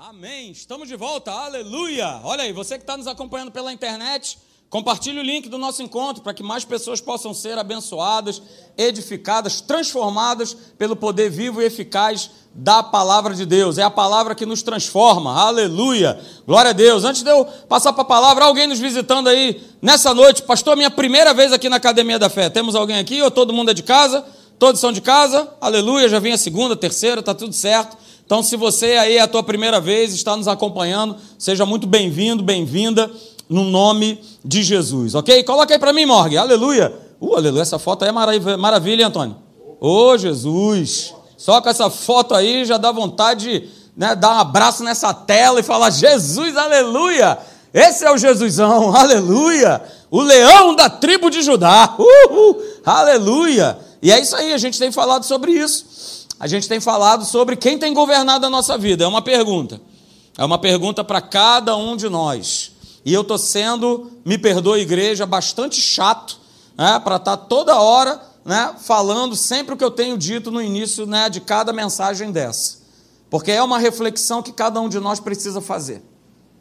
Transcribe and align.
Amém. 0.00 0.52
Estamos 0.52 0.86
de 0.86 0.94
volta. 0.94 1.32
Aleluia. 1.32 2.20
Olha 2.22 2.44
aí, 2.44 2.52
você 2.52 2.76
que 2.76 2.84
está 2.84 2.96
nos 2.96 3.08
acompanhando 3.08 3.50
pela 3.50 3.72
internet, 3.72 4.38
compartilhe 4.70 5.18
o 5.18 5.22
link 5.24 5.48
do 5.48 5.58
nosso 5.58 5.82
encontro 5.82 6.22
para 6.22 6.32
que 6.32 6.42
mais 6.42 6.64
pessoas 6.64 7.00
possam 7.00 7.34
ser 7.34 7.58
abençoadas, 7.58 8.40
edificadas, 8.76 9.60
transformadas 9.60 10.56
pelo 10.78 10.94
poder 10.94 11.28
vivo 11.30 11.60
e 11.60 11.64
eficaz 11.64 12.30
da 12.54 12.80
palavra 12.80 13.34
de 13.34 13.44
Deus. 13.44 13.76
É 13.76 13.82
a 13.82 13.90
palavra 13.90 14.36
que 14.36 14.46
nos 14.46 14.62
transforma. 14.62 15.34
Aleluia. 15.34 16.16
Glória 16.46 16.70
a 16.70 16.74
Deus. 16.74 17.02
Antes 17.02 17.24
de 17.24 17.30
eu 17.30 17.44
passar 17.68 17.92
para 17.92 18.02
a 18.02 18.06
palavra, 18.06 18.44
alguém 18.44 18.68
nos 18.68 18.78
visitando 18.78 19.26
aí 19.26 19.60
nessa 19.82 20.14
noite. 20.14 20.42
Pastor, 20.42 20.76
minha 20.76 20.92
primeira 20.92 21.34
vez 21.34 21.52
aqui 21.52 21.68
na 21.68 21.74
Academia 21.74 22.20
da 22.20 22.30
Fé. 22.30 22.48
Temos 22.48 22.76
alguém 22.76 23.00
aqui 23.00 23.20
ou 23.20 23.32
todo 23.32 23.52
mundo 23.52 23.72
é 23.72 23.74
de 23.74 23.82
casa? 23.82 24.24
Todos 24.60 24.80
são 24.80 24.92
de 24.92 25.00
casa? 25.00 25.52
Aleluia. 25.60 26.08
Já 26.08 26.20
vem 26.20 26.34
a 26.34 26.38
segunda, 26.38 26.76
terceira, 26.76 27.18
está 27.18 27.34
tudo 27.34 27.52
certo. 27.52 27.96
Então, 28.28 28.42
se 28.42 28.58
você 28.58 28.88
aí 28.98 29.16
é 29.16 29.22
a 29.22 29.26
tua 29.26 29.42
primeira 29.42 29.80
vez, 29.80 30.12
está 30.12 30.36
nos 30.36 30.46
acompanhando, 30.46 31.16
seja 31.38 31.64
muito 31.64 31.86
bem-vindo, 31.86 32.42
bem-vinda, 32.42 33.10
no 33.48 33.64
nome 33.64 34.20
de 34.44 34.62
Jesus, 34.62 35.14
ok? 35.14 35.42
Coloca 35.44 35.72
aí 35.72 35.80
para 35.80 35.94
mim, 35.94 36.04
Morgue, 36.04 36.36
aleluia. 36.36 36.94
Uh, 37.18 37.36
aleluia, 37.36 37.62
essa 37.62 37.78
foto 37.78 38.02
aí 38.02 38.10
é 38.10 38.12
maravilha, 38.12 38.58
maravilha 38.58 39.06
Antônio? 39.06 39.34
Ô, 39.80 40.10
oh, 40.10 40.18
Jesus, 40.18 41.14
só 41.38 41.62
com 41.62 41.70
essa 41.70 41.88
foto 41.88 42.34
aí 42.34 42.66
já 42.66 42.76
dá 42.76 42.92
vontade 42.92 43.60
de 43.60 43.68
né, 43.96 44.14
dar 44.14 44.34
um 44.34 44.40
abraço 44.40 44.84
nessa 44.84 45.14
tela 45.14 45.60
e 45.60 45.62
falar, 45.62 45.88
Jesus, 45.88 46.54
aleluia, 46.54 47.38
esse 47.72 48.04
é 48.04 48.12
o 48.12 48.18
Jesusão, 48.18 48.92
aleluia, 48.94 49.80
o 50.10 50.20
leão 50.20 50.76
da 50.76 50.90
tribo 50.90 51.30
de 51.30 51.40
Judá, 51.40 51.96
uhul, 51.98 52.62
aleluia. 52.84 53.78
E 54.02 54.12
é 54.12 54.20
isso 54.20 54.36
aí, 54.36 54.52
a 54.52 54.58
gente 54.58 54.78
tem 54.78 54.92
falado 54.92 55.24
sobre 55.24 55.52
isso 55.52 56.17
a 56.38 56.46
gente 56.46 56.68
tem 56.68 56.80
falado 56.80 57.24
sobre 57.24 57.56
quem 57.56 57.78
tem 57.78 57.92
governado 57.92 58.46
a 58.46 58.50
nossa 58.50 58.78
vida. 58.78 59.04
É 59.04 59.06
uma 59.06 59.22
pergunta. 59.22 59.80
É 60.36 60.44
uma 60.44 60.58
pergunta 60.58 61.02
para 61.02 61.20
cada 61.20 61.76
um 61.76 61.96
de 61.96 62.08
nós. 62.08 62.72
E 63.04 63.12
eu 63.12 63.22
estou 63.22 63.38
sendo, 63.38 64.12
me 64.24 64.38
perdoe, 64.38 64.80
igreja, 64.80 65.26
bastante 65.26 65.80
chato 65.80 66.38
né, 66.76 67.00
para 67.00 67.16
estar 67.16 67.36
tá 67.36 67.44
toda 67.44 67.80
hora 67.80 68.20
né, 68.44 68.74
falando 68.78 69.34
sempre 69.34 69.74
o 69.74 69.76
que 69.76 69.84
eu 69.84 69.90
tenho 69.90 70.16
dito 70.16 70.50
no 70.50 70.62
início 70.62 71.06
né, 71.06 71.28
de 71.28 71.40
cada 71.40 71.72
mensagem 71.72 72.30
dessa. 72.30 72.78
Porque 73.28 73.50
é 73.50 73.62
uma 73.62 73.78
reflexão 73.78 74.42
que 74.42 74.52
cada 74.52 74.80
um 74.80 74.88
de 74.88 75.00
nós 75.00 75.20
precisa 75.20 75.60
fazer. 75.60 76.02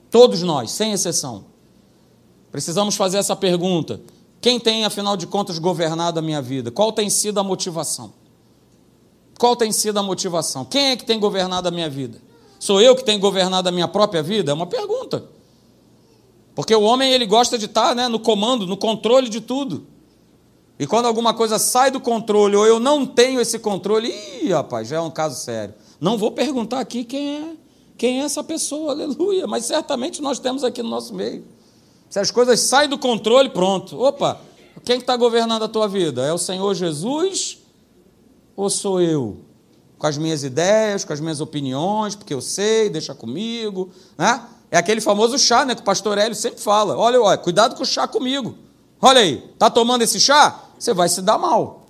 Todos 0.09 0.41
nós, 0.41 0.71
sem 0.71 0.91
exceção. 0.91 1.45
Precisamos 2.51 2.95
fazer 2.95 3.17
essa 3.17 3.35
pergunta: 3.35 4.01
quem 4.41 4.59
tem, 4.59 4.85
afinal 4.85 5.15
de 5.15 5.27
contas, 5.27 5.59
governado 5.59 6.19
a 6.19 6.21
minha 6.21 6.41
vida? 6.41 6.71
Qual 6.71 6.91
tem 6.91 7.09
sido 7.09 7.39
a 7.39 7.43
motivação? 7.43 8.13
Qual 9.37 9.55
tem 9.55 9.71
sido 9.71 9.97
a 9.99 10.03
motivação? 10.03 10.65
Quem 10.65 10.91
é 10.91 10.95
que 10.95 11.05
tem 11.05 11.19
governado 11.19 11.67
a 11.67 11.71
minha 11.71 11.89
vida? 11.89 12.19
Sou 12.59 12.81
eu 12.81 12.95
que 12.95 13.03
tenho 13.03 13.19
governado 13.19 13.69
a 13.69 13.71
minha 13.71 13.87
própria 13.87 14.23
vida? 14.23 14.51
É 14.51 14.53
uma 14.53 14.65
pergunta. 14.65 15.23
Porque 16.55 16.73
o 16.73 16.81
homem 16.81 17.13
ele 17.13 17.25
gosta 17.25 17.57
de 17.57 17.65
estar 17.65 17.95
né, 17.95 18.07
no 18.07 18.19
comando, 18.19 18.65
no 18.65 18.75
controle 18.75 19.29
de 19.29 19.39
tudo. 19.39 19.85
E 20.79 20.87
quando 20.87 21.05
alguma 21.05 21.33
coisa 21.33 21.59
sai 21.59 21.91
do 21.91 21.99
controle 21.99 22.55
ou 22.55 22.65
eu 22.65 22.79
não 22.79 23.05
tenho 23.05 23.39
esse 23.39 23.59
controle, 23.59 24.09
ih, 24.41 24.49
rapaz, 24.51 24.87
já 24.87 24.97
é 24.97 24.99
um 25.01 25.11
caso 25.11 25.39
sério. 25.39 25.75
Não 25.99 26.17
vou 26.17 26.31
perguntar 26.31 26.79
aqui 26.79 27.03
quem 27.03 27.35
é, 27.35 27.53
quem 27.95 28.21
é 28.21 28.23
essa 28.23 28.43
pessoa, 28.43 28.91
aleluia, 28.93 29.45
mas 29.45 29.65
certamente 29.65 30.21
nós 30.21 30.39
temos 30.39 30.63
aqui 30.63 30.81
no 30.81 30.89
nosso 30.89 31.13
meio. 31.13 31.45
Se 32.09 32.19
as 32.19 32.31
coisas 32.31 32.59
saem 32.59 32.89
do 32.89 32.97
controle, 32.97 33.49
pronto. 33.49 33.99
Opa, 33.99 34.39
quem 34.83 34.97
está 34.97 35.15
governando 35.15 35.63
a 35.63 35.67
tua 35.67 35.87
vida? 35.87 36.25
É 36.25 36.33
o 36.33 36.37
Senhor 36.37 36.73
Jesus 36.73 37.59
ou 38.57 38.69
sou 38.69 38.99
eu? 38.99 39.37
Com 39.99 40.07
as 40.07 40.17
minhas 40.17 40.43
ideias, 40.43 41.05
com 41.05 41.13
as 41.13 41.19
minhas 41.19 41.39
opiniões, 41.39 42.15
porque 42.15 42.33
eu 42.33 42.41
sei, 42.41 42.89
deixa 42.89 43.13
comigo, 43.15 43.89
né? 44.17 44.41
É 44.69 44.77
aquele 44.77 44.99
famoso 44.99 45.39
chá, 45.39 45.63
né, 45.63 45.73
que 45.73 45.81
o 45.81 45.85
pastor 45.85 46.17
Hélio 46.17 46.35
sempre 46.35 46.59
fala. 46.59 46.97
Olha, 46.97 47.21
olha, 47.21 47.37
cuidado 47.37 47.75
com 47.75 47.83
o 47.83 47.85
chá 47.85 48.05
comigo. 48.05 48.55
Olha 49.01 49.21
aí, 49.21 49.37
tá 49.57 49.69
tomando 49.69 50.01
esse 50.01 50.19
chá? 50.19 50.59
Você 50.77 50.93
vai 50.93 51.07
se 51.07 51.21
dar 51.21 51.37
mal. 51.37 51.85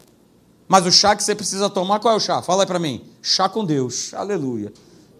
Mas 0.67 0.85
o 0.85 0.91
chá 0.91 1.15
que 1.15 1.23
você 1.23 1.33
precisa 1.33 1.69
tomar, 1.69 1.99
qual 1.99 2.13
é 2.13 2.17
o 2.17 2.19
chá? 2.19 2.41
Fala 2.41 2.63
aí 2.63 2.67
para 2.67 2.77
mim. 2.77 3.03
Chá 3.21 3.49
com 3.49 3.65
Deus. 3.65 4.13
Aleluia. 4.13 4.71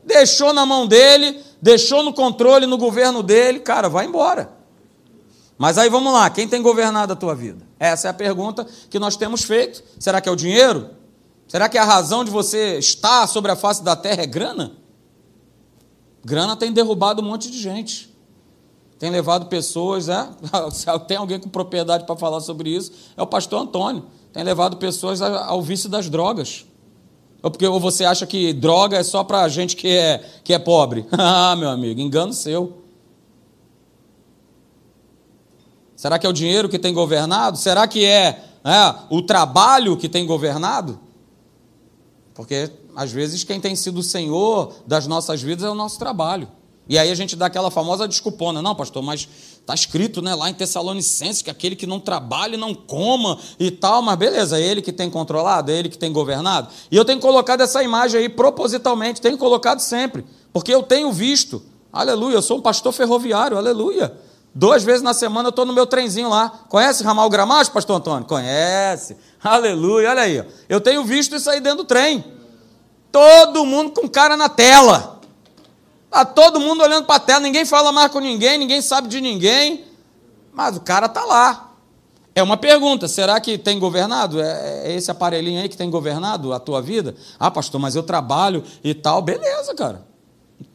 Deixou 0.04 0.54
na 0.54 0.66
mão 0.66 0.86
dele, 0.86 1.42
deixou 1.62 2.04
no 2.04 2.14
controle, 2.14 2.66
no 2.66 2.78
governo 2.78 3.24
dele, 3.24 3.60
cara, 3.60 3.90
vai 3.90 4.06
embora. 4.06 4.52
Mas 5.58 5.78
aí 5.78 5.90
vamos 5.90 6.14
lá, 6.14 6.30
quem 6.30 6.48
tem 6.48 6.62
governado 6.62 7.14
a 7.14 7.16
tua 7.16 7.34
vida? 7.34 7.66
Essa 7.80 8.08
é 8.08 8.12
a 8.12 8.14
pergunta 8.14 8.68
que 8.90 9.00
nós 9.00 9.16
temos 9.16 9.44
feito. 9.44 9.84
Será 10.00 10.22
que 10.22 10.30
é 10.30 10.32
o 10.32 10.36
dinheiro? 10.36 10.92
Será 11.48 11.70
que 11.70 11.78
a 11.78 11.86
razão 11.86 12.26
de 12.26 12.32
você 12.32 12.78
estar 12.78 13.26
sobre 13.28 13.52
a 13.52 13.56
face 13.56 13.84
da 13.84 13.96
terra 13.96 14.24
é 14.24 14.26
grana? 14.28 14.74
Grana 16.24 16.58
tem 16.58 16.74
derrubado 16.74 17.22
um 17.22 17.26
monte 17.26 17.50
de 17.50 17.58
gente. 17.58 18.14
Tem 19.00 19.10
levado 19.10 19.46
pessoas, 19.46 20.10
é? 20.10 20.28
Tem 21.08 21.18
alguém 21.18 21.40
com 21.40 21.50
propriedade 21.50 22.06
para 22.06 22.16
falar 22.18 22.42
sobre 22.42 22.72
isso, 22.72 22.92
é 23.16 23.22
o 23.22 23.28
pastor 23.28 23.62
Antônio. 23.62 24.06
Tem 24.34 24.44
levado 24.44 24.78
pessoas 24.78 25.22
ao 25.22 25.62
vício 25.62 25.88
das 25.88 26.10
drogas. 26.10 26.66
Ou 27.42 27.52
porque 27.52 27.68
ou 27.68 27.80
você 27.80 28.04
acha 28.04 28.26
que 28.26 28.54
droga 28.54 28.98
é 28.98 29.04
só 29.04 29.24
para 29.24 29.48
gente 29.48 29.76
que 29.76 29.88
é, 29.88 30.18
que 30.44 30.52
é 30.52 30.60
pobre. 30.60 31.06
ah, 31.14 31.56
meu 31.56 31.70
amigo, 31.70 32.02
engano 32.02 32.34
seu. 32.34 32.82
Será 35.96 36.20
que 36.20 36.26
é 36.26 36.30
o 36.30 36.34
dinheiro 36.34 36.68
que 36.68 36.78
tem 36.78 36.94
governado? 36.94 37.58
Será 37.58 37.88
que 37.88 38.04
é, 38.04 38.44
é 38.64 38.96
o 39.10 39.22
trabalho 39.22 39.96
que 39.96 40.10
tem 40.10 40.26
governado? 40.26 41.00
Porque 42.38 42.70
às 42.96 43.12
vezes 43.12 43.44
quem 43.44 43.60
tem 43.60 43.76
sido 43.76 43.98
o 43.98 44.04
Senhor 44.04 44.72
das 44.86 45.08
nossas 45.08 45.42
vidas 45.42 45.64
é 45.64 45.70
o 45.72 45.74
nosso 45.74 45.98
trabalho. 45.98 46.48
E 46.88 46.96
aí 46.96 47.10
a 47.10 47.16
gente 47.16 47.36
dá 47.36 47.48
aquela 47.48 47.72
famosa 47.72 48.08
desculpona, 48.08 48.62
não, 48.62 48.76
pastor, 48.76 49.02
mas 49.02 49.28
está 49.60 49.74
escrito 49.74 50.22
né, 50.22 50.36
lá 50.36 50.48
em 50.48 50.54
Tessalonicenses 50.54 51.42
que 51.42 51.50
aquele 51.50 51.76
que 51.76 51.88
não 51.88 52.00
trabalha 52.00 52.56
não 52.56 52.76
coma 52.76 53.40
e 53.60 53.72
tal, 53.72 54.04
mas 54.04 54.16
beleza, 54.20 54.60
é 54.60 54.62
ele 54.62 54.84
que 54.84 54.94
tem 54.94 55.10
controlado, 55.10 55.72
é 55.72 55.76
ele 55.80 55.90
que 55.90 55.98
tem 55.98 56.14
governado. 56.14 56.70
E 56.92 56.96
eu 56.96 57.04
tenho 57.04 57.20
colocado 57.20 57.62
essa 57.62 57.82
imagem 57.82 58.22
aí 58.22 58.30
propositalmente, 58.30 59.20
tenho 59.20 59.38
colocado 59.40 59.80
sempre, 59.80 60.24
porque 60.54 60.72
eu 60.72 60.84
tenho 60.84 61.12
visto, 61.12 61.64
aleluia, 61.92 62.36
eu 62.36 62.42
sou 62.44 62.60
um 62.60 62.62
pastor 62.62 62.94
ferroviário, 62.94 63.58
aleluia. 63.58 64.16
Duas 64.58 64.84
vezes 64.84 65.04
na 65.04 65.14
semana 65.14 65.50
eu 65.50 65.52
estou 65.52 65.68
no 65.68 65.72
meu 65.72 65.86
trenzinho 65.86 66.30
lá. 66.30 66.50
Conhece 66.68 67.04
Ramal 67.04 67.30
Gramacho, 67.30 67.72
pastor 67.72 67.98
Antônio? 67.98 68.28
Conhece. 68.28 69.16
Aleluia, 69.44 70.10
olha 70.10 70.24
aí. 70.24 70.44
Eu 70.68 70.82
tenho 70.82 71.04
visto 71.04 71.36
isso 71.36 71.48
aí 71.48 71.62
dentro 71.62 71.84
do 71.84 71.84
trem. 71.84 72.26
Todo 73.12 73.64
mundo 73.64 73.92
com 73.92 74.10
cara 74.10 74.36
na 74.36 74.50
tela. 74.50 75.22
Está 76.06 76.26
todo 76.26 76.60
mundo 76.60 76.82
olhando 76.82 77.06
para 77.06 77.18
a 77.18 77.20
tela, 77.20 77.40
ninguém 77.40 77.66
fala 77.66 77.92
mais 77.92 78.12
com 78.12 78.20
ninguém, 78.20 78.58
ninguém 78.58 78.82
sabe 78.82 79.08
de 79.08 79.22
ninguém. 79.22 79.86
Mas 80.52 80.76
o 80.76 80.82
cara 80.82 81.06
está 81.06 81.24
lá. 81.24 81.74
É 82.34 82.42
uma 82.42 82.58
pergunta: 82.58 83.08
será 83.08 83.40
que 83.40 83.60
tem 83.60 83.78
governado? 83.78 84.42
É, 84.42 84.88
é 84.88 84.96
esse 84.96 85.12
aparelhinho 85.12 85.62
aí 85.62 85.70
que 85.70 85.78
tem 85.78 85.92
governado 85.92 86.52
a 86.52 86.60
tua 86.60 86.82
vida? 86.82 87.14
Ah, 87.40 87.52
pastor, 87.52 87.80
mas 87.80 87.96
eu 87.96 88.02
trabalho 88.02 88.64
e 88.84 88.96
tal. 88.96 89.22
Beleza, 89.22 89.76
cara. 89.76 90.04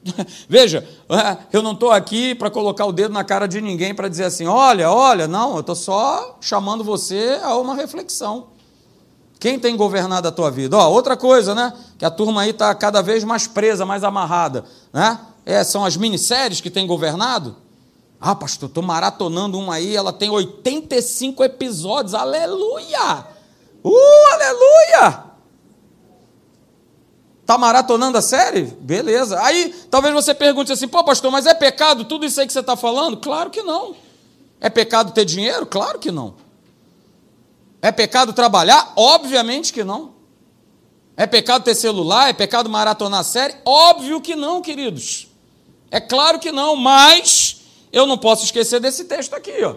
Veja, 0.49 0.87
é, 1.09 1.37
eu 1.53 1.63
não 1.63 1.73
estou 1.73 1.91
aqui 1.91 2.35
para 2.35 2.51
colocar 2.51 2.85
o 2.87 2.93
dedo 2.93 3.13
na 3.13 3.25
cara 3.25 3.47
de 3.47 3.61
ninguém 3.61 3.95
para 3.95 4.09
dizer 4.09 4.25
assim: 4.25 4.47
olha, 4.47 4.91
olha, 4.91 5.29
não, 5.29 5.55
eu 5.55 5.61
estou 5.61 5.75
só 5.75 6.39
chamando 6.41 6.83
você 6.83 7.39
a 7.43 7.57
uma 7.57 7.75
reflexão. 7.75 8.49
Quem 9.39 9.59
tem 9.59 9.77
governado 9.77 10.29
a 10.29 10.33
tua 10.33 10.51
vida? 10.51 10.77
Ó, 10.77 10.91
outra 10.91 11.17
coisa, 11.17 11.55
né? 11.55 11.73
Que 11.99 12.05
a 12.05 12.11
turma 12.11 12.43
aí 12.43 12.51
está 12.51 12.73
cada 12.75 13.03
vez 13.03 13.25
mais 13.25 13.47
presa, 13.47 13.85
mais 13.85 14.05
amarrada, 14.05 14.65
né? 14.93 15.19
É, 15.45 15.65
são 15.65 15.85
as 15.85 15.97
minisséries 15.97 16.61
que 16.61 16.71
têm 16.71 16.87
governado. 16.87 17.57
Ah, 18.21 18.37
pastor, 18.37 18.69
estou 18.69 18.85
maratonando 18.85 19.59
uma 19.59 19.75
aí, 19.75 19.97
ela 19.97 20.12
tem 20.12 20.31
85 20.31 21.43
episódios, 21.43 22.15
aleluia! 22.15 23.27
Uh, 23.83 24.33
aleluia! 24.33 25.31
Está 27.43 27.59
maratonando 27.59 28.17
a 28.17 28.23
série? 28.23 28.63
Beleza. 28.63 29.41
Aí 29.43 29.75
talvez 29.91 30.15
você 30.15 30.33
pergunte 30.33 30.73
assim, 30.73 30.89
pô, 30.89 31.03
pastor, 31.05 31.31
mas 31.31 31.44
é 31.44 31.53
pecado 31.53 32.05
tudo 32.05 32.25
isso 32.25 32.41
aí 32.41 32.47
que 32.47 32.53
você 32.53 32.61
está 32.61 32.77
falando? 32.77 33.17
Claro 33.17 33.50
que 33.50 33.62
não. 33.62 33.94
É 34.61 34.71
pecado 34.71 35.12
ter 35.12 35.25
dinheiro? 35.25 35.67
Claro 35.67 35.99
que 35.99 36.12
não. 36.12 36.35
É 37.83 37.91
pecado 37.91 38.33
trabalhar? 38.33 38.93
Obviamente 38.94 39.73
que 39.73 39.83
não. 39.83 40.12
É 41.17 41.27
pecado 41.27 41.65
ter 41.65 41.75
celular? 41.75 42.31
É 42.31 42.33
pecado 42.33 42.71
maratonar 42.71 43.25
série? 43.25 43.56
Óbvio 43.65 44.21
que 44.21 44.37
não, 44.37 44.62
queridos. 44.62 45.27
É 45.91 46.00
claro 46.00 46.38
que 46.38 46.53
não, 46.53 46.77
mas 46.77 47.61
eu 47.93 48.06
não 48.06 48.17
posso 48.17 48.45
esquecer 48.45 48.79
desse 48.81 49.05
texto 49.05 49.35
aqui, 49.35 49.65
ó. 49.65 49.77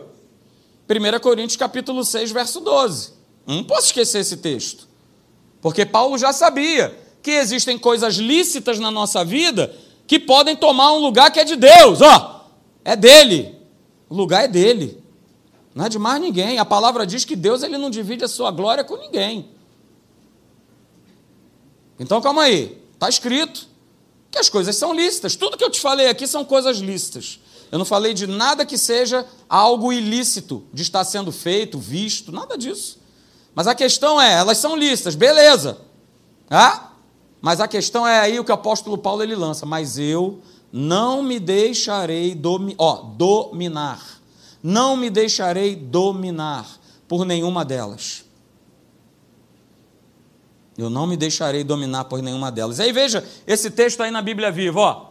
1 0.87 1.19
Coríntios 1.19 1.57
capítulo 1.57 2.05
6, 2.05 2.31
verso 2.31 2.61
12. 2.61 3.11
Não 3.47 3.63
posso 3.63 3.87
esquecer 3.87 4.19
esse 4.19 4.37
texto. 4.37 4.87
Porque 5.61 5.83
Paulo 5.83 6.15
já 6.15 6.31
sabia 6.31 7.04
que 7.25 7.31
existem 7.31 7.75
coisas 7.75 8.17
lícitas 8.17 8.77
na 8.77 8.91
nossa 8.91 9.25
vida 9.25 9.75
que 10.05 10.19
podem 10.19 10.55
tomar 10.55 10.93
um 10.93 10.99
lugar 10.99 11.31
que 11.31 11.39
é 11.39 11.43
de 11.43 11.55
Deus, 11.55 11.99
ó. 11.99 12.51
É 12.83 12.95
dele. 12.95 13.57
O 14.07 14.13
lugar 14.13 14.43
é 14.43 14.47
dele. 14.47 15.03
Não 15.73 15.85
é 15.85 15.89
de 15.89 15.97
mais 15.97 16.21
ninguém. 16.21 16.59
A 16.59 16.65
palavra 16.65 17.03
diz 17.03 17.25
que 17.25 17.35
Deus 17.35 17.63
ele 17.63 17.79
não 17.79 17.89
divide 17.89 18.23
a 18.23 18.27
sua 18.27 18.51
glória 18.51 18.83
com 18.83 18.95
ninguém. 18.95 19.49
Então 21.99 22.21
calma 22.21 22.43
aí. 22.43 22.79
Está 22.93 23.09
escrito. 23.09 23.67
que 24.29 24.37
as 24.37 24.47
coisas 24.47 24.75
são 24.75 24.93
lícitas. 24.93 25.35
Tudo 25.35 25.57
que 25.57 25.63
eu 25.63 25.71
te 25.71 25.81
falei 25.81 26.07
aqui 26.07 26.27
são 26.27 26.45
coisas 26.45 26.77
lícitas. 26.77 27.39
Eu 27.71 27.79
não 27.79 27.85
falei 27.85 28.13
de 28.13 28.27
nada 28.27 28.67
que 28.67 28.77
seja 28.77 29.25
algo 29.49 29.91
ilícito 29.91 30.63
de 30.71 30.83
estar 30.83 31.03
sendo 31.03 31.31
feito, 31.31 31.79
visto, 31.79 32.31
nada 32.31 32.55
disso. 32.55 32.99
Mas 33.55 33.65
a 33.65 33.73
questão 33.73 34.21
é, 34.21 34.33
elas 34.33 34.59
são 34.59 34.75
lícitas, 34.75 35.15
beleza. 35.15 35.79
Ah? 36.47 36.91
Mas 37.45 37.61
a 37.61 37.67
questão 37.67 38.07
é 38.07 38.19
aí 38.19 38.39
o 38.39 38.43
que 38.43 38.49
o 38.49 38.55
apóstolo 38.55 38.97
Paulo 38.97 39.21
ele 39.21 39.35
lança, 39.35 39.67
mas 39.67 39.99
eu 39.99 40.39
não 40.73 41.21
me 41.21 41.39
deixarei 41.39 42.33
domi 42.33 42.73
ó, 42.75 43.03
dominar. 43.03 44.03
Não 44.63 44.97
me 44.97 45.11
deixarei 45.11 45.75
dominar 45.75 46.67
por 47.07 47.23
nenhuma 47.23 47.63
delas. 47.63 48.25
Eu 50.75 50.89
não 50.89 51.05
me 51.05 51.15
deixarei 51.15 51.63
dominar 51.63 52.05
por 52.05 52.19
nenhuma 52.23 52.51
delas. 52.51 52.79
Aí 52.79 52.91
veja 52.91 53.23
esse 53.45 53.69
texto 53.69 54.01
aí 54.01 54.09
na 54.09 54.23
Bíblia 54.23 54.51
Viva, 54.51 54.79
ó. 54.79 55.05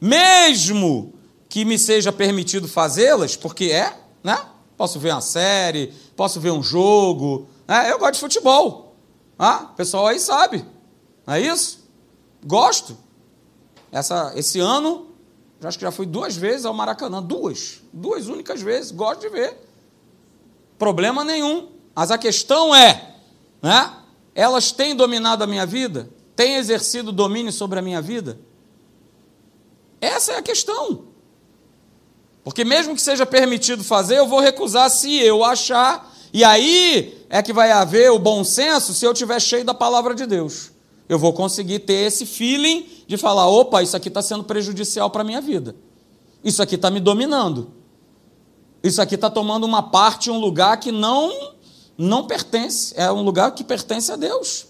Mesmo 0.00 1.12
que 1.48 1.64
me 1.64 1.76
seja 1.76 2.12
permitido 2.12 2.68
fazê-las, 2.68 3.34
porque 3.34 3.64
é, 3.64 3.98
né? 4.22 4.38
Posso 4.76 5.00
ver 5.00 5.10
uma 5.10 5.20
série, 5.20 5.92
posso 6.14 6.38
ver 6.38 6.52
um 6.52 6.62
jogo, 6.62 7.48
né? 7.66 7.90
Eu 7.90 7.98
gosto 7.98 8.14
de 8.14 8.20
futebol. 8.20 8.94
Ah, 9.36 9.70
o 9.72 9.74
pessoal 9.74 10.06
aí 10.06 10.20
sabe. 10.20 10.64
Não 11.26 11.34
é 11.34 11.40
isso? 11.40 11.79
Gosto. 12.44 12.96
Essa, 13.92 14.32
esse 14.36 14.60
ano, 14.60 15.08
acho 15.62 15.78
que 15.78 15.84
já 15.84 15.90
fui 15.90 16.06
duas 16.06 16.36
vezes 16.36 16.64
ao 16.64 16.74
Maracanã. 16.74 17.22
Duas. 17.22 17.80
Duas 17.92 18.28
únicas 18.28 18.62
vezes. 18.62 18.90
Gosto 18.90 19.20
de 19.20 19.28
ver. 19.28 19.56
Problema 20.78 21.24
nenhum. 21.24 21.68
Mas 21.94 22.10
a 22.10 22.16
questão 22.16 22.74
é, 22.74 23.16
né? 23.60 23.94
elas 24.34 24.72
têm 24.72 24.94
dominado 24.94 25.44
a 25.44 25.46
minha 25.46 25.66
vida? 25.66 26.08
Têm 26.34 26.56
exercido 26.56 27.12
domínio 27.12 27.52
sobre 27.52 27.78
a 27.78 27.82
minha 27.82 28.00
vida? 28.00 28.38
Essa 30.00 30.32
é 30.32 30.36
a 30.38 30.42
questão. 30.42 31.04
Porque 32.42 32.64
mesmo 32.64 32.94
que 32.94 33.02
seja 33.02 33.26
permitido 33.26 33.84
fazer, 33.84 34.16
eu 34.18 34.26
vou 34.26 34.40
recusar 34.40 34.88
se 34.88 35.14
eu 35.18 35.44
achar, 35.44 36.10
e 36.32 36.42
aí 36.42 37.26
é 37.28 37.42
que 37.42 37.52
vai 37.52 37.70
haver 37.70 38.10
o 38.10 38.18
bom 38.18 38.42
senso 38.42 38.94
se 38.94 39.04
eu 39.04 39.12
estiver 39.12 39.40
cheio 39.40 39.64
da 39.64 39.74
palavra 39.74 40.14
de 40.14 40.24
Deus. 40.24 40.72
Eu 41.10 41.18
vou 41.18 41.32
conseguir 41.32 41.80
ter 41.80 42.06
esse 42.06 42.24
feeling 42.24 42.86
de 43.04 43.16
falar: 43.16 43.48
opa, 43.48 43.82
isso 43.82 43.96
aqui 43.96 44.06
está 44.06 44.22
sendo 44.22 44.44
prejudicial 44.44 45.10
para 45.10 45.22
a 45.22 45.24
minha 45.24 45.40
vida. 45.40 45.74
Isso 46.44 46.62
aqui 46.62 46.76
está 46.76 46.88
me 46.88 47.00
dominando. 47.00 47.72
Isso 48.80 49.02
aqui 49.02 49.16
está 49.16 49.28
tomando 49.28 49.64
uma 49.64 49.82
parte, 49.82 50.30
um 50.30 50.38
lugar 50.38 50.78
que 50.78 50.92
não 50.92 51.32
não 51.98 52.28
pertence, 52.28 52.94
é 52.96 53.10
um 53.10 53.22
lugar 53.22 53.50
que 53.50 53.64
pertence 53.64 54.12
a 54.12 54.16
Deus. 54.16 54.66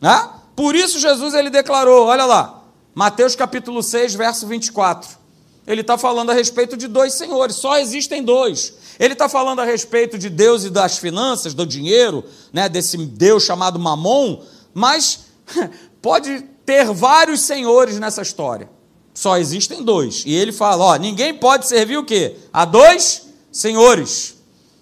Né? 0.00 0.28
Por 0.56 0.74
isso 0.74 0.98
Jesus 0.98 1.32
ele 1.32 1.48
declarou, 1.48 2.06
olha 2.06 2.26
lá, 2.26 2.64
Mateus 2.92 3.36
capítulo 3.36 3.80
6, 3.80 4.16
verso 4.16 4.48
24. 4.48 5.16
Ele 5.64 5.82
está 5.82 5.96
falando 5.96 6.30
a 6.30 6.34
respeito 6.34 6.76
de 6.76 6.88
dois 6.88 7.14
senhores, 7.14 7.54
só 7.54 7.78
existem 7.78 8.22
dois. 8.22 8.74
Ele 8.98 9.12
está 9.12 9.28
falando 9.28 9.60
a 9.60 9.64
respeito 9.64 10.18
de 10.18 10.28
Deus 10.28 10.64
e 10.64 10.70
das 10.70 10.98
finanças, 10.98 11.54
do 11.54 11.64
dinheiro, 11.64 12.24
né, 12.52 12.68
desse 12.68 12.96
Deus 12.98 13.44
chamado 13.44 13.78
Mamon, 13.78 14.42
mas 14.74 15.27
pode 16.02 16.40
ter 16.64 16.84
vários 16.92 17.40
senhores 17.40 17.98
nessa 17.98 18.22
história. 18.22 18.68
Só 19.14 19.36
existem 19.36 19.82
dois. 19.82 20.22
E 20.26 20.34
ele 20.34 20.52
fala: 20.52 20.84
ó, 20.84 20.96
ninguém 20.96 21.34
pode 21.34 21.66
servir 21.66 21.96
o 21.96 22.04
quê? 22.04 22.36
A 22.52 22.64
dois 22.64 23.28
senhores. 23.50 24.36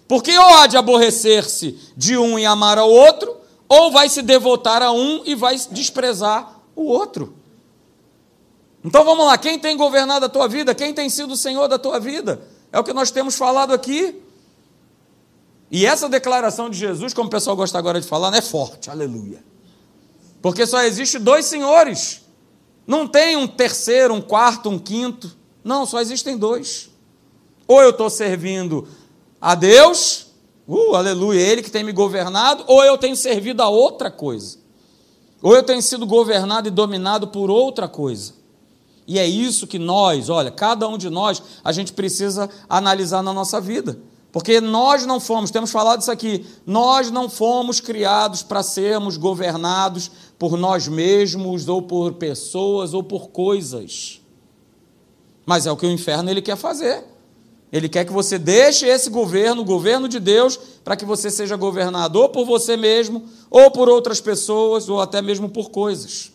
Porque 0.07 0.37
ou 0.37 0.55
há 0.55 0.67
de 0.67 0.77
aborrecer-se 0.77 1.77
de 1.95 2.17
um 2.17 2.37
e 2.37 2.45
amar 2.45 2.77
ao 2.77 2.89
outro, 2.89 3.35
ou 3.67 3.91
vai 3.91 4.07
se 4.07 4.21
devotar 4.21 4.81
a 4.81 4.91
um 4.91 5.23
e 5.25 5.35
vai 5.35 5.57
desprezar 5.71 6.61
o 6.75 6.85
outro. 6.85 7.35
Então 8.83 9.03
vamos 9.03 9.25
lá, 9.25 9.37
quem 9.37 9.59
tem 9.59 9.75
governado 9.75 10.25
a 10.25 10.29
tua 10.29 10.47
vida? 10.47 10.73
Quem 10.73 10.93
tem 10.93 11.09
sido 11.09 11.33
o 11.33 11.37
Senhor 11.37 11.67
da 11.67 11.77
tua 11.77 11.99
vida? 11.99 12.41
É 12.71 12.79
o 12.79 12.83
que 12.83 12.93
nós 12.93 13.11
temos 13.11 13.35
falado 13.35 13.73
aqui. 13.73 14.21
E 15.69 15.85
essa 15.85 16.07
declaração 16.07 16.69
de 16.69 16.77
Jesus, 16.77 17.13
como 17.13 17.27
o 17.27 17.31
pessoal 17.31 17.55
gosta 17.55 17.77
agora 17.77 17.99
de 17.99 18.07
falar, 18.07 18.33
é 18.33 18.41
forte, 18.41 18.89
aleluia. 18.89 19.43
Porque 20.41 20.65
só 20.65 20.81
existe 20.83 21.19
dois 21.19 21.45
senhores. 21.45 22.21
Não 22.85 23.07
tem 23.07 23.35
um 23.35 23.47
terceiro, 23.47 24.13
um 24.13 24.21
quarto, 24.21 24.69
um 24.69 24.79
quinto. 24.79 25.35
Não, 25.63 25.85
só 25.85 25.99
existem 25.99 26.37
dois. 26.37 26.89
Ou 27.67 27.81
eu 27.81 27.89
estou 27.89 28.09
servindo 28.09 28.87
a 29.41 29.53
Deus, 29.55 30.27
uh, 30.67 30.95
aleluia, 30.95 31.41
Ele 31.41 31.61
que 31.61 31.69
tem 31.69 31.83
me 31.83 31.91
governado, 31.91 32.63
ou 32.67 32.83
eu 32.83 32.97
tenho 32.97 33.15
servido 33.15 33.61
a 33.61 33.67
outra 33.67 34.09
coisa. 34.09 34.57
Ou 35.41 35.55
eu 35.55 35.63
tenho 35.63 35.81
sido 35.81 36.05
governado 36.05 36.67
e 36.67 36.71
dominado 36.71 37.27
por 37.27 37.49
outra 37.49 37.87
coisa. 37.87 38.33
E 39.05 39.19
é 39.19 39.25
isso 39.25 39.67
que 39.67 39.79
nós, 39.79 40.29
olha, 40.29 40.51
cada 40.51 40.87
um 40.87 40.97
de 40.97 41.09
nós, 41.09 41.41
a 41.63 41.71
gente 41.71 41.93
precisa 41.93 42.49
analisar 42.67 43.21
na 43.21 43.33
nossa 43.33 43.61
vida. 43.61 43.99
Porque 44.31 44.59
nós 44.59 45.05
não 45.05 45.19
fomos, 45.19 45.49
temos 45.49 45.71
falado 45.71 46.01
isso 46.01 46.11
aqui, 46.11 46.45
nós 46.65 47.09
não 47.09 47.29
fomos 47.29 47.79
criados 47.79 48.43
para 48.43 48.61
sermos 48.61 49.15
governados 49.15 50.11
por 50.37 50.57
nós 50.57 50.87
mesmos, 50.87 51.67
ou 51.67 51.81
por 51.81 52.13
pessoas, 52.13 52.93
ou 52.93 53.03
por 53.03 53.29
coisas. 53.29 54.21
Mas 55.45 55.65
é 55.65 55.71
o 55.71 55.77
que 55.77 55.85
o 55.85 55.91
inferno 55.91 56.29
ele 56.29 56.41
quer 56.41 56.57
fazer. 56.57 57.03
Ele 57.71 57.89
quer 57.89 58.05
que 58.05 58.13
você 58.13 58.37
deixe 58.37 58.85
esse 58.85 59.09
governo, 59.09 59.61
o 59.61 59.65
governo 59.65 60.07
de 60.07 60.19
Deus, 60.19 60.57
para 60.83 60.95
que 60.95 61.03
você 61.03 61.29
seja 61.29 61.55
governado 61.55 62.19
ou 62.19 62.29
por 62.29 62.45
você 62.45 62.77
mesmo, 62.77 63.25
ou 63.49 63.69
por 63.71 63.89
outras 63.89 64.21
pessoas, 64.21 64.87
ou 64.87 65.01
até 65.01 65.21
mesmo 65.21 65.49
por 65.49 65.69
coisas. 65.69 66.31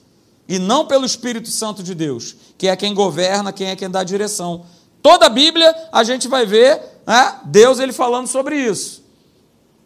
E 0.48 0.58
não 0.58 0.87
pelo 0.87 1.06
Espírito 1.06 1.48
Santo 1.48 1.82
de 1.82 1.94
Deus, 1.94 2.37
que 2.58 2.69
é 2.69 2.76
quem 2.76 2.94
governa, 2.94 3.52
quem 3.52 3.69
é 3.69 3.76
quem 3.76 3.88
dá 3.88 4.05
direção. 4.05 4.66
Toda 5.00 5.26
a 5.26 5.31
Bíblia 5.31 5.75
a 5.90 6.05
gente 6.05 6.28
vai 6.28 6.44
ver 6.44 6.81
né, 7.06 7.40
Deus 7.44 7.78
ele 7.78 7.93
falando 7.93 8.26
sobre 8.26 8.56
isso. 8.56 9.02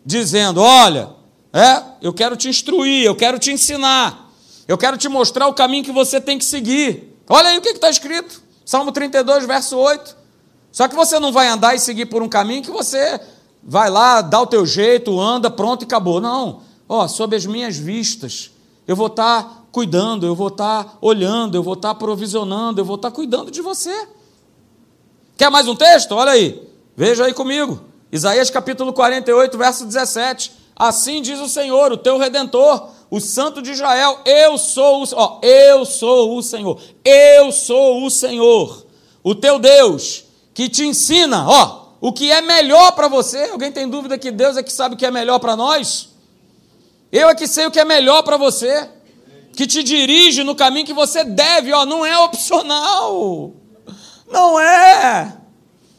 Dizendo: 0.04 0.60
olha, 0.60 1.10
é, 1.52 1.82
eu 2.02 2.12
quero 2.12 2.36
te 2.36 2.48
instruir, 2.48 3.04
eu 3.04 3.14
quero 3.14 3.38
te 3.38 3.50
ensinar, 3.52 4.30
eu 4.68 4.76
quero 4.76 4.96
te 4.96 5.08
mostrar 5.08 5.46
o 5.46 5.54
caminho 5.54 5.84
que 5.84 5.92
você 5.92 6.20
tem 6.20 6.38
que 6.38 6.44
seguir. 6.44 7.16
Olha 7.28 7.48
aí 7.48 7.58
o 7.58 7.62
que 7.62 7.70
está 7.70 7.90
escrito. 7.90 8.42
Salmo 8.64 8.92
32, 8.92 9.46
verso 9.46 9.76
8. 9.76 10.16
Só 10.72 10.88
que 10.88 10.94
você 10.94 11.18
não 11.18 11.32
vai 11.32 11.48
andar 11.48 11.74
e 11.74 11.78
seguir 11.78 12.06
por 12.06 12.22
um 12.22 12.28
caminho 12.28 12.62
que 12.62 12.70
você 12.70 13.20
vai 13.62 13.88
lá, 13.88 14.20
dá 14.20 14.40
o 14.40 14.46
teu 14.46 14.66
jeito, 14.66 15.18
anda, 15.20 15.50
pronto 15.50 15.82
e 15.82 15.84
acabou. 15.86 16.20
Não. 16.20 16.62
Ó, 16.88 17.08
sob 17.08 17.34
as 17.34 17.46
minhas 17.46 17.76
vistas, 17.76 18.50
eu 18.86 18.94
vou 18.94 19.08
estar 19.08 19.42
tá 19.42 19.62
cuidando, 19.72 20.26
eu 20.26 20.34
vou 20.34 20.48
estar 20.48 20.84
tá 20.84 20.92
olhando, 21.00 21.56
eu 21.56 21.62
vou 21.62 21.74
estar 21.74 21.88
tá 21.88 21.94
provisionando, 21.94 22.80
eu 22.80 22.84
vou 22.84 22.96
estar 22.96 23.10
tá 23.10 23.14
cuidando 23.14 23.50
de 23.50 23.60
você. 23.60 24.08
Quer 25.36 25.50
mais 25.50 25.66
um 25.66 25.74
texto? 25.74 26.12
Olha 26.12 26.32
aí. 26.32 26.62
Veja 26.96 27.24
aí 27.24 27.34
comigo. 27.34 27.80
Isaías 28.10 28.48
capítulo 28.48 28.92
48, 28.92 29.58
verso 29.58 29.84
17. 29.84 30.52
Assim 30.76 31.22
diz 31.22 31.40
o 31.40 31.48
Senhor, 31.48 31.90
o 31.90 31.96
teu 31.96 32.18
redentor, 32.18 32.90
o 33.10 33.18
Santo 33.18 33.62
de 33.62 33.70
Israel, 33.70 34.20
eu 34.26 34.58
sou 34.58 35.02
o, 35.02 35.06
ó, 35.14 35.40
eu 35.42 35.86
sou 35.86 36.36
o 36.36 36.42
Senhor. 36.42 36.78
Eu 37.02 37.50
sou 37.50 38.04
o 38.04 38.10
Senhor, 38.10 38.86
o 39.24 39.34
teu 39.34 39.58
Deus 39.58 40.24
que 40.52 40.68
te 40.68 40.84
ensina, 40.86 41.48
ó, 41.48 41.86
o 42.00 42.12
que 42.12 42.30
é 42.30 42.40
melhor 42.40 42.92
para 42.92 43.08
você. 43.08 43.50
Alguém 43.50 43.72
tem 43.72 43.88
dúvida 43.88 44.18
que 44.18 44.30
Deus 44.30 44.56
é 44.56 44.62
que 44.62 44.72
sabe 44.72 44.94
o 44.94 44.98
que 44.98 45.06
é 45.06 45.10
melhor 45.10 45.38
para 45.38 45.56
nós? 45.56 46.10
Eu 47.10 47.28
é 47.28 47.34
que 47.34 47.46
sei 47.46 47.66
o 47.66 47.70
que 47.70 47.80
é 47.80 47.84
melhor 47.84 48.22
para 48.22 48.36
você, 48.36 48.88
que 49.54 49.66
te 49.66 49.82
dirige 49.82 50.42
no 50.44 50.54
caminho 50.54 50.84
que 50.84 50.92
você 50.92 51.24
deve, 51.24 51.72
ó, 51.72 51.86
não 51.86 52.04
é 52.04 52.18
opcional. 52.18 53.52
Não 54.28 54.60
é. 54.60 55.36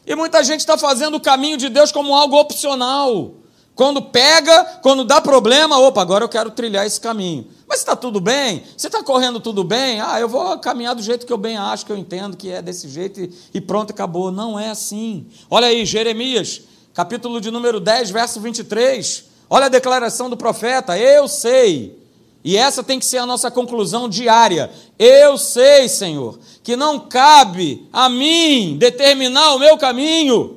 E 0.05 0.15
muita 0.15 0.43
gente 0.43 0.59
está 0.59 0.77
fazendo 0.77 1.15
o 1.15 1.19
caminho 1.19 1.57
de 1.57 1.69
Deus 1.69 1.91
como 1.91 2.13
algo 2.13 2.37
opcional. 2.37 3.33
Quando 3.77 4.01
pega, 4.01 4.79
quando 4.81 5.05
dá 5.05 5.21
problema, 5.21 5.77
opa, 5.77 6.01
agora 6.01 6.23
eu 6.23 6.27
quero 6.27 6.49
trilhar 6.49 6.83
esse 6.87 6.99
caminho. 6.99 7.45
Mas 7.69 7.77
está 7.77 7.95
tudo 7.95 8.19
bem? 8.19 8.63
Você 8.75 8.87
está 8.87 9.03
correndo 9.03 9.39
tudo 9.39 9.63
bem? 9.63 10.01
Ah, 10.01 10.19
eu 10.19 10.27
vou 10.27 10.57
caminhar 10.57 10.95
do 10.95 11.03
jeito 11.03 11.27
que 11.27 11.31
eu 11.31 11.37
bem 11.37 11.57
acho, 11.57 11.85
que 11.85 11.91
eu 11.91 11.97
entendo 11.97 12.35
que 12.35 12.51
é 12.51 12.59
desse 12.59 12.89
jeito 12.89 13.29
e, 13.53 13.61
pronto, 13.61 13.91
acabou. 13.91 14.31
Não 14.31 14.59
é 14.59 14.71
assim. 14.71 15.27
Olha 15.47 15.67
aí, 15.67 15.85
Jeremias, 15.85 16.63
capítulo 16.91 17.39
de 17.39 17.51
número 17.51 17.79
10, 17.79 18.09
verso 18.09 18.41
23. 18.41 19.25
Olha 19.47 19.67
a 19.67 19.69
declaração 19.69 20.27
do 20.27 20.35
profeta: 20.35 20.97
Eu 20.97 21.27
sei. 21.27 22.01
E 22.43 22.57
essa 22.57 22.83
tem 22.83 22.97
que 22.97 23.05
ser 23.05 23.19
a 23.19 23.27
nossa 23.27 23.51
conclusão 23.51 24.09
diária. 24.09 24.71
Eu 24.97 25.37
sei, 25.37 25.87
Senhor, 25.87 26.39
que 26.63 26.75
não 26.75 26.99
cabe 27.01 27.87
a 27.93 28.09
mim 28.09 28.75
determinar 28.79 29.53
o 29.53 29.59
meu 29.59 29.77
caminho 29.77 30.56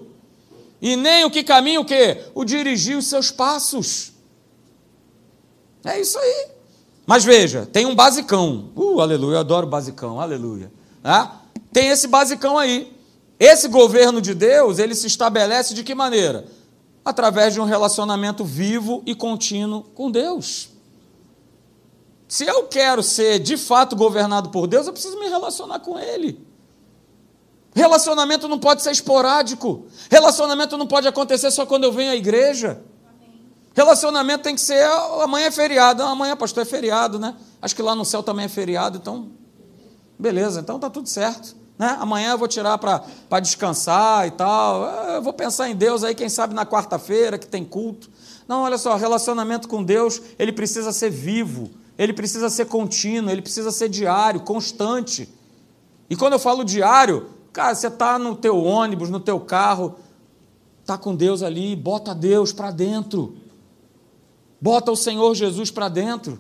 e 0.81 0.97
nem 0.97 1.25
o 1.25 1.31
que 1.31 1.43
caminha 1.43 1.81
o 1.81 1.85
quê? 1.85 2.25
O 2.35 2.45
dirigir 2.45 2.97
os 2.97 3.07
seus 3.07 3.31
passos. 3.31 4.13
É 5.85 6.01
isso 6.01 6.19
aí. 6.19 6.49
Mas 7.07 7.25
veja, 7.25 7.67
tem 7.67 7.87
um 7.87 7.95
basicão. 7.95 8.71
Uh, 8.75 9.01
aleluia, 9.01 9.37
eu 9.37 9.41
adoro 9.41 9.67
basicão, 9.67 10.21
aleluia. 10.21 10.73
Ah, 11.03 11.41
tem 11.73 11.89
esse 11.89 12.07
basicão 12.07 12.59
aí. 12.59 12.97
Esse 13.39 13.69
governo 13.69 14.21
de 14.21 14.35
Deus, 14.35 14.79
ele 14.79 14.95
se 14.95 15.07
estabelece 15.07 15.75
de 15.75 15.83
que 15.83 15.95
maneira? 15.95 16.47
Através 17.05 17.55
de 17.55 17.61
um 17.61 17.65
relacionamento 17.65 18.45
vivo 18.45 19.03
e 19.07 19.15
contínuo 19.15 19.83
com 19.95 20.11
Deus. 20.11 20.69
Se 22.29 22.45
eu 22.45 22.65
quero 22.65 23.03
ser 23.03 23.41
de 23.41 23.57
fato 23.57 23.97
governado 23.97 24.51
por 24.51 24.67
Deus, 24.67 24.87
eu 24.87 24.93
preciso 24.93 25.19
me 25.19 25.29
relacionar 25.29 25.81
com 25.81 25.99
Ele. 25.99 26.39
Relacionamento 27.75 28.49
não 28.49 28.59
pode 28.59 28.83
ser 28.83 28.91
esporádico. 28.91 29.87
Relacionamento 30.11 30.77
não 30.77 30.87
pode 30.87 31.07
acontecer 31.07 31.51
só 31.51 31.65
quando 31.65 31.85
eu 31.85 31.93
venho 31.93 32.11
à 32.11 32.17
igreja. 32.17 32.83
Relacionamento 33.75 34.43
tem 34.43 34.55
que 34.55 34.61
ser. 34.61 34.85
Amanhã 35.23 35.47
é 35.47 35.51
feriado. 35.51 36.03
amanhã, 36.03 36.37
pastor, 36.37 36.63
é 36.63 36.67
feriado, 36.67 37.19
né? 37.19 37.35
Acho 37.63 37.77
que 37.77 37.83
lá 37.83 37.95
no 37.95 38.05
céu 38.05 38.23
também 38.23 38.47
é 38.47 38.49
feriado, 38.49 38.99
então. 38.99 39.31
Beleza, 40.19 40.61
então 40.61 40.79
tá 40.79 40.91
tudo 40.91 41.09
certo. 41.09 41.57
Né? 41.79 41.97
Amanhã 41.99 42.33
eu 42.33 42.39
vou 42.39 42.47
tirar 42.47 42.77
para 42.77 43.41
descansar 43.41 44.27
e 44.27 44.33
tal. 44.33 44.85
Eu 45.15 45.23
vou 45.23 45.33
pensar 45.33 45.69
em 45.71 45.75
Deus 45.75 46.05
aí, 46.05 46.15
quem 46.15 46.29
sabe 46.29 46.53
na 46.53 46.67
quarta-feira, 46.67 47.39
que 47.39 47.47
tem 47.47 47.65
culto. 47.65 48.11
Não, 48.47 48.63
olha 48.63 48.77
só, 48.77 48.97
relacionamento 48.97 49.69
com 49.69 49.83
Deus, 49.83 50.21
ele 50.39 50.53
precisa 50.53 50.93
ser 50.93 51.09
vivo, 51.09 51.71
ele 51.97 52.13
precisa 52.13 52.51
ser 52.51 52.67
contínuo, 52.67 53.31
ele 53.31 53.41
precisa 53.41 53.71
ser 53.71 53.89
diário, 53.89 54.41
constante. 54.41 55.33
E 56.11 56.17
quando 56.17 56.35
eu 56.35 56.39
falo 56.39 56.65
diário, 56.65 57.31
cara, 57.53 57.75
você 57.75 57.89
está 57.89 58.19
no 58.19 58.35
teu 58.35 58.63
ônibus, 58.63 59.11
no 59.11 59.21
teu 59.21 59.41
carro, 59.41 59.97
está 60.81 60.97
com 60.99 61.15
Deus 61.15 61.43
ali, 61.43 61.77
bota 61.77 62.15
Deus 62.15 62.53
para 62.53 62.71
dentro. 62.71 63.37
Bota 64.61 64.91
o 64.91 64.97
Senhor 64.97 65.35
Jesus 65.35 65.71
para 65.71 65.89
dentro. 65.89 66.39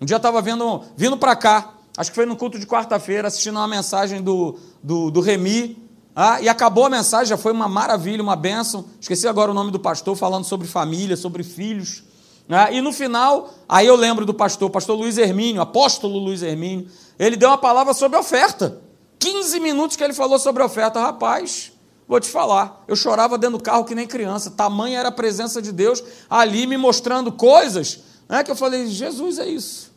Um 0.00 0.06
dia 0.06 0.16
estava 0.16 0.40
vendo, 0.40 0.82
vindo 0.96 1.16
para 1.16 1.34
cá, 1.34 1.74
acho 1.96 2.10
que 2.10 2.14
foi 2.14 2.24
no 2.24 2.36
culto 2.36 2.58
de 2.58 2.66
quarta-feira, 2.66 3.28
assistindo 3.28 3.56
uma 3.56 3.66
mensagem 3.66 4.22
do, 4.22 4.56
do, 4.82 5.10
do 5.10 5.20
Remi, 5.20 5.88
ah, 6.14 6.40
e 6.40 6.48
acabou 6.48 6.84
a 6.84 6.90
mensagem, 6.90 7.26
já 7.26 7.36
foi 7.36 7.52
uma 7.52 7.68
maravilha, 7.68 8.20
uma 8.20 8.34
bênção. 8.34 8.86
Esqueci 9.00 9.28
agora 9.28 9.52
o 9.52 9.54
nome 9.54 9.70
do 9.70 9.78
pastor, 9.78 10.16
falando 10.16 10.44
sobre 10.44 10.66
família, 10.66 11.16
sobre 11.16 11.44
filhos. 11.44 12.02
Ah, 12.48 12.72
e 12.72 12.80
no 12.80 12.92
final, 12.92 13.50
aí 13.68 13.86
eu 13.86 13.94
lembro 13.94 14.24
do 14.24 14.34
pastor, 14.34 14.70
pastor 14.70 14.98
Luiz 14.98 15.18
Hermínio, 15.18 15.60
apóstolo 15.60 16.18
Luiz 16.18 16.42
Hermínio, 16.42 16.88
ele 17.18 17.36
deu 17.36 17.50
uma 17.50 17.58
palavra 17.58 17.92
sobre 17.92 18.18
oferta. 18.18 18.80
15 19.18 19.60
minutos 19.60 19.96
que 19.96 20.04
ele 20.04 20.12
falou 20.12 20.38
sobre 20.38 20.62
oferta, 20.62 21.00
rapaz. 21.00 21.72
Vou 22.08 22.18
te 22.18 22.28
falar, 22.28 22.82
eu 22.88 22.96
chorava 22.96 23.36
dentro 23.36 23.58
do 23.58 23.62
carro 23.62 23.84
que 23.84 23.94
nem 23.94 24.06
criança, 24.06 24.50
tamanha 24.50 24.98
era 24.98 25.08
a 25.10 25.12
presença 25.12 25.60
de 25.60 25.70
Deus 25.70 26.02
ali 26.28 26.66
me 26.66 26.78
mostrando 26.78 27.30
coisas, 27.30 28.00
né, 28.26 28.42
que 28.42 28.50
eu 28.50 28.56
falei, 28.56 28.86
Jesus 28.86 29.38
é 29.38 29.46
isso, 29.46 29.92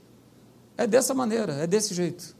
é 0.77 0.85
dessa 0.85 1.13
maneira, 1.13 1.53
é 1.53 1.65
desse 1.65 1.93
jeito. 1.93 2.35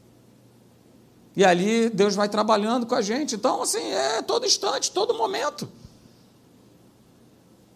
E 1.37 1.45
ali 1.45 1.89
Deus 1.89 2.15
vai 2.15 2.27
trabalhando 2.27 2.85
com 2.85 2.95
a 2.95 3.01
gente, 3.01 3.35
então 3.35 3.61
assim, 3.61 3.79
é 3.93 4.21
todo 4.21 4.45
instante, 4.45 4.91
todo 4.91 5.13
momento. 5.13 5.69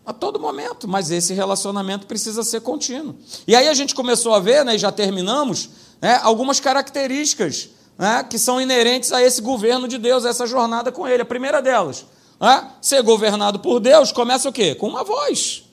A 0.06 0.12
todo 0.12 0.38
momento, 0.38 0.90
mas 0.90 1.10
esse 1.12 1.34
relacionamento 1.34 2.06
precisa 2.06 2.44
ser 2.44 2.60
contínuo. 2.60 3.16
E 3.48 3.56
aí 3.56 3.70
a 3.70 3.74
gente 3.74 3.96
começou 3.96 4.36
a 4.36 4.40
ver, 4.40 4.66
né, 4.66 4.76
e 4.76 4.78
já 4.78 4.92
terminamos, 4.92 5.70
né, 6.02 6.20
algumas 6.22 6.60
características 6.60 7.70
né, 7.98 8.26
que 8.30 8.38
são 8.38 8.60
inerentes 8.60 9.12
a 9.12 9.22
esse 9.24 9.42
governo 9.42 9.88
de 9.88 9.98
Deus, 9.98 10.26
essa 10.26 10.46
jornada 10.46 10.92
com 10.92 11.08
Ele. 11.08 11.22
A 11.22 11.26
primeira 11.26 11.62
delas, 11.62 12.06
né, 12.40 12.70
ser 12.82 13.02
governado 13.02 13.60
por 13.60 13.80
Deus, 13.80 14.12
começa 14.12 14.50
o 14.50 14.54
quê? 14.54 14.76
Com 14.76 14.88
uma 14.88 15.04
voz. 15.04 15.64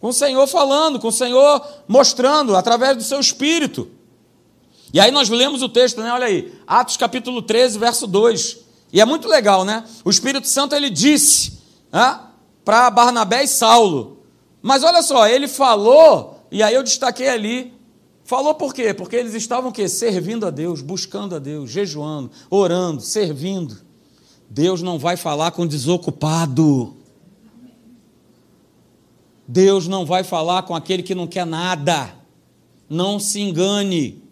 Com 0.00 0.08
o 0.08 0.12
Senhor 0.12 0.46
falando, 0.46 0.98
com 0.98 1.08
o 1.08 1.12
Senhor 1.12 1.64
mostrando, 1.86 2.56
através 2.56 2.96
do 2.96 3.02
seu 3.02 3.20
Espírito. 3.20 3.90
E 4.92 4.98
aí 4.98 5.10
nós 5.10 5.28
lemos 5.28 5.62
o 5.62 5.68
texto, 5.68 6.00
né? 6.00 6.12
Olha 6.12 6.26
aí, 6.26 6.52
Atos 6.66 6.96
capítulo 6.96 7.42
13, 7.42 7.78
verso 7.78 8.06
2. 8.06 8.58
E 8.92 9.00
é 9.00 9.04
muito 9.04 9.28
legal, 9.28 9.64
né? 9.64 9.84
O 10.04 10.10
Espírito 10.10 10.48
Santo 10.48 10.74
ele 10.74 10.90
disse 10.90 11.58
né, 11.92 12.18
para 12.64 12.90
Barnabé 12.90 13.44
e 13.44 13.48
Saulo. 13.48 14.18
Mas 14.62 14.82
olha 14.82 15.02
só, 15.02 15.28
ele 15.28 15.46
falou, 15.46 16.44
e 16.50 16.62
aí 16.62 16.74
eu 16.74 16.82
destaquei 16.82 17.28
ali 17.28 17.72
Falou 18.30 18.54
por 18.54 18.72
quê? 18.72 18.94
Porque 18.94 19.16
eles 19.16 19.34
estavam 19.34 19.72
quê? 19.72 19.88
servindo 19.88 20.46
a 20.46 20.50
Deus, 20.50 20.82
buscando 20.82 21.34
a 21.34 21.40
Deus, 21.40 21.68
jejuando, 21.68 22.30
orando, 22.48 23.02
servindo. 23.02 23.76
Deus 24.48 24.82
não 24.82 25.00
vai 25.00 25.16
falar 25.16 25.50
com 25.50 25.66
desocupado. 25.66 26.94
Deus 29.48 29.88
não 29.88 30.06
vai 30.06 30.22
falar 30.22 30.62
com 30.62 30.76
aquele 30.76 31.02
que 31.02 31.12
não 31.12 31.26
quer 31.26 31.44
nada. 31.44 32.14
Não 32.88 33.18
se 33.18 33.40
engane. 33.40 34.22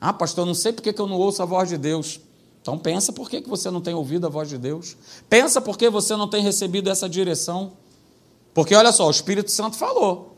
Ah, 0.00 0.12
pastor, 0.12 0.44
não 0.44 0.52
sei 0.52 0.72
porque 0.72 0.92
que 0.92 1.00
eu 1.00 1.06
não 1.06 1.16
ouço 1.16 1.40
a 1.40 1.46
voz 1.46 1.68
de 1.68 1.78
Deus. 1.78 2.18
Então 2.60 2.76
pensa 2.76 3.12
por 3.12 3.30
que, 3.30 3.40
que 3.40 3.48
você 3.48 3.70
não 3.70 3.80
tem 3.80 3.94
ouvido 3.94 4.26
a 4.26 4.28
voz 4.28 4.48
de 4.48 4.58
Deus. 4.58 4.96
Pensa 5.28 5.60
por 5.60 5.78
que 5.78 5.88
você 5.88 6.16
não 6.16 6.26
tem 6.26 6.42
recebido 6.42 6.90
essa 6.90 7.08
direção. 7.08 7.74
Porque 8.52 8.74
olha 8.74 8.90
só, 8.90 9.06
o 9.06 9.10
Espírito 9.12 9.52
Santo 9.52 9.76
falou 9.76 10.35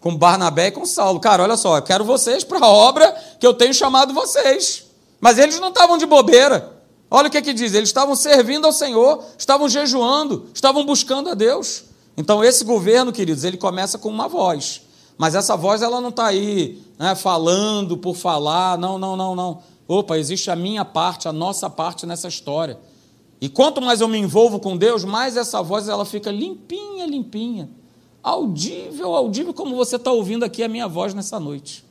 com 0.00 0.16
Barnabé 0.16 0.68
e 0.68 0.70
com 0.70 0.86
Saulo. 0.86 1.20
Cara, 1.20 1.42
olha 1.42 1.56
só, 1.56 1.76
eu 1.76 1.82
quero 1.82 2.04
vocês 2.04 2.42
para 2.42 2.58
a 2.64 2.68
obra 2.68 3.12
que 3.38 3.46
eu 3.46 3.54
tenho 3.54 3.74
chamado 3.74 4.14
vocês. 4.14 4.84
Mas 5.20 5.38
eles 5.38 5.60
não 5.60 5.68
estavam 5.68 5.98
de 5.98 6.06
bobeira. 6.06 6.80
Olha 7.10 7.28
o 7.28 7.30
que, 7.30 7.42
que 7.42 7.52
diz: 7.52 7.74
eles 7.74 7.90
estavam 7.90 8.16
servindo 8.16 8.64
ao 8.64 8.72
Senhor, 8.72 9.22
estavam 9.36 9.68
jejuando, 9.68 10.46
estavam 10.54 10.84
buscando 10.84 11.28
a 11.28 11.34
Deus. 11.34 11.84
Então, 12.16 12.42
esse 12.42 12.64
governo, 12.64 13.12
queridos, 13.12 13.44
ele 13.44 13.56
começa 13.56 13.98
com 13.98 14.08
uma 14.08 14.28
voz. 14.28 14.82
Mas 15.16 15.34
essa 15.34 15.56
voz, 15.56 15.82
ela 15.82 16.00
não 16.00 16.08
está 16.08 16.26
aí 16.26 16.82
né, 16.98 17.14
falando 17.14 17.96
por 17.96 18.16
falar. 18.16 18.78
Não, 18.78 18.98
não, 18.98 19.16
não, 19.16 19.34
não. 19.34 19.62
Opa, 19.86 20.16
existe 20.18 20.50
a 20.50 20.56
minha 20.56 20.84
parte, 20.84 21.28
a 21.28 21.32
nossa 21.32 21.68
parte 21.68 22.06
nessa 22.06 22.28
história. 22.28 22.78
E 23.40 23.48
quanto 23.48 23.80
mais 23.80 24.00
eu 24.00 24.08
me 24.08 24.18
envolvo 24.18 24.60
com 24.60 24.76
Deus, 24.76 25.04
mais 25.04 25.36
essa 25.36 25.62
voz 25.62 25.88
ela 25.88 26.04
fica 26.04 26.30
limpinha, 26.30 27.06
limpinha 27.06 27.68
audível, 28.22 29.14
audível, 29.14 29.54
como 29.54 29.76
você 29.76 29.96
está 29.96 30.12
ouvindo 30.12 30.44
aqui 30.44 30.62
a 30.62 30.68
minha 30.68 30.86
voz 30.86 31.14
nessa 31.14 31.40
noite. 31.40 31.84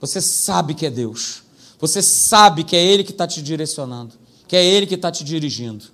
Você 0.00 0.20
sabe 0.20 0.74
que 0.74 0.86
é 0.86 0.90
Deus. 0.90 1.42
Você 1.78 2.02
sabe 2.02 2.64
que 2.64 2.76
é 2.76 2.84
Ele 2.84 3.04
que 3.04 3.10
está 3.10 3.26
te 3.26 3.42
direcionando, 3.42 4.14
que 4.46 4.56
é 4.56 4.64
Ele 4.64 4.86
que 4.86 4.94
está 4.94 5.10
te 5.10 5.24
dirigindo. 5.24 5.84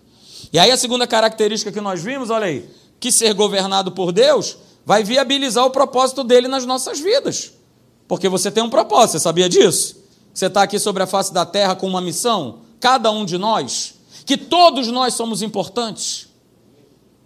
E 0.52 0.58
aí 0.58 0.70
a 0.70 0.76
segunda 0.76 1.06
característica 1.06 1.72
que 1.72 1.80
nós 1.80 2.02
vimos, 2.02 2.30
olha 2.30 2.46
aí, 2.46 2.68
que 2.98 3.10
ser 3.10 3.32
governado 3.34 3.92
por 3.92 4.12
Deus 4.12 4.56
vai 4.84 5.02
viabilizar 5.04 5.64
o 5.64 5.70
propósito 5.70 6.22
dele 6.24 6.48
nas 6.48 6.66
nossas 6.66 7.00
vidas. 7.00 7.52
Porque 8.06 8.28
você 8.28 8.50
tem 8.50 8.62
um 8.62 8.70
propósito, 8.70 9.12
você 9.12 9.20
sabia 9.20 9.48
disso? 9.48 9.96
Você 10.34 10.46
está 10.46 10.62
aqui 10.62 10.78
sobre 10.78 11.02
a 11.02 11.06
face 11.06 11.32
da 11.32 11.46
terra 11.46 11.76
com 11.76 11.86
uma 11.86 12.00
missão, 12.00 12.60
cada 12.78 13.10
um 13.10 13.24
de 13.24 13.38
nós, 13.38 13.94
que 14.24 14.36
todos 14.36 14.88
nós 14.88 15.14
somos 15.14 15.42
importantes. 15.42 16.28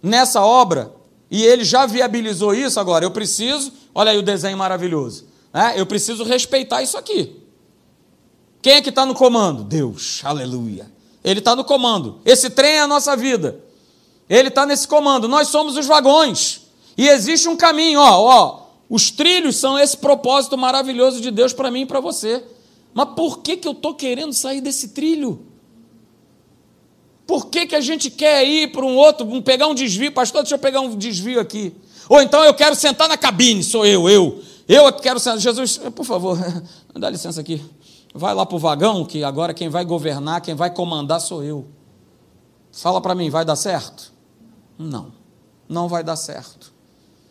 Nessa 0.01 0.41
obra, 0.41 0.91
e 1.29 1.43
ele 1.43 1.63
já 1.63 1.85
viabilizou 1.85 2.53
isso 2.53 2.79
agora. 2.79 3.05
Eu 3.05 3.11
preciso, 3.11 3.71
olha 3.93 4.11
aí 4.11 4.17
o 4.17 4.23
desenho 4.23 4.57
maravilhoso. 4.57 5.25
Né? 5.53 5.73
Eu 5.77 5.85
preciso 5.85 6.23
respeitar 6.23 6.81
isso 6.81 6.97
aqui. 6.97 7.35
Quem 8.61 8.73
é 8.73 8.81
que 8.81 8.89
está 8.89 9.05
no 9.05 9.13
comando? 9.13 9.63
Deus, 9.63 10.21
aleluia. 10.23 10.91
Ele 11.23 11.39
está 11.39 11.55
no 11.55 11.63
comando. 11.63 12.19
Esse 12.25 12.49
trem 12.49 12.73
é 12.73 12.81
a 12.81 12.87
nossa 12.87 13.15
vida. 13.15 13.59
Ele 14.29 14.49
está 14.49 14.65
nesse 14.65 14.87
comando. 14.87 15.27
Nós 15.27 15.47
somos 15.47 15.77
os 15.77 15.85
vagões. 15.85 16.61
E 16.97 17.07
existe 17.07 17.47
um 17.47 17.55
caminho, 17.55 17.99
ó, 17.99 18.21
ó. 18.21 18.65
Os 18.89 19.09
trilhos 19.09 19.57
são 19.57 19.77
esse 19.77 19.97
propósito 19.97 20.57
maravilhoso 20.57 21.19
de 21.19 21.31
Deus 21.31 21.53
para 21.53 21.71
mim 21.71 21.81
e 21.81 21.85
para 21.85 21.99
você. 21.99 22.43
Mas 22.93 23.09
por 23.15 23.39
que, 23.39 23.57
que 23.57 23.67
eu 23.67 23.71
estou 23.71 23.95
querendo 23.95 24.33
sair 24.33 24.61
desse 24.61 24.89
trilho? 24.89 25.45
Por 27.25 27.47
que, 27.47 27.65
que 27.65 27.75
a 27.75 27.81
gente 27.81 28.11
quer 28.11 28.43
ir 28.45 28.71
para 28.71 28.85
um 28.85 28.95
outro, 28.95 29.41
pegar 29.41 29.67
um 29.67 29.73
desvio? 29.73 30.11
Pastor, 30.11 30.43
deixa 30.43 30.55
eu 30.55 30.59
pegar 30.59 30.81
um 30.81 30.95
desvio 30.95 31.39
aqui. 31.39 31.75
Ou 32.07 32.21
então 32.21 32.43
eu 32.43 32.53
quero 32.53 32.75
sentar 32.75 33.09
na 33.09 33.17
cabine, 33.17 33.63
sou 33.63 33.85
eu, 33.85 34.07
eu. 34.07 34.41
Eu 34.67 34.91
quero 34.93 35.19
sentar. 35.19 35.39
Jesus, 35.39 35.77
por 35.95 36.05
favor, 36.05 36.37
dá 36.93 37.09
licença 37.09 37.41
aqui. 37.41 37.61
Vai 38.13 38.33
lá 38.33 38.45
para 38.45 38.55
o 38.55 38.59
vagão, 38.59 39.03
que 39.03 39.23
agora 39.23 39.53
quem 39.53 39.69
vai 39.69 39.83
governar, 39.83 40.41
quem 40.41 40.55
vai 40.55 40.69
comandar 40.69 41.19
sou 41.19 41.43
eu. 41.43 41.67
Fala 42.71 43.01
para 43.01 43.15
mim, 43.15 43.29
vai 43.29 43.43
dar 43.43 43.55
certo? 43.55 44.13
Não, 44.77 45.11
não 45.67 45.87
vai 45.87 46.03
dar 46.03 46.15
certo. 46.15 46.73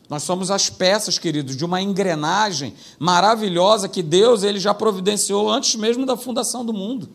Nós 0.09 0.23
somos 0.23 0.51
as 0.51 0.69
peças, 0.69 1.19
queridos, 1.19 1.57
de 1.57 1.65
uma 1.65 1.81
engrenagem 1.81 2.75
maravilhosa 2.99 3.89
que 3.89 4.03
Deus 4.03 4.43
ele 4.43 4.61
já 4.61 4.75
providenciou 4.75 5.51
antes 5.51 5.77
mesmo 5.77 6.05
da 6.05 6.17
fundação 6.17 6.65
do 6.65 6.73
mundo. 6.73 7.09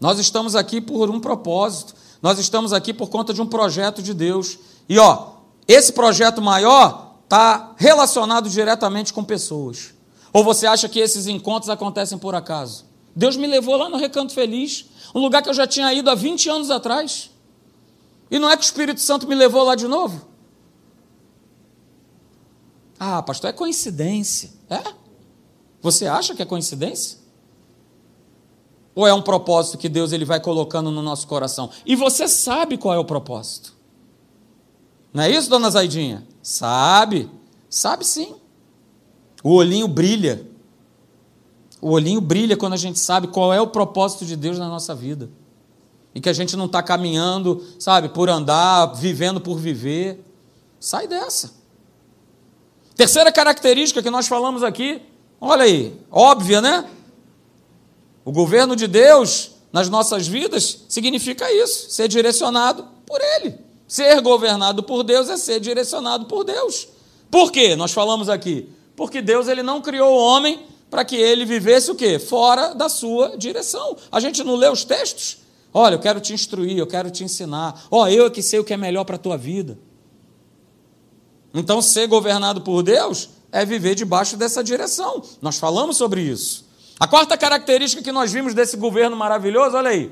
Nós 0.00 0.18
estamos 0.18 0.54
aqui 0.54 0.80
por 0.80 1.10
um 1.10 1.20
propósito. 1.20 1.94
Nós 2.22 2.38
estamos 2.38 2.72
aqui 2.72 2.92
por 2.92 3.08
conta 3.08 3.32
de 3.32 3.42
um 3.42 3.46
projeto 3.46 4.02
de 4.02 4.14
Deus. 4.14 4.58
E 4.88 4.98
ó, 4.98 5.30
esse 5.66 5.92
projeto 5.92 6.40
maior 6.40 7.16
está 7.24 7.74
relacionado 7.76 8.48
diretamente 8.48 9.12
com 9.12 9.22
pessoas. 9.22 9.94
Ou 10.32 10.44
você 10.44 10.66
acha 10.66 10.88
que 10.88 10.98
esses 10.98 11.26
encontros 11.26 11.70
acontecem 11.70 12.18
por 12.18 12.34
acaso? 12.34 12.86
Deus 13.14 13.36
me 13.36 13.46
levou 13.46 13.76
lá 13.76 13.88
no 13.88 13.96
Recanto 13.96 14.32
Feliz, 14.32 14.86
um 15.14 15.20
lugar 15.20 15.42
que 15.42 15.48
eu 15.48 15.54
já 15.54 15.66
tinha 15.66 15.92
ido 15.92 16.08
há 16.08 16.14
20 16.14 16.48
anos 16.48 16.70
atrás. 16.70 17.30
E 18.30 18.38
não 18.38 18.48
é 18.48 18.56
que 18.56 18.62
o 18.62 18.64
Espírito 18.64 19.00
Santo 19.00 19.26
me 19.26 19.34
levou 19.34 19.64
lá 19.64 19.74
de 19.74 19.88
novo? 19.88 20.26
Ah, 22.98 23.22
pastor, 23.22 23.50
é 23.50 23.52
coincidência. 23.52 24.50
É? 24.68 24.82
Você 25.80 26.06
acha 26.06 26.34
que 26.34 26.42
é 26.42 26.44
coincidência? 26.44 27.17
Ou 28.98 29.06
é 29.06 29.14
um 29.14 29.22
propósito 29.22 29.78
que 29.78 29.88
Deus 29.88 30.10
ele 30.10 30.24
vai 30.24 30.40
colocando 30.40 30.90
no 30.90 31.00
nosso 31.00 31.28
coração? 31.28 31.70
E 31.86 31.94
você 31.94 32.26
sabe 32.26 32.76
qual 32.76 32.92
é 32.92 32.98
o 32.98 33.04
propósito. 33.04 33.72
Não 35.14 35.22
é 35.22 35.30
isso, 35.30 35.48
dona 35.48 35.70
Zaidinha? 35.70 36.26
Sabe. 36.42 37.30
Sabe 37.70 38.04
sim. 38.04 38.34
O 39.40 39.50
olhinho 39.50 39.86
brilha. 39.86 40.44
O 41.80 41.90
olhinho 41.90 42.20
brilha 42.20 42.56
quando 42.56 42.72
a 42.72 42.76
gente 42.76 42.98
sabe 42.98 43.28
qual 43.28 43.54
é 43.54 43.60
o 43.60 43.68
propósito 43.68 44.26
de 44.26 44.34
Deus 44.34 44.58
na 44.58 44.66
nossa 44.66 44.96
vida. 44.96 45.30
E 46.12 46.20
que 46.20 46.28
a 46.28 46.32
gente 46.32 46.56
não 46.56 46.66
está 46.66 46.82
caminhando, 46.82 47.64
sabe, 47.78 48.08
por 48.08 48.28
andar, 48.28 48.86
vivendo 48.94 49.40
por 49.40 49.58
viver. 49.58 50.24
Sai 50.80 51.06
dessa. 51.06 51.52
Terceira 52.96 53.30
característica 53.30 54.02
que 54.02 54.10
nós 54.10 54.26
falamos 54.26 54.64
aqui, 54.64 55.00
olha 55.40 55.62
aí, 55.62 55.96
óbvia, 56.10 56.60
né? 56.60 56.84
O 58.28 58.32
governo 58.32 58.76
de 58.76 58.86
Deus 58.86 59.52
nas 59.72 59.88
nossas 59.88 60.28
vidas 60.28 60.84
significa 60.86 61.50
isso, 61.50 61.90
ser 61.90 62.08
direcionado 62.08 62.86
por 63.06 63.18
Ele. 63.22 63.54
Ser 63.86 64.20
governado 64.20 64.82
por 64.82 65.02
Deus 65.02 65.30
é 65.30 65.38
ser 65.38 65.58
direcionado 65.60 66.26
por 66.26 66.44
Deus. 66.44 66.88
Por 67.30 67.50
quê? 67.50 67.74
Nós 67.74 67.90
falamos 67.90 68.28
aqui. 68.28 68.68
Porque 68.94 69.22
Deus 69.22 69.48
ele 69.48 69.62
não 69.62 69.80
criou 69.80 70.12
o 70.12 70.18
homem 70.18 70.60
para 70.90 71.06
que 71.06 71.16
ele 71.16 71.46
vivesse 71.46 71.90
o 71.90 71.94
quê? 71.94 72.18
Fora 72.18 72.74
da 72.74 72.90
sua 72.90 73.34
direção. 73.34 73.96
A 74.12 74.20
gente 74.20 74.44
não 74.44 74.56
lê 74.56 74.68
os 74.68 74.84
textos? 74.84 75.38
Olha, 75.72 75.94
eu 75.94 75.98
quero 75.98 76.20
te 76.20 76.34
instruir, 76.34 76.76
eu 76.76 76.86
quero 76.86 77.10
te 77.10 77.24
ensinar. 77.24 77.86
Ó, 77.90 78.02
oh, 78.02 78.08
eu 78.08 78.26
é 78.26 78.30
que 78.30 78.42
sei 78.42 78.58
o 78.58 78.64
que 78.64 78.74
é 78.74 78.76
melhor 78.76 79.04
para 79.04 79.16
a 79.16 79.18
tua 79.18 79.38
vida. 79.38 79.78
Então, 81.54 81.80
ser 81.80 82.06
governado 82.06 82.60
por 82.60 82.82
Deus 82.82 83.30
é 83.50 83.64
viver 83.64 83.94
debaixo 83.94 84.36
dessa 84.36 84.62
direção. 84.62 85.22
Nós 85.40 85.56
falamos 85.56 85.96
sobre 85.96 86.20
isso. 86.20 86.67
A 86.98 87.06
quarta 87.06 87.36
característica 87.36 88.02
que 88.02 88.10
nós 88.10 88.32
vimos 88.32 88.54
desse 88.54 88.76
governo 88.76 89.16
maravilhoso, 89.16 89.76
olha 89.76 89.90
aí. 89.90 90.10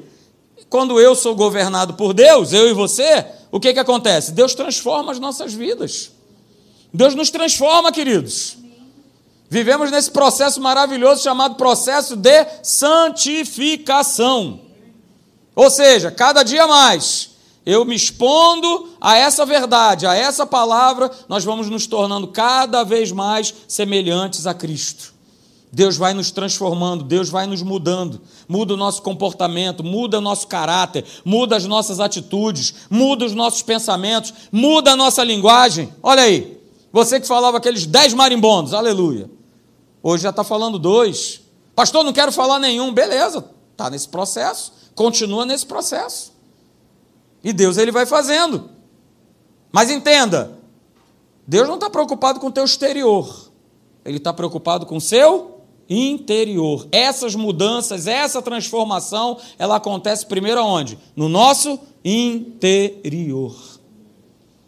Quando 0.71 1.01
eu 1.01 1.15
sou 1.15 1.35
governado 1.35 1.95
por 1.95 2.13
Deus, 2.15 2.53
eu 2.53 2.69
e 2.69 2.73
você, 2.73 3.27
o 3.51 3.59
que, 3.59 3.73
que 3.73 3.79
acontece? 3.79 4.33
Deus 4.33 4.55
transforma 4.55 5.13
as 5.13 5.19
nossas 5.19 5.53
vidas. 5.53 6.13
Deus 6.93 7.15
nos 7.15 7.31
transforma, 7.31 7.91
queridos. 7.93 8.57
Vivemos 9.49 9.91
nesse 9.91 10.11
processo 10.11 10.61
maravilhoso 10.61 11.23
chamado 11.23 11.57
processo 11.57 12.17
de 12.17 12.47
santificação. 12.63 14.61
Ou 15.55 15.71
seja, 15.71 16.11
cada 16.11 16.43
dia 16.43 16.67
mais 16.67 17.31
eu 17.65 17.85
me 17.85 17.95
expondo 17.97 18.91
a 19.01 19.17
essa 19.17 19.45
verdade, 19.45 20.07
a 20.07 20.15
essa 20.15 20.47
palavra, 20.47 21.11
nós 21.29 21.45
vamos 21.45 21.69
nos 21.69 21.87
tornando 21.87 22.29
cada 22.29 22.85
vez 22.85 23.11
mais 23.11 23.53
semelhantes 23.67 24.47
a 24.47 24.55
Cristo. 24.55 25.16
Deus 25.77 25.99
vai 25.99 26.15
nos 26.15 26.31
transformando, 26.31 27.05
Deus 27.05 27.29
vai 27.29 27.47
nos 27.47 27.61
mudando, 27.61 28.23
muda 28.49 28.73
o 28.73 28.79
nosso 28.79 29.03
comportamento, 29.03 29.85
muda 29.85 30.17
o 30.17 30.23
nosso 30.23 30.49
caráter, 30.49 31.05
muda 31.23 31.55
as 31.55 31.67
nossas 31.67 32.01
atitudes, 32.01 32.87
muda 32.89 33.27
os 33.27 33.35
nossos 33.35 33.61
pensamentos, 33.61 34.33
muda 34.51 34.93
a 34.93 34.97
nossa 34.97 35.23
linguagem. 35.23 35.93
Olha 36.03 36.23
aí, 36.23 36.59
você 36.91 37.21
que 37.21 37.27
falava 37.27 37.59
aqueles 37.59 37.85
dez 37.85 38.15
marimbondos, 38.15 38.73
aleluia. 38.73 39.31
Hoje 40.03 40.23
já 40.23 40.31
está 40.31 40.43
falando 40.43 40.79
dois. 40.79 41.43
Pastor, 41.75 42.03
não 42.03 42.13
quero 42.15 42.33
falar 42.33 42.59
nenhum. 42.59 42.91
Beleza, 42.91 43.45
está 43.73 43.91
nesse 43.91 44.09
processo, 44.09 44.73
continua 44.95 45.45
nesse 45.45 45.67
processo. 45.67 46.33
E 47.45 47.53
Deus 47.53 47.77
ele 47.77 47.93
vai 47.93 48.07
fazendo. 48.07 48.71
Mas 49.71 49.91
entenda, 49.91 50.59
Deus 51.47 51.69
não 51.69 51.75
está 51.75 51.91
preocupado 51.91 52.41
com 52.41 52.47
o 52.47 52.53
teu 52.53 52.65
exterior, 52.65 53.51
Ele 54.07 54.17
está 54.17 54.33
preocupado 54.33 54.87
com 54.87 54.97
o 54.97 55.01
seu 55.03 55.56
interior. 55.89 56.87
Essas 56.91 57.35
mudanças, 57.35 58.07
essa 58.07 58.43
transformação, 58.43 59.39
ela 59.59 59.77
acontece 59.77 60.27
primeiro 60.27 60.61
aonde? 60.61 60.99
No 61.15 61.29
nosso 61.29 61.79
interior. 62.05 63.55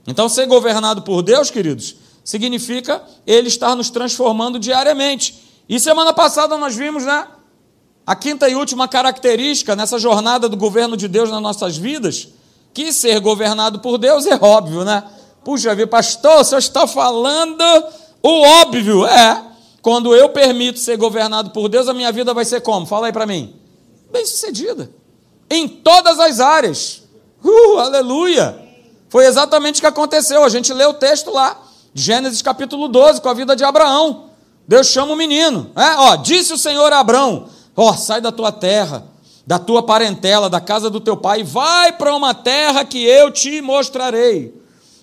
Então, 0.07 0.29
ser 0.29 0.47
governado 0.47 1.03
por 1.03 1.23
Deus, 1.23 1.51
queridos, 1.51 1.97
significa 2.25 3.03
Ele 3.27 3.49
estar 3.49 3.75
nos 3.75 3.91
transformando 3.91 4.59
diariamente. 4.59 5.35
E 5.69 5.79
semana 5.79 6.13
passada 6.13 6.57
nós 6.57 6.75
vimos, 6.75 7.05
né? 7.05 7.27
A 8.07 8.17
quinta 8.17 8.49
e 8.49 8.55
última 8.55 8.89
característica 8.89 9.77
nessa 9.77 9.99
jornada 9.99 10.49
do 10.49 10.57
governo 10.57 10.97
de 10.97 11.07
Deus 11.09 11.31
nas 11.31 11.43
nossas 11.43 11.77
vidas, 11.77 12.29
que 12.73 12.91
ser 12.93 13.21
governado 13.21 13.81
por 13.81 13.99
Deus 13.99 14.27
é 14.27 14.37
óbvio, 14.37 14.83
né? 14.85 15.05
Puxa 15.45 15.75
vida, 15.75 15.89
pastor, 15.89 16.41
o 16.41 16.45
senhor 16.45 16.59
está 16.59 16.87
falando 16.87 17.63
o 18.23 18.43
óbvio. 18.63 19.07
É, 19.07 19.48
quando 19.81 20.15
eu 20.15 20.29
permito 20.31 20.79
ser 20.79 20.97
governado 20.97 21.51
por 21.51 21.69
Deus, 21.69 21.89
a 21.89 21.95
minha 21.95 22.11
vida 22.11 22.35
vai 22.35 22.45
ser 22.45 22.61
como? 22.61 22.87
Fala 22.87 23.07
aí 23.07 23.13
para 23.13 23.27
mim. 23.27 23.55
Bem 24.11 24.25
sucedida. 24.27 24.91
Em 25.49 25.69
todas 25.69 26.19
as 26.19 26.41
áreas. 26.41 27.03
Uh, 27.43 27.79
aleluia! 27.79 28.69
Foi 29.09 29.27
exatamente 29.27 29.77
o 29.77 29.81
que 29.81 29.87
aconteceu. 29.87 30.45
A 30.45 30.49
gente 30.49 30.73
lê 30.73 30.85
o 30.85 30.95
texto 30.95 31.31
lá. 31.31 31.57
Gênesis 31.95 32.43
capítulo 32.43 32.89
12, 32.89 33.21
com 33.21 33.29
a 33.29 33.35
vida 33.35 33.57
de 33.57 33.65
Abraão. 33.65 34.29
Deus 34.67 34.89
chama 34.89 35.13
o 35.13 35.17
menino. 35.17 35.71
É, 35.75 35.97
ó, 35.97 36.17
disse 36.17 36.53
o 36.53 36.59
Senhor 36.59 36.93
a 36.93 37.01
Abraão: 37.01 37.49
Ó, 37.75 37.95
sai 37.95 38.21
da 38.21 38.31
tua 38.31 38.53
terra, 38.53 39.07
da 39.47 39.59
tua 39.59 39.83
parentela, 39.83 40.51
da 40.51 40.61
casa 40.61 40.91
do 40.91 41.01
teu 41.01 41.17
pai, 41.17 41.43
vai 41.43 41.93
para 41.93 42.15
uma 42.15 42.35
terra 42.35 42.85
que 42.85 43.03
eu 43.03 43.31
te 43.31 43.63
mostrarei. 43.63 44.55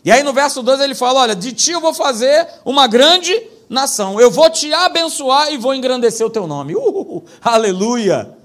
E 0.03 0.11
aí 0.11 0.21
no 0.21 0.33
verso 0.33 0.61
2 0.61 0.81
ele 0.81 0.93
fala: 0.93 1.21
Olha, 1.21 1.35
de 1.35 1.51
ti 1.51 1.71
eu 1.71 1.81
vou 1.81 1.93
fazer 1.93 2.47
uma 2.63 2.85
grande 2.85 3.54
nação, 3.69 4.19
eu 4.19 4.29
vou 4.29 4.49
te 4.49 4.73
abençoar 4.73 5.51
e 5.51 5.57
vou 5.57 5.73
engrandecer 5.73 6.25
o 6.25 6.29
teu 6.29 6.47
nome. 6.47 6.75
Uh, 6.75 7.23
aleluia! 7.41 8.35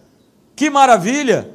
Que 0.57 0.71
maravilha! 0.71 1.51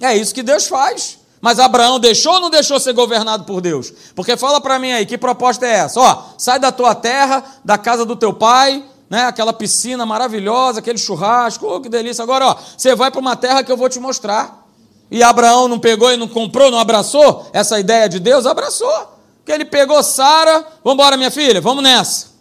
É 0.00 0.16
isso 0.16 0.34
que 0.34 0.42
Deus 0.42 0.66
faz. 0.66 1.18
Mas 1.40 1.58
Abraão 1.58 1.98
deixou 1.98 2.34
ou 2.34 2.40
não 2.40 2.50
deixou 2.50 2.78
ser 2.78 2.92
governado 2.92 3.44
por 3.44 3.60
Deus? 3.60 3.92
Porque 4.14 4.36
fala 4.36 4.60
para 4.60 4.78
mim 4.78 4.92
aí, 4.92 5.04
que 5.04 5.18
proposta 5.18 5.66
é 5.66 5.70
essa? 5.70 6.00
Ó, 6.00 6.22
sai 6.38 6.60
da 6.60 6.70
tua 6.70 6.94
terra, 6.94 7.42
da 7.64 7.76
casa 7.76 8.04
do 8.04 8.14
teu 8.14 8.32
pai, 8.32 8.84
né? 9.10 9.24
Aquela 9.24 9.52
piscina 9.52 10.06
maravilhosa, 10.06 10.78
aquele 10.78 10.98
churrasco, 10.98 11.66
oh, 11.66 11.80
que 11.80 11.88
delícia. 11.88 12.22
Agora, 12.22 12.46
ó, 12.46 12.56
você 12.76 12.94
vai 12.94 13.10
para 13.10 13.20
uma 13.20 13.34
terra 13.34 13.64
que 13.64 13.72
eu 13.72 13.76
vou 13.76 13.88
te 13.88 13.98
mostrar. 13.98 14.66
E 15.10 15.22
Abraão 15.22 15.68
não 15.68 15.78
pegou 15.78 16.10
e 16.10 16.16
não 16.16 16.26
comprou, 16.26 16.70
não 16.70 16.78
abraçou 16.78 17.46
essa 17.52 17.78
ideia 17.78 18.08
de 18.08 18.18
Deus? 18.18 18.46
Abraçou. 18.46 19.18
Que 19.44 19.52
ele 19.52 19.64
pegou 19.64 20.02
Sara, 20.02 20.64
vamos 20.82 20.94
embora, 20.94 21.16
minha 21.16 21.30
filha, 21.30 21.60
vamos 21.60 21.82
nessa. 21.82 22.31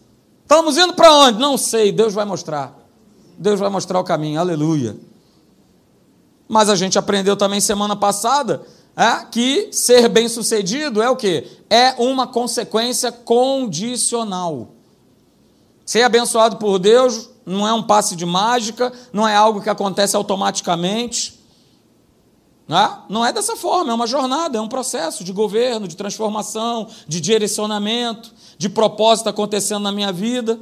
Estamos 0.51 0.77
indo 0.77 0.91
para 0.91 1.09
onde? 1.13 1.39
Não 1.39 1.57
sei, 1.57 1.93
Deus 1.93 2.13
vai 2.13 2.25
mostrar. 2.25 2.77
Deus 3.37 3.57
vai 3.57 3.69
mostrar 3.69 3.97
o 4.01 4.03
caminho, 4.03 4.37
aleluia. 4.37 4.97
Mas 6.45 6.67
a 6.67 6.75
gente 6.75 6.99
aprendeu 6.99 7.37
também 7.37 7.61
semana 7.61 7.95
passada 7.95 8.61
é, 8.93 9.25
que 9.31 9.69
ser 9.71 10.09
bem-sucedido 10.09 11.01
é 11.01 11.09
o 11.09 11.15
que? 11.15 11.47
É 11.69 11.95
uma 11.97 12.27
consequência 12.27 13.13
condicional. 13.13 14.71
Ser 15.85 16.03
abençoado 16.03 16.57
por 16.57 16.79
Deus 16.79 17.29
não 17.45 17.65
é 17.65 17.71
um 17.71 17.83
passe 17.83 18.13
de 18.13 18.25
mágica, 18.25 18.91
não 19.13 19.25
é 19.25 19.33
algo 19.33 19.61
que 19.61 19.69
acontece 19.69 20.17
automaticamente. 20.17 21.39
Não 22.67 22.77
é? 22.77 22.97
não 23.09 23.25
é 23.25 23.33
dessa 23.33 23.55
forma, 23.55 23.91
é 23.91 23.93
uma 23.93 24.07
jornada, 24.07 24.57
é 24.57 24.61
um 24.61 24.67
processo 24.67 25.23
de 25.23 25.31
governo, 25.31 25.87
de 25.87 25.95
transformação, 25.95 26.87
de 27.07 27.19
direcionamento, 27.19 28.33
de 28.61 28.69
propósito 28.69 29.27
acontecendo 29.27 29.81
na 29.81 29.91
minha 29.91 30.11
vida. 30.11 30.59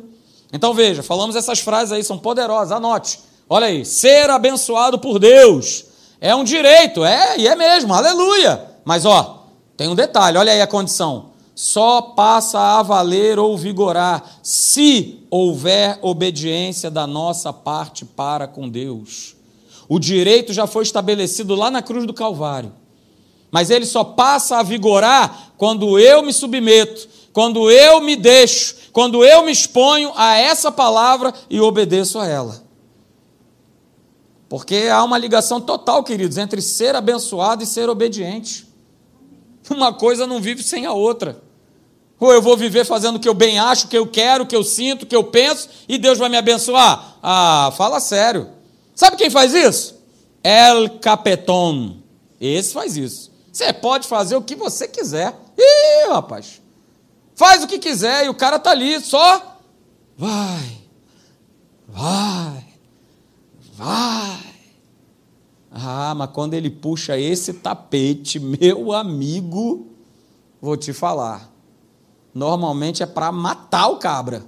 Então 0.54 0.74
veja, 0.74 1.04
falamos 1.04 1.36
essas 1.36 1.60
frases 1.60 1.92
aí, 1.92 2.02
são 2.02 2.18
poderosas, 2.18 2.72
anote. 2.72 3.20
Olha 3.50 3.68
aí, 3.68 3.84
ser 3.84 4.30
abençoado 4.30 4.98
por 4.98 5.20
Deus 5.20 5.84
é 6.22 6.34
um 6.34 6.46
direito, 6.46 7.04
é, 7.04 7.38
e 7.38 7.46
é 7.46 7.58
mesmo, 7.58 7.94
aleluia. 7.94 8.66
Mas 8.86 9.06
ó, 9.06 9.48
tem 9.76 9.90
um 9.90 9.96
detalhe, 9.96 10.38
olha 10.38 10.54
aí 10.54 10.62
a 10.62 10.68
condição. 10.68 11.32
Só 11.54 12.02
passa 12.02 12.58
a 12.58 12.82
valer 12.82 13.38
ou 13.38 13.58
vigorar 13.58 14.40
se 14.42 15.22
houver 15.30 16.00
obediência 16.02 16.90
da 16.90 17.06
nossa 17.06 17.52
parte 17.52 18.06
para 18.06 18.48
com 18.48 18.70
Deus. 18.70 19.36
O 19.90 20.00
direito 20.00 20.54
já 20.54 20.66
foi 20.66 20.84
estabelecido 20.84 21.54
lá 21.54 21.70
na 21.70 21.82
cruz 21.82 22.08
do 22.08 22.14
Calvário. 22.14 22.72
Mas 23.52 23.70
ele 23.70 23.86
só 23.86 24.06
passa 24.06 24.58
a 24.58 24.64
vigorar 24.64 25.52
quando 25.58 26.00
eu 26.00 26.24
me 26.24 26.32
submeto, 26.32 27.19
quando 27.34 27.70
eu 27.70 28.02
me 28.02 28.16
deixo, 28.16 28.76
quando 28.92 29.24
eu 29.24 29.44
me 29.44 29.52
exponho 29.52 30.12
a 30.16 30.36
essa 30.36 30.72
palavra 30.72 31.34
e 31.50 31.60
obedeço 31.60 32.20
a 32.20 32.28
ela. 32.28 32.64
Porque 34.48 34.88
há 34.92 35.04
uma 35.04 35.18
ligação 35.18 35.62
total, 35.62 36.04
queridos, 36.04 36.38
entre 36.38 36.62
ser 36.62 36.96
abençoado 36.96 37.64
e 37.64 37.68
ser 37.68 37.88
obediente. 37.88 38.68
Uma 39.70 39.94
coisa 39.94 40.26
não 40.26 40.42
vive 40.42 40.64
sem 40.64 40.88
a 40.88 40.94
outra. 40.94 41.40
Ou 42.20 42.34
eu 42.34 42.42
vou 42.42 42.58
viver 42.58 42.84
fazendo 42.84 43.16
o 43.16 43.20
que 43.20 43.30
eu 43.30 43.34
bem 43.34 43.60
acho, 43.60 43.86
o 43.86 43.90
que 43.90 43.98
eu 43.98 44.08
quero, 44.08 44.44
o 44.44 44.48
que 44.48 44.56
eu 44.56 44.64
sinto, 44.64 45.04
o 45.04 45.06
que 45.06 45.16
eu 45.16 45.24
penso, 45.24 45.70
e 45.88 45.98
Deus 45.98 46.18
vai 46.18 46.28
me 46.28 46.36
abençoar? 46.36 47.18
Ah, 47.22 47.72
fala 47.78 48.00
sério. 48.00 48.50
Sabe 48.96 49.16
quem 49.16 49.30
faz 49.30 49.54
isso? 49.54 49.96
El 50.44 51.00
Capeton. 51.00 51.98
Esse 52.42 52.74
faz 52.74 52.98
isso. 52.98 53.32
Você 53.52 53.72
pode 53.72 54.08
fazer 54.08 54.36
o 54.36 54.42
que 54.42 54.56
você 54.56 54.88
quiser. 54.88 55.34
Ih, 55.58 56.10
rapaz. 56.10 56.59
Faz 57.40 57.64
o 57.64 57.68
que 57.68 57.80
quiser 57.80 58.26
e 58.26 58.30
o 58.30 58.34
cara 58.34 58.60
tá 58.60 58.72
ali, 58.72 59.00
só 59.00 59.62
vai, 60.18 60.78
vai, 61.88 62.66
vai. 63.76 64.40
Ah, 65.72 66.14
mas 66.18 66.32
quando 66.34 66.54
ele 66.54 66.70
puxa 66.70 67.18
esse 67.18 67.54
tapete, 67.54 68.42
meu 68.42 68.92
amigo, 68.92 69.88
vou 70.62 70.76
te 70.76 70.92
falar. 70.92 71.50
Normalmente 72.34 73.04
é 73.04 73.06
para 73.06 73.32
matar 73.32 73.88
o 73.88 74.00
cabra. 74.00 74.44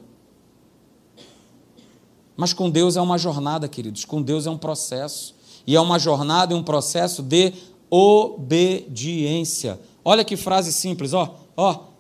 Mas 2.36 2.52
com 2.52 2.70
Deus 2.70 2.98
é 2.98 3.02
uma 3.02 3.18
jornada, 3.18 3.70
queridos. 3.70 4.04
Com 4.04 4.22
Deus 4.22 4.46
é 4.46 4.50
um 4.50 4.58
processo. 4.58 5.34
E 5.66 5.78
é 5.78 5.80
uma 5.80 5.98
jornada 5.98 6.54
e 6.54 6.58
um 6.58 6.64
processo 6.64 7.24
de 7.24 7.54
obediência. 7.90 9.80
Olha 10.04 10.26
que 10.26 10.36
frase 10.36 10.74
simples, 10.74 11.14
ó. 11.14 11.38
Ó, 11.56 11.91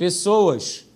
pessoas 0.00 0.86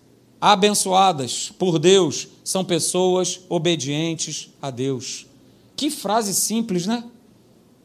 abençoadas 0.41 1.53
por 1.59 1.79
Deus 1.79 2.27
são 2.43 2.65
pessoas 2.65 3.41
obedientes 3.51 4.49
a 4.63 4.71
Deus. 4.71 5.27
Que 5.77 5.91
frase 5.91 6.33
simples, 6.33 6.87
né? 6.87 7.05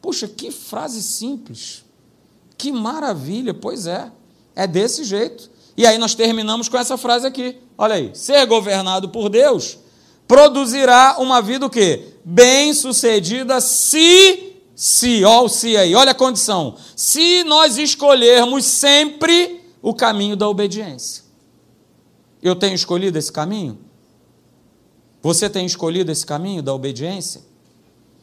Puxa, 0.00 0.26
que 0.26 0.50
frase 0.50 1.02
simples. 1.02 1.84
Que 2.56 2.72
maravilha, 2.72 3.52
pois 3.52 3.86
é. 3.86 4.10
É 4.56 4.66
desse 4.66 5.04
jeito. 5.04 5.50
E 5.76 5.86
aí 5.86 5.98
nós 5.98 6.14
terminamos 6.14 6.70
com 6.70 6.78
essa 6.78 6.96
frase 6.96 7.26
aqui. 7.26 7.58
Olha 7.76 7.96
aí, 7.96 8.12
ser 8.14 8.46
governado 8.46 9.10
por 9.10 9.28
Deus 9.28 9.76
produzirá 10.26 11.16
uma 11.18 11.42
vida 11.42 11.66
o 11.66 11.70
quê? 11.70 12.14
Bem-sucedida 12.24 13.60
se 13.60 14.56
se, 14.74 15.22
olha 15.22 15.42
o 15.42 15.48
se 15.50 15.76
aí, 15.76 15.94
olha 15.94 16.12
a 16.12 16.14
condição. 16.14 16.76
Se 16.96 17.44
nós 17.44 17.76
escolhermos 17.76 18.64
sempre 18.64 19.59
o 19.82 19.94
caminho 19.94 20.36
da 20.36 20.48
obediência. 20.48 21.24
Eu 22.42 22.56
tenho 22.56 22.74
escolhido 22.74 23.18
esse 23.18 23.32
caminho? 23.32 23.78
Você 25.22 25.50
tem 25.50 25.66
escolhido 25.66 26.10
esse 26.10 26.24
caminho 26.24 26.62
da 26.62 26.72
obediência? 26.72 27.42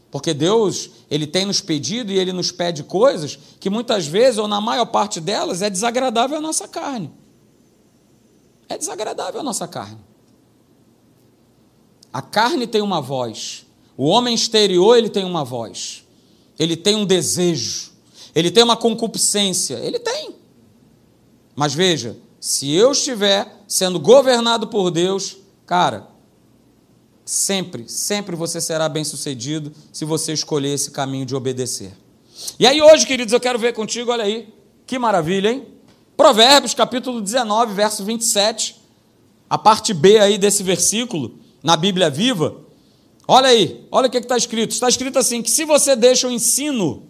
Porque 0.10 0.34
Deus, 0.34 0.90
ele 1.12 1.28
tem 1.28 1.46
nos 1.46 1.62
pedido 1.62 2.12
e 2.12 2.18
ele 2.18 2.32
nos 2.32 2.52
pede 2.52 2.84
coisas 2.84 3.38
que 3.60 3.70
muitas 3.70 4.08
vezes, 4.08 4.40
ou 4.40 4.48
na 4.48 4.62
maior 4.62 4.86
parte 4.86 5.20
delas, 5.20 5.62
é 5.62 5.70
desagradável 5.70 6.38
à 6.38 6.42
nossa 6.42 6.68
carne. 6.68 7.12
É 8.70 8.78
desagradável 8.78 9.42
à 9.42 9.44
nossa 9.44 9.68
carne. 9.68 10.00
A 12.12 12.22
carne 12.22 12.66
tem 12.66 12.82
uma 12.82 13.02
voz. 13.02 13.66
O 13.96 14.06
homem 14.06 14.34
exterior, 14.34 14.98
ele 14.98 15.10
tem 15.10 15.26
uma 15.26 15.44
voz. 15.44 16.06
Ele 16.58 16.76
tem 16.76 16.96
um 16.96 17.06
desejo. 17.06 17.92
Ele 18.34 18.50
tem 18.50 18.64
uma 18.64 18.78
concupiscência. 18.78 19.76
Ele 19.76 20.00
tem. 20.00 20.37
Mas 21.58 21.74
veja, 21.74 22.16
se 22.40 22.72
eu 22.72 22.92
estiver 22.92 23.64
sendo 23.68 24.00
governado 24.00 24.68
por 24.68 24.92
Deus, 24.92 25.38
cara, 25.66 26.08
sempre, 27.26 27.90
sempre 27.90 28.36
você 28.36 28.62
será 28.62 28.88
bem 28.88 29.04
sucedido 29.04 29.74
se 29.92 30.06
você 30.06 30.34
escolher 30.34 30.76
esse 30.76 30.92
caminho 30.92 31.26
de 31.26 31.36
obedecer. 31.36 31.94
E 32.60 32.68
aí, 32.68 32.80
hoje, 32.80 33.08
queridos, 33.08 33.34
eu 33.34 33.40
quero 33.40 33.58
ver 33.58 33.74
contigo, 33.74 34.12
olha 34.12 34.24
aí, 34.24 34.54
que 34.86 35.00
maravilha, 35.00 35.50
hein? 35.50 35.68
Provérbios, 36.16 36.76
capítulo 36.76 37.20
19, 37.20 37.74
verso 37.74 38.06
27, 38.06 38.80
a 39.50 39.58
parte 39.58 39.96
B 39.96 40.20
aí 40.20 40.38
desse 40.38 40.62
versículo, 40.62 41.40
na 41.64 41.76
Bíblia 41.76 42.08
Viva. 42.08 42.56
Olha 43.28 43.50
aí, 43.50 43.84
olha 43.92 44.08
o 44.08 44.12
que 44.12 44.20
está 44.20 44.38
escrito. 44.38 44.74
Está 44.74 44.88
escrito 44.88 45.18
assim: 45.18 45.42
que 45.42 45.50
se 45.50 45.66
você 45.66 45.96
deixa 45.96 46.28
o 46.28 46.32
ensino, 46.32 47.08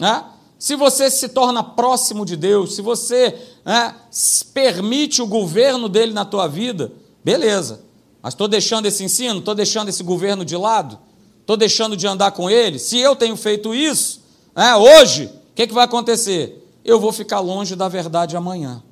né? 0.00 0.24
Se 0.62 0.76
você 0.76 1.10
se 1.10 1.28
torna 1.28 1.60
próximo 1.60 2.24
de 2.24 2.36
Deus, 2.36 2.76
se 2.76 2.82
você 2.82 3.36
né, 3.64 3.96
permite 4.54 5.20
o 5.20 5.26
governo 5.26 5.88
dele 5.88 6.12
na 6.12 6.24
tua 6.24 6.46
vida, 6.46 6.92
beleza. 7.24 7.80
Mas 8.22 8.32
estou 8.32 8.46
deixando 8.46 8.86
esse 8.86 9.02
ensino, 9.02 9.40
estou 9.40 9.56
deixando 9.56 9.88
esse 9.88 10.04
governo 10.04 10.44
de 10.44 10.56
lado, 10.56 11.00
estou 11.40 11.56
deixando 11.56 11.96
de 11.96 12.06
andar 12.06 12.30
com 12.30 12.48
ele. 12.48 12.78
Se 12.78 12.96
eu 12.96 13.16
tenho 13.16 13.36
feito 13.36 13.74
isso, 13.74 14.22
né, 14.54 14.76
hoje, 14.76 15.24
o 15.24 15.54
que, 15.56 15.66
que 15.66 15.74
vai 15.74 15.84
acontecer? 15.84 16.64
Eu 16.84 17.00
vou 17.00 17.10
ficar 17.10 17.40
longe 17.40 17.74
da 17.74 17.88
verdade 17.88 18.36
amanhã. 18.36 18.84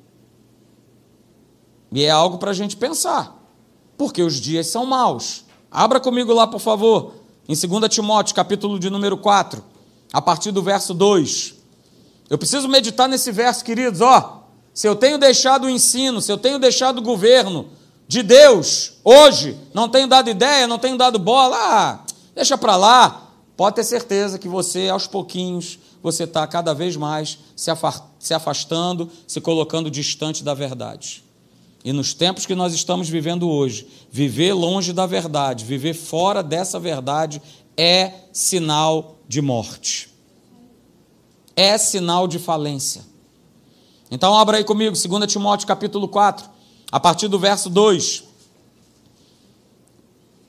E 1.89 2.03
é 2.03 2.09
algo 2.09 2.37
para 2.37 2.51
a 2.51 2.53
gente 2.53 2.75
pensar, 2.75 3.41
porque 3.97 4.21
os 4.21 4.41
dias 4.41 4.67
são 4.67 4.85
maus. 4.85 5.45
Abra 5.71 6.01
comigo 6.01 6.33
lá, 6.33 6.45
por 6.45 6.59
favor, 6.59 7.13
em 7.47 7.55
2 7.55 7.87
Timóteo, 7.87 8.35
capítulo 8.35 8.77
de 8.77 8.89
número 8.89 9.15
4, 9.15 9.63
a 10.11 10.21
partir 10.21 10.51
do 10.51 10.61
verso 10.61 10.93
2. 10.93 11.60
Eu 12.31 12.37
preciso 12.37 12.69
meditar 12.69 13.09
nesse 13.09 13.29
verso, 13.29 13.61
queridos, 13.61 13.99
ó. 13.99 14.43
Se 14.73 14.87
eu 14.87 14.95
tenho 14.95 15.17
deixado 15.17 15.65
o 15.65 15.69
ensino, 15.69 16.21
se 16.21 16.31
eu 16.31 16.37
tenho 16.37 16.57
deixado 16.57 16.99
o 16.99 17.01
governo 17.01 17.67
de 18.07 18.23
Deus, 18.23 18.93
hoje, 19.03 19.57
não 19.73 19.89
tenho 19.89 20.07
dado 20.07 20.29
ideia, 20.29 20.65
não 20.65 20.79
tenho 20.79 20.97
dado 20.97 21.19
bola, 21.19 21.57
ah, 21.59 21.99
deixa 22.33 22.57
para 22.57 22.77
lá. 22.77 23.33
Pode 23.57 23.75
ter 23.75 23.83
certeza 23.83 24.39
que 24.39 24.47
você, 24.47 24.87
aos 24.87 25.07
pouquinhos, 25.07 25.77
você 26.01 26.23
está 26.23 26.47
cada 26.47 26.73
vez 26.73 26.95
mais 26.95 27.37
se 27.53 28.33
afastando, 28.33 29.09
se 29.27 29.41
colocando 29.41 29.91
distante 29.91 30.41
da 30.41 30.53
verdade. 30.53 31.25
E 31.83 31.91
nos 31.91 32.13
tempos 32.13 32.45
que 32.45 32.55
nós 32.55 32.73
estamos 32.73 33.09
vivendo 33.09 33.49
hoje, 33.49 33.85
viver 34.09 34.53
longe 34.53 34.93
da 34.93 35.05
verdade, 35.05 35.65
viver 35.65 35.93
fora 35.93 36.41
dessa 36.41 36.79
verdade 36.79 37.41
é 37.75 38.13
sinal 38.31 39.17
de 39.27 39.41
morte. 39.41 40.10
É 41.61 41.77
sinal 41.77 42.27
de 42.27 42.39
falência. 42.39 43.05
Então 44.09 44.35
abra 44.35 44.57
aí 44.57 44.63
comigo, 44.63 44.97
2 44.97 45.31
Timóteo 45.31 45.67
capítulo 45.67 46.07
4, 46.07 46.49
a 46.91 46.99
partir 46.99 47.27
do 47.27 47.37
verso 47.37 47.69
2. 47.69 48.23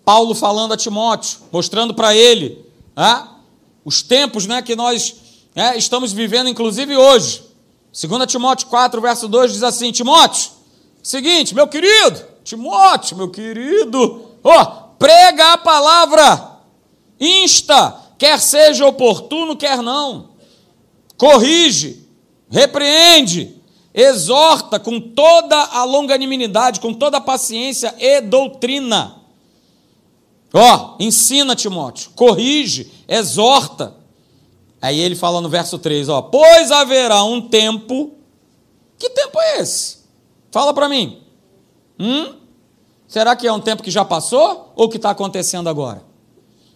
Paulo 0.06 0.34
falando 0.34 0.72
a 0.72 0.76
Timóteo, 0.76 1.40
mostrando 1.52 1.92
para 1.92 2.14
ele 2.16 2.64
ah, 2.96 3.28
os 3.84 4.00
tempos 4.00 4.46
né, 4.46 4.62
que 4.62 4.74
nós 4.74 5.16
é, 5.54 5.76
estamos 5.76 6.14
vivendo, 6.14 6.48
inclusive 6.48 6.96
hoje. 6.96 7.42
2 7.92 8.26
Timóteo 8.26 8.68
4, 8.68 8.98
verso 9.02 9.28
2 9.28 9.52
diz 9.52 9.62
assim: 9.62 9.92
Timóteo, 9.92 10.50
Seguinte, 11.02 11.54
meu 11.54 11.68
querido, 11.68 12.24
Timóteo, 12.42 13.18
meu 13.18 13.28
querido, 13.28 14.30
ó, 14.42 14.64
prega 14.98 15.52
a 15.52 15.58
palavra, 15.58 16.58
insta, 17.20 18.00
quer 18.16 18.40
seja 18.40 18.86
oportuno, 18.86 19.54
quer 19.54 19.82
não, 19.82 20.31
corrige, 21.22 22.04
repreende, 22.50 23.54
exorta 23.94 24.80
com 24.80 24.98
toda 24.98 25.56
a 25.56 25.84
longanimidade, 25.84 26.80
com 26.80 26.92
toda 26.92 27.18
a 27.18 27.20
paciência 27.20 27.94
e 27.96 28.20
doutrina. 28.20 29.20
Ó, 30.52 30.96
ensina, 30.98 31.54
Timóteo, 31.54 32.10
corrige, 32.16 32.90
exorta. 33.06 33.94
Aí 34.80 34.98
ele 34.98 35.14
fala 35.14 35.40
no 35.40 35.48
verso 35.48 35.78
3, 35.78 36.08
ó, 36.08 36.22
pois 36.22 36.72
haverá 36.72 37.22
um 37.22 37.40
tempo. 37.40 38.14
Que 38.98 39.08
tempo 39.10 39.40
é 39.40 39.60
esse? 39.60 39.98
Fala 40.50 40.74
para 40.74 40.88
mim. 40.88 41.22
Hum? 42.00 42.34
Será 43.06 43.36
que 43.36 43.46
é 43.46 43.52
um 43.52 43.60
tempo 43.60 43.84
que 43.84 43.92
já 43.92 44.04
passou 44.04 44.72
ou 44.74 44.88
que 44.88 44.96
está 44.96 45.10
acontecendo 45.10 45.68
agora? 45.68 46.02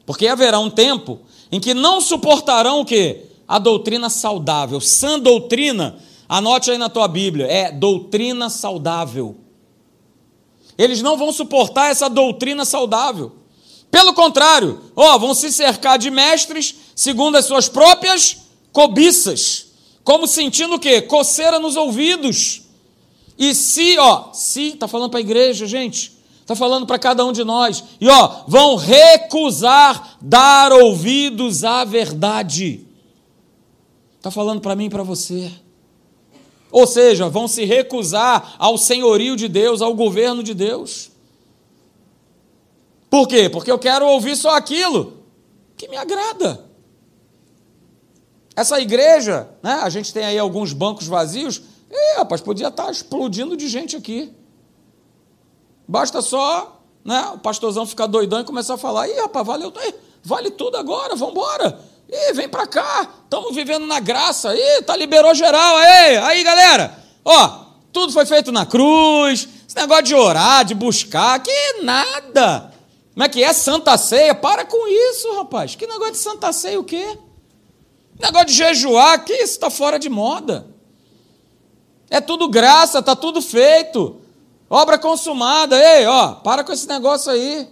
Porque 0.07 0.29
haverá 0.29 0.61
um 0.61 0.71
tempo 0.71 1.19
em 1.51 1.59
que 1.59 1.75
não 1.75 2.01
suportarão 2.01 2.83
o 2.83 2.85
quê? 2.85 3.27
A 3.47 3.59
doutrina 3.59 4.09
saudável. 4.11 4.81
Sã 4.81 5.19
doutrina, 5.19 5.99
anote 6.29 6.71
aí 6.71 6.79
na 6.79 6.89
tua 6.89 7.07
Bíblia, 7.09 7.47
é 7.47 7.71
doutrina 7.71 8.51
saudável. 8.51 9.37
Eles 10.77 11.01
não 11.01 11.17
vão 11.17 11.33
suportar 11.33 11.91
essa 11.91 12.09
doutrina 12.09 12.65
saudável. 12.65 13.33
Pelo 13.91 14.13
contrário, 14.13 14.81
ó, 14.95 15.17
vão 15.17 15.35
se 15.35 15.51
cercar 15.53 15.99
de 15.99 16.11
mestres 16.11 16.75
segundo 16.95 17.37
as 17.37 17.47
suas 17.47 17.69
próprias 17.69 18.39
cobiças, 18.73 19.69
como 20.05 20.27
sentindo 20.27 20.75
o 20.75 20.79
quê? 20.79 21.01
Coceira 21.01 21.59
nos 21.59 21.77
ouvidos 21.77 22.67
e 23.39 23.55
se, 23.55 23.99
ó, 23.99 24.33
se, 24.33 24.69
está 24.69 24.89
falando 24.89 25.11
para 25.11 25.21
a 25.21 25.21
igreja, 25.21 25.67
gente, 25.67 26.13
está 26.41 26.55
falando 26.55 26.87
para 26.87 26.99
cada 26.99 27.25
um 27.25 27.33
de 27.33 27.45
nós, 27.45 27.85
e 28.01 28.09
ó, 28.09 28.45
vão 28.47 28.77
recusar 28.77 30.17
dar 30.21 30.73
ouvidos 30.73 31.63
à 31.63 31.85
verdade. 31.85 32.86
Está 34.27 34.33
falando 34.33 34.61
para 34.61 34.75
mim 34.75 34.87
e 34.87 34.91
para 34.91 35.05
você. 35.05 35.53
Ou 36.73 36.85
seja, 36.85 37.29
vão 37.29 37.47
se 37.47 37.65
recusar 37.65 38.57
ao 38.59 38.77
senhorio 38.77 39.37
de 39.37 39.47
Deus, 39.47 39.81
ao 39.81 39.95
governo 39.95 40.43
de 40.43 40.53
Deus. 40.53 41.13
Por 43.09 43.29
quê? 43.29 43.49
Porque 43.49 43.71
eu 43.71 43.79
quero 43.79 44.05
ouvir 44.05 44.35
só 44.35 44.57
aquilo 44.57 45.19
que 45.77 45.87
me 45.87 45.97
agrada. 45.97 46.65
Essa 48.57 48.81
igreja, 48.81 49.49
né, 49.63 49.75
a 49.75 49.89
gente 49.89 50.13
tem 50.13 50.25
aí 50.25 50.41
alguns 50.41 50.73
bancos 50.73 51.07
vazios, 51.07 51.63
Ih, 51.89 52.17
rapaz, 52.17 52.41
podia 52.41 52.67
estar 52.67 52.91
explodindo 52.91 53.57
de 53.57 53.69
gente 53.69 53.95
aqui. 53.95 54.35
Basta 55.87 56.21
só 56.21 56.83
né, 57.05 57.31
o 57.33 57.39
pastorzão 57.39 57.87
ficar 57.87 58.09
doidão 58.09 58.41
e 58.41 58.45
começar 58.45 58.75
a 58.75 58.79
falar: 58.79 59.09
Ih, 59.09 59.21
rapaz, 59.21 59.47
valeu, 59.47 59.73
vale 60.25 60.51
tudo 60.51 60.77
agora, 60.77 61.15
vamos 61.15 61.31
embora. 61.33 61.96
Ih, 62.09 62.33
vem 62.35 62.49
para 62.49 62.67
cá, 62.67 63.09
estamos 63.25 63.55
vivendo 63.55 63.87
na 63.87 63.99
graça. 63.99 64.55
Ih, 64.55 64.83
tá 64.83 64.97
liberou 64.97 65.35
geral. 65.35 65.77
Aí, 65.77 66.17
aí, 66.19 66.45
galera. 66.45 66.97
Ó, 67.25 67.67
tudo 67.93 68.13
foi 68.13 68.25
feito 68.25 68.53
na 68.53 68.65
cruz. 68.65 69.49
Esse 69.67 69.77
negócio 69.77 70.05
de 70.05 70.15
orar, 70.15 70.65
de 70.65 70.75
buscar, 70.75 71.43
que 71.43 71.83
nada. 71.83 72.73
Como 73.13 73.25
é 73.25 73.29
que 73.29 73.43
é? 73.43 73.53
Santa 73.53 73.97
ceia? 73.99 74.35
Para 74.35 74.65
com 74.65 74.87
isso, 74.87 75.35
rapaz. 75.37 75.75
Que 75.75 75.87
negócio 75.87 76.13
de 76.13 76.19
santa 76.19 76.53
ceia 76.53 76.79
o 76.79 76.85
quê? 76.85 77.19
Negócio 78.21 78.47
de 78.47 78.55
jejuar, 78.55 79.25
que 79.25 79.33
isso 79.33 79.55
está 79.55 79.69
fora 79.69 79.99
de 79.99 80.09
moda. 80.09 80.67
É 82.09 82.21
tudo 82.21 82.49
graça, 82.49 83.01
está 83.01 83.17
tudo 83.17 83.43
feito. 83.43 84.21
Obra 84.71 84.97
consumada. 84.97 85.77
Ei, 85.77 86.07
ó, 86.07 86.35
para 86.35 86.63
com 86.63 86.73
esse 86.73 86.87
negócio 86.87 87.33
aí. 87.33 87.69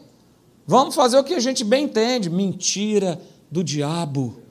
Vamos 0.66 0.94
fazer 0.94 1.18
o 1.18 1.24
que 1.24 1.34
a 1.34 1.40
gente 1.40 1.62
bem 1.62 1.84
entende. 1.84 2.28
Mentira 2.28 3.20
do 3.54 3.62
diabo. 3.62 4.42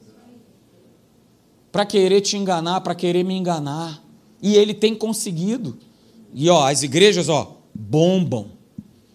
Para 1.70 1.84
querer 1.84 2.22
te 2.22 2.38
enganar, 2.38 2.80
para 2.80 2.94
querer 2.94 3.22
me 3.22 3.34
enganar. 3.34 4.02
E 4.40 4.56
ele 4.56 4.72
tem 4.72 4.94
conseguido. 4.94 5.76
E 6.32 6.48
ó, 6.48 6.66
as 6.66 6.82
igrejas, 6.82 7.28
ó, 7.28 7.58
bombam. 7.74 8.52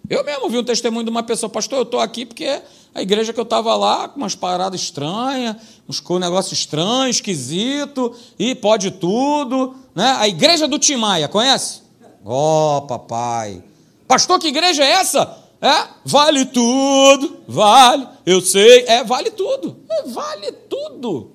Eu 0.08 0.24
mesmo 0.24 0.48
vi 0.48 0.60
um 0.60 0.64
testemunho 0.64 1.04
de 1.04 1.10
uma 1.10 1.24
pessoa, 1.24 1.50
pastor, 1.50 1.80
eu 1.80 1.84
estou 1.84 2.00
aqui 2.00 2.24
porque 2.24 2.62
a 2.94 3.02
igreja 3.02 3.34
que 3.34 3.40
eu 3.40 3.44
estava 3.44 3.76
lá, 3.76 4.08
com 4.08 4.20
umas 4.20 4.36
paradas 4.36 4.80
estranhas, 4.80 5.56
uns 5.88 6.04
negócio 6.20 6.54
estranho, 6.54 7.10
esquisito, 7.10 8.16
e 8.38 8.54
pode 8.54 8.92
tudo. 8.92 9.76
Né? 9.96 10.16
A 10.20 10.28
igreja 10.28 10.68
do 10.68 10.78
Timaya, 10.78 11.28
conhece? 11.28 11.82
Ó, 12.24 12.78
oh, 12.78 12.82
papai. 12.84 13.64
Pastor, 14.08 14.40
que 14.40 14.50
igreja 14.50 14.84
é 14.84 14.92
essa? 14.92 15.49
É, 15.62 15.88
vale 16.06 16.46
tudo, 16.46 17.42
vale, 17.46 18.08
eu 18.26 18.40
sei, 18.40 18.86
é, 18.88 19.04
vale 19.04 19.30
tudo, 19.32 19.78
é, 19.90 20.04
vale 20.04 20.52
tudo. 20.54 21.32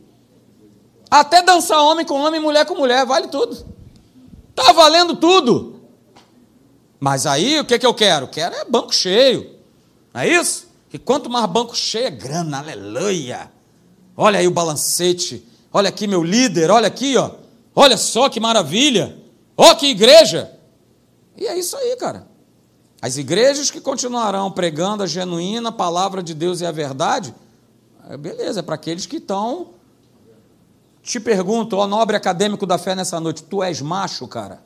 Até 1.11 1.43
dançar 1.43 1.83
homem 1.83 2.07
com 2.07 2.15
homem, 2.15 2.41
mulher 2.41 2.65
com 2.65 2.75
mulher, 2.75 3.05
vale 3.05 3.29
tudo. 3.29 3.67
Tá 4.55 4.73
valendo 4.73 5.15
tudo. 5.17 5.81
Mas 6.99 7.27
aí, 7.27 7.61
o 7.61 7.67
que, 7.67 7.79
que 7.79 7.85
eu 7.85 7.93
quero? 7.93 8.27
Quero 8.27 8.55
é 8.55 8.65
banco 8.65 8.95
cheio, 8.95 9.59
não 10.13 10.23
é 10.23 10.29
isso? 10.29 10.69
Que 10.89 10.99
quanto 10.99 11.29
mais 11.29 11.45
banco 11.45 11.77
cheio 11.77 12.07
é 12.07 12.11
grana, 12.11 12.61
aleluia. 12.61 13.53
Olha 14.17 14.39
aí 14.39 14.47
o 14.47 14.51
balancete, 14.51 15.47
olha 15.71 15.91
aqui 15.91 16.07
meu 16.07 16.23
líder, 16.23 16.71
olha 16.71 16.89
aqui, 16.89 17.15
ó. 17.17 17.31
Olha 17.77 17.99
só 17.99 18.31
que 18.31 18.41
maravilha, 18.41 19.19
ó 19.55 19.75
que 19.75 19.89
igreja. 19.89 20.51
E 21.37 21.47
é 21.47 21.59
isso 21.59 21.77
aí, 21.77 21.95
cara. 21.97 22.34
As 23.05 23.19
igrejas 23.19 23.71
que 23.71 23.83
continuarão 23.83 24.51
pregando 24.51 25.03
a 25.03 25.07
genuína 25.07 25.71
palavra 25.71 26.23
de 26.23 26.33
Deus 26.33 26.63
e 26.63 26.67
a 26.67 26.73
verdade, 26.73 27.35
é 28.09 28.17
beleza, 28.17 28.61
é 28.61 28.63
para 28.63 28.77
aqueles 28.77 29.05
que 29.05 29.19
estão. 29.19 29.75
Te 31.03 31.21
pergunto, 31.21 31.77
ó 31.77 31.87
nobre 31.87 32.17
acadêmico 32.17 32.65
da 32.65 32.79
fé 32.79 32.95
nessa 32.95 33.21
noite, 33.21 33.43
tu 33.43 33.63
és 33.63 33.83
macho, 33.83 34.27
cara? 34.27 34.63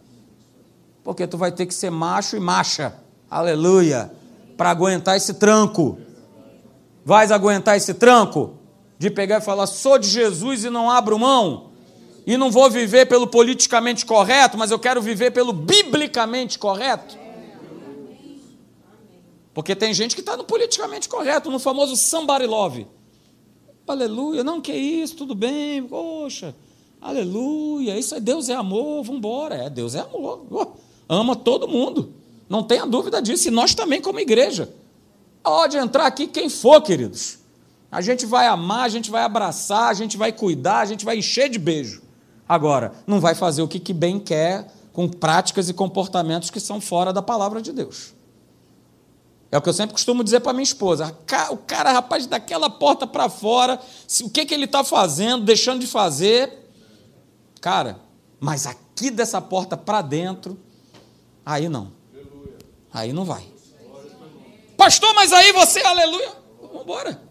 Porque 1.02 1.26
tu 1.26 1.36
vai 1.36 1.50
ter 1.50 1.66
que 1.66 1.74
ser 1.74 1.90
macho 1.90 2.36
e 2.36 2.38
macha, 2.38 2.94
aleluia, 3.28 4.08
para 4.56 4.70
aguentar 4.70 5.16
esse 5.16 5.34
tranco. 5.34 5.98
Vais 7.04 7.32
aguentar 7.32 7.76
esse 7.76 7.92
tranco? 7.92 8.52
De 9.00 9.10
pegar 9.10 9.38
e 9.38 9.44
falar, 9.44 9.66
sou 9.66 9.98
de 9.98 10.08
Jesus 10.08 10.62
e 10.62 10.70
não 10.70 10.88
abro 10.88 11.18
mão? 11.18 11.70
E 12.24 12.36
não 12.36 12.52
vou 12.52 12.70
viver 12.70 13.06
pelo 13.06 13.26
politicamente 13.26 14.06
correto, 14.06 14.56
mas 14.56 14.70
eu 14.70 14.78
quero 14.78 15.02
viver 15.02 15.32
pelo 15.32 15.52
biblicamente 15.52 16.56
correto? 16.56 17.26
Porque 19.58 19.74
tem 19.74 19.92
gente 19.92 20.14
que 20.14 20.20
está 20.20 20.36
no 20.36 20.44
politicamente 20.44 21.08
correto, 21.08 21.50
no 21.50 21.58
famoso 21.58 21.96
somebody 21.96 22.46
love. 22.46 22.86
Aleluia, 23.88 24.44
não, 24.44 24.60
que 24.60 24.72
isso, 24.72 25.16
tudo 25.16 25.34
bem, 25.34 25.82
poxa, 25.82 26.54
aleluia, 27.00 27.98
isso 27.98 28.14
é 28.14 28.20
Deus 28.20 28.48
é 28.48 28.54
amor, 28.54 29.02
vamos 29.02 29.18
embora. 29.18 29.56
É, 29.56 29.68
Deus 29.68 29.96
é 29.96 29.98
amor, 29.98 30.46
oh, 30.48 30.66
ama 31.08 31.34
todo 31.34 31.66
mundo, 31.66 32.12
não 32.48 32.62
tenha 32.62 32.86
dúvida 32.86 33.20
disso, 33.20 33.48
e 33.48 33.50
nós 33.50 33.74
também 33.74 34.00
como 34.00 34.20
igreja. 34.20 34.72
Pode 35.42 35.76
entrar 35.76 36.06
aqui 36.06 36.28
quem 36.28 36.48
for, 36.48 36.80
queridos. 36.80 37.40
A 37.90 38.00
gente 38.00 38.26
vai 38.26 38.46
amar, 38.46 38.84
a 38.84 38.88
gente 38.88 39.10
vai 39.10 39.24
abraçar, 39.24 39.88
a 39.88 39.94
gente 39.94 40.16
vai 40.16 40.30
cuidar, 40.30 40.82
a 40.82 40.86
gente 40.86 41.04
vai 41.04 41.18
encher 41.18 41.48
de 41.48 41.58
beijo. 41.58 42.00
Agora, 42.48 42.92
não 43.08 43.18
vai 43.18 43.34
fazer 43.34 43.60
o 43.60 43.66
que, 43.66 43.80
que 43.80 43.92
bem 43.92 44.20
quer 44.20 44.72
com 44.92 45.08
práticas 45.08 45.68
e 45.68 45.74
comportamentos 45.74 46.48
que 46.48 46.60
são 46.60 46.80
fora 46.80 47.12
da 47.12 47.22
palavra 47.22 47.60
de 47.60 47.72
Deus. 47.72 48.16
É 49.50 49.56
o 49.56 49.62
que 49.62 49.68
eu 49.68 49.72
sempre 49.72 49.94
costumo 49.94 50.22
dizer 50.22 50.40
para 50.40 50.52
minha 50.52 50.62
esposa. 50.62 51.16
O 51.50 51.56
cara, 51.56 51.92
rapaz, 51.92 52.26
daquela 52.26 52.68
porta 52.68 53.06
para 53.06 53.30
fora, 53.30 53.80
o 54.22 54.30
que, 54.30 54.44
que 54.44 54.52
ele 54.52 54.66
está 54.66 54.84
fazendo, 54.84 55.44
deixando 55.44 55.80
de 55.80 55.86
fazer. 55.86 56.70
Cara, 57.60 57.98
mas 58.38 58.66
aqui 58.66 59.10
dessa 59.10 59.40
porta 59.40 59.76
para 59.76 60.02
dentro, 60.02 60.58
aí 61.46 61.68
não. 61.68 61.92
Aí 62.92 63.12
não 63.12 63.24
vai. 63.24 63.44
Pastor, 64.76 65.14
mas 65.14 65.32
aí 65.32 65.50
você, 65.52 65.80
aleluia. 65.80 66.32
Vamos 66.60 66.82
embora. 66.82 67.22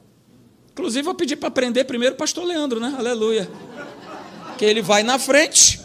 Inclusive, 0.72 1.04
vou 1.04 1.16
pedir 1.16 1.36
para 1.36 1.50
aprender 1.50 1.84
primeiro 1.84 2.16
o 2.16 2.18
pastor 2.18 2.44
Leandro, 2.44 2.80
né? 2.80 2.96
Aleluia. 2.98 3.50
Que 4.58 4.66
ele 4.66 4.82
vai 4.82 5.04
na 5.04 5.20
frente, 5.20 5.80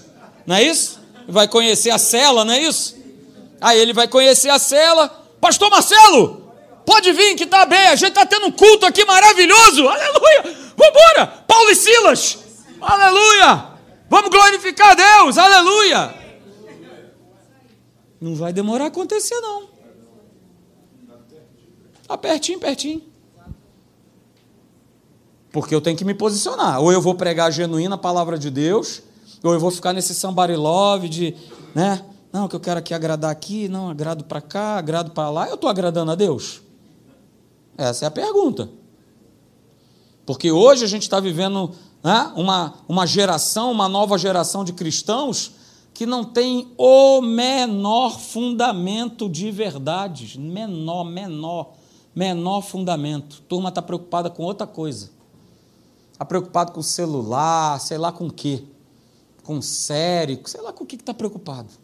não 0.46 0.56
é 0.56 0.62
isso? 0.62 0.98
Vai 1.28 1.46
conhecer 1.46 1.90
a 1.90 1.98
cela, 1.98 2.44
não 2.44 2.54
é 2.54 2.60
isso? 2.60 2.96
Aí 3.60 3.78
ele 3.78 3.92
vai 3.92 4.08
conhecer 4.08 4.48
a 4.48 4.58
cela 4.58 5.21
Pastor 5.42 5.68
Marcelo, 5.68 6.54
pode 6.86 7.12
vir 7.12 7.34
que 7.34 7.42
está 7.42 7.66
bem, 7.66 7.88
a 7.88 7.96
gente 7.96 8.10
está 8.10 8.24
tendo 8.24 8.46
um 8.46 8.52
culto 8.52 8.86
aqui 8.86 9.04
maravilhoso, 9.04 9.88
aleluia, 9.88 10.42
vamos 10.76 10.88
embora, 10.88 11.26
Paulo 11.48 11.68
e 11.68 11.74
Silas, 11.74 12.38
aleluia, 12.80 13.66
vamos 14.08 14.30
glorificar 14.30 14.94
Deus, 14.94 15.36
aleluia. 15.36 16.14
Não 18.20 18.36
vai 18.36 18.52
demorar 18.52 18.84
a 18.84 18.86
acontecer, 18.86 19.40
não. 19.40 19.68
Está 22.00 22.16
pertinho, 22.16 22.60
pertinho. 22.60 23.02
Porque 25.50 25.74
eu 25.74 25.80
tenho 25.80 25.96
que 25.98 26.04
me 26.04 26.14
posicionar. 26.14 26.80
Ou 26.80 26.92
eu 26.92 27.00
vou 27.00 27.16
pregar 27.16 27.48
a 27.48 27.50
genuína 27.50 27.98
palavra 27.98 28.38
de 28.38 28.48
Deus, 28.48 29.02
ou 29.42 29.52
eu 29.52 29.58
vou 29.58 29.72
ficar 29.72 29.92
nesse 29.92 30.14
somebody 30.14 30.54
love 30.54 31.08
de, 31.08 31.34
né? 31.74 32.04
Não, 32.32 32.48
que 32.48 32.56
eu 32.56 32.60
quero 32.60 32.78
aqui 32.78 32.94
agradar 32.94 33.30
aqui, 33.30 33.68
não, 33.68 33.90
agrado 33.90 34.24
para 34.24 34.40
cá, 34.40 34.78
agrado 34.78 35.10
para 35.10 35.28
lá. 35.28 35.48
Eu 35.48 35.54
estou 35.56 35.68
agradando 35.68 36.12
a 36.12 36.14
Deus? 36.14 36.62
Essa 37.76 38.06
é 38.06 38.08
a 38.08 38.10
pergunta. 38.10 38.70
Porque 40.24 40.50
hoje 40.50 40.84
a 40.84 40.88
gente 40.88 41.02
está 41.02 41.20
vivendo 41.20 41.72
né, 42.02 42.32
uma, 42.34 42.74
uma 42.88 43.06
geração, 43.06 43.70
uma 43.70 43.88
nova 43.88 44.16
geração 44.16 44.64
de 44.64 44.72
cristãos 44.72 45.52
que 45.92 46.06
não 46.06 46.24
tem 46.24 46.72
o 46.78 47.20
menor 47.20 48.18
fundamento 48.18 49.28
de 49.28 49.50
verdade. 49.50 50.38
Menor, 50.40 51.04
menor, 51.04 51.74
menor 52.14 52.62
fundamento. 52.62 53.42
A 53.44 53.48
turma 53.48 53.68
está 53.68 53.82
preocupada 53.82 54.30
com 54.30 54.42
outra 54.42 54.66
coisa. 54.66 55.10
Está 56.12 56.24
preocupado 56.24 56.72
com 56.72 56.80
o 56.80 56.84
celular, 56.84 57.78
sei 57.78 57.98
lá 57.98 58.10
com 58.10 58.26
o 58.26 58.32
quê. 58.32 58.64
Com 59.42 59.60
série, 59.60 60.40
sei 60.46 60.62
lá 60.62 60.72
com 60.72 60.84
o 60.84 60.86
que 60.86 60.96
está 60.96 61.12
preocupado. 61.12 61.81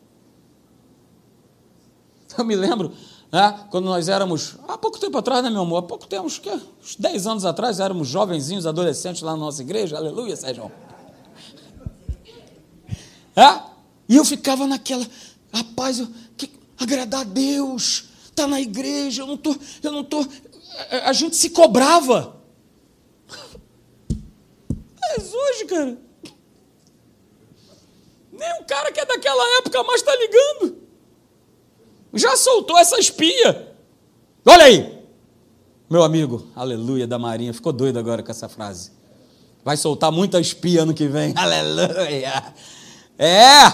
Eu 2.37 2.45
me 2.45 2.55
lembro, 2.55 2.93
né, 3.33 3.67
quando 3.71 3.87
nós 3.87 4.09
éramos, 4.09 4.57
há 4.67 4.77
pouco 4.77 4.99
tempo 4.99 5.17
atrás, 5.19 5.43
né, 5.43 5.51
meu 5.51 5.62
amor? 5.62 5.79
Há 5.79 5.83
pouco 5.83 6.07
tempo, 6.07 6.27
uns, 6.27 6.41
uns 6.83 6.97
10 6.97 7.27
anos 7.27 7.45
atrás, 7.45 7.81
éramos 7.81 8.09
jovenzinhos, 8.09 8.67
adolescentes 8.67 9.23
lá 9.23 9.33
na 9.33 9.38
nossa 9.38 9.62
igreja, 9.62 9.97
aleluia, 9.97 10.37
Sérgio. 10.37 10.71
É? 13.37 13.62
E 14.09 14.17
eu 14.17 14.25
ficava 14.25 14.67
naquela, 14.67 15.07
rapaz, 15.53 16.01
eu, 16.01 16.09
que, 16.37 16.51
agradar 16.79 17.21
a 17.21 17.25
Deus, 17.25 18.05
tá 18.35 18.47
na 18.47 18.61
igreja, 18.61 19.23
eu 19.23 19.27
não 19.27 19.37
tô, 19.37 19.55
eu 19.83 19.93
não 19.93 20.05
tô, 20.05 20.27
a, 20.91 21.11
a 21.11 21.12
gente 21.12 21.37
se 21.37 21.51
cobrava. 21.51 22.37
Mas 25.01 25.33
hoje, 25.33 25.64
cara, 25.64 25.99
nem 28.33 28.61
o 28.61 28.64
cara 28.64 28.93
que 28.93 29.01
é 29.01 29.07
daquela 29.07 29.59
época 29.59 29.83
mais 29.83 30.01
está 30.01 30.14
ligando. 30.14 30.78
Já 32.14 32.37
soltou 32.37 32.79
essa 32.79 32.99
espia. 32.99 33.75
Olha 34.44 34.64
aí. 34.64 34.99
Meu 35.90 36.03
amigo, 36.03 36.47
aleluia 36.55 37.07
da 37.07 37.18
Marinha, 37.18 37.53
ficou 37.55 37.73
doido 37.73 37.99
agora 37.99 38.23
com 38.23 38.31
essa 38.31 38.49
frase. 38.49 38.92
Vai 39.64 39.77
soltar 39.77 40.12
muita 40.12 40.38
espia 40.40 40.83
ano 40.83 40.92
que 40.94 41.07
vem. 41.07 41.33
Aleluia. 41.37 42.55
É! 43.18 43.73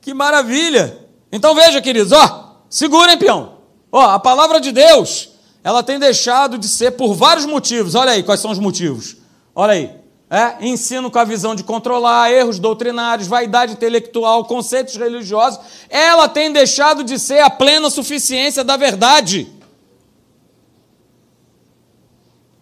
Que 0.00 0.12
maravilha. 0.12 0.98
Então 1.30 1.54
veja, 1.54 1.80
queridos, 1.80 2.12
ó, 2.12 2.62
segurem, 2.68 3.16
peão. 3.16 3.58
Ó, 3.90 4.00
a 4.00 4.18
palavra 4.18 4.60
de 4.60 4.72
Deus, 4.72 5.30
ela 5.64 5.82
tem 5.82 5.98
deixado 5.98 6.58
de 6.58 6.68
ser 6.68 6.92
por 6.92 7.14
vários 7.14 7.46
motivos. 7.46 7.94
Olha 7.94 8.12
aí 8.12 8.22
quais 8.22 8.40
são 8.40 8.50
os 8.50 8.58
motivos. 8.58 9.16
Olha 9.54 9.72
aí 9.72 10.01
é, 10.32 10.66
ensino 10.66 11.10
com 11.10 11.18
a 11.18 11.24
visão 11.24 11.54
de 11.54 11.62
controlar, 11.62 12.32
erros 12.32 12.58
doutrinários, 12.58 13.28
vaidade 13.28 13.74
intelectual, 13.74 14.46
conceitos 14.46 14.96
religiosos, 14.96 15.60
ela 15.90 16.26
tem 16.26 16.50
deixado 16.50 17.04
de 17.04 17.18
ser 17.18 17.40
a 17.40 17.50
plena 17.50 17.90
suficiência 17.90 18.64
da 18.64 18.78
verdade. 18.78 19.52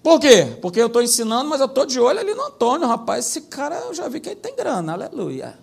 Por 0.03 0.19
quê? 0.19 0.59
Porque 0.61 0.81
eu 0.81 0.89
estou 0.89 1.01
ensinando, 1.01 1.49
mas 1.49 1.61
eu 1.61 1.67
estou 1.67 1.87
de 1.87 2.01
olho 2.01 2.19
ali 2.19 2.35
no 2.35 2.43
Antônio, 2.43 2.89
rapaz. 2.89 3.27
Esse 3.27 3.43
cara 3.43 3.77
eu 3.87 3.95
já 3.95 4.09
vi 4.09 4.19
que 4.19 4.31
ele 4.31 4.41
tem 4.41 4.57
grana, 4.57 4.95
aleluia. 4.95 5.57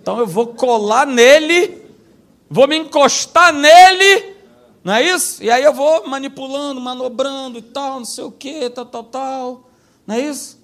Então 0.00 0.20
eu 0.20 0.28
vou 0.28 0.46
colar 0.54 1.04
nele, 1.04 1.84
vou 2.48 2.68
me 2.68 2.76
encostar 2.76 3.52
nele, 3.52 4.36
não 4.84 4.94
é 4.94 5.02
isso? 5.02 5.42
E 5.42 5.50
aí 5.50 5.64
eu 5.64 5.74
vou 5.74 6.06
manipulando, 6.06 6.80
manobrando 6.80 7.58
e 7.58 7.62
tal, 7.62 7.98
não 7.98 8.04
sei 8.04 8.22
o 8.22 8.30
que, 8.30 8.70
tal, 8.70 8.86
tal, 8.86 9.02
tal. 9.02 9.70
Não 10.06 10.14
é 10.14 10.20
isso? 10.20 10.62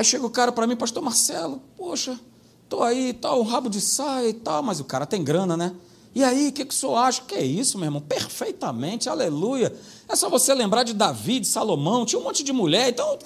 Aí 0.00 0.04
chega 0.04 0.24
o 0.24 0.30
cara 0.30 0.50
para 0.50 0.66
mim, 0.66 0.74
pastor 0.76 1.02
Marcelo, 1.02 1.60
poxa, 1.76 2.18
estou 2.64 2.82
aí 2.82 3.12
tal, 3.12 3.38
um 3.38 3.44
rabo 3.44 3.68
de 3.68 3.82
saia 3.82 4.30
e 4.30 4.32
tal, 4.32 4.62
mas 4.62 4.80
o 4.80 4.84
cara 4.84 5.04
tem 5.04 5.22
grana, 5.22 5.58
né? 5.58 5.74
E 6.14 6.24
aí, 6.24 6.48
o 6.48 6.52
que, 6.52 6.64
que 6.64 6.72
o 6.72 6.76
senhor 6.76 6.96
acha? 6.96 7.20
Que 7.20 7.34
é 7.34 7.42
isso, 7.44 7.76
meu 7.76 7.84
irmão? 7.84 8.00
Perfeitamente, 8.00 9.10
aleluia. 9.10 9.70
É 10.08 10.16
só 10.16 10.30
você 10.30 10.54
lembrar 10.54 10.84
de 10.84 10.94
Davi, 10.94 11.40
de 11.40 11.46
Salomão, 11.46 12.06
tinha 12.06 12.18
um 12.18 12.24
monte 12.24 12.42
de 12.42 12.50
mulher, 12.50 12.88
então. 12.88 13.18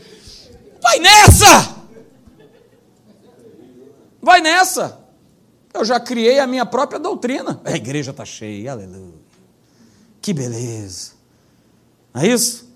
Vai 0.80 0.98
nessa! 1.00 1.76
Vai 4.22 4.40
nessa! 4.40 5.04
Eu 5.74 5.84
já 5.84 6.00
criei 6.00 6.38
a 6.38 6.46
minha 6.46 6.64
própria 6.64 6.98
doutrina. 6.98 7.60
A 7.62 7.72
igreja 7.72 8.10
está 8.10 8.24
cheia, 8.24 8.72
aleluia. 8.72 9.20
Que 10.22 10.32
beleza. 10.32 11.12
Não 12.14 12.22
é 12.22 12.28
isso? 12.28 12.72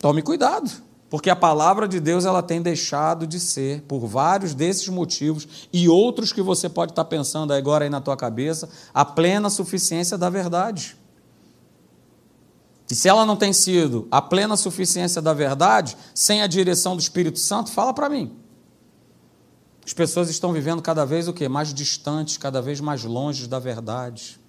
Tome 0.00 0.22
cuidado, 0.22 0.82
porque 1.10 1.30
a 1.30 1.36
palavra 1.36 1.86
de 1.86 2.00
Deus 2.00 2.24
ela 2.24 2.42
tem 2.42 2.60
deixado 2.60 3.26
de 3.26 3.38
ser, 3.38 3.82
por 3.82 4.06
vários 4.06 4.54
desses 4.54 4.88
motivos 4.88 5.68
e 5.72 5.88
outros 5.88 6.32
que 6.32 6.42
você 6.42 6.68
pode 6.68 6.92
estar 6.92 7.04
pensando 7.04 7.52
agora 7.52 7.84
aí 7.84 7.90
na 7.90 8.00
tua 8.00 8.16
cabeça, 8.16 8.68
a 8.92 9.04
plena 9.04 9.48
suficiência 9.50 10.18
da 10.18 10.28
verdade. 10.28 10.96
E 12.90 12.94
se 12.94 13.08
ela 13.08 13.24
não 13.24 13.36
tem 13.36 13.52
sido 13.52 14.08
a 14.10 14.20
plena 14.20 14.56
suficiência 14.56 15.22
da 15.22 15.32
verdade, 15.32 15.96
sem 16.14 16.42
a 16.42 16.46
direção 16.46 16.96
do 16.96 17.00
Espírito 17.00 17.38
Santo, 17.38 17.70
fala 17.70 17.94
para 17.94 18.08
mim. 18.08 18.36
As 19.86 19.92
pessoas 19.92 20.30
estão 20.30 20.52
vivendo 20.52 20.80
cada 20.80 21.04
vez 21.04 21.28
o 21.28 21.32
quê? 21.32 21.48
Mais 21.48 21.72
distantes, 21.72 22.38
cada 22.38 22.60
vez 22.62 22.80
mais 22.80 23.04
longe 23.04 23.46
da 23.46 23.58
verdade. 23.58 24.40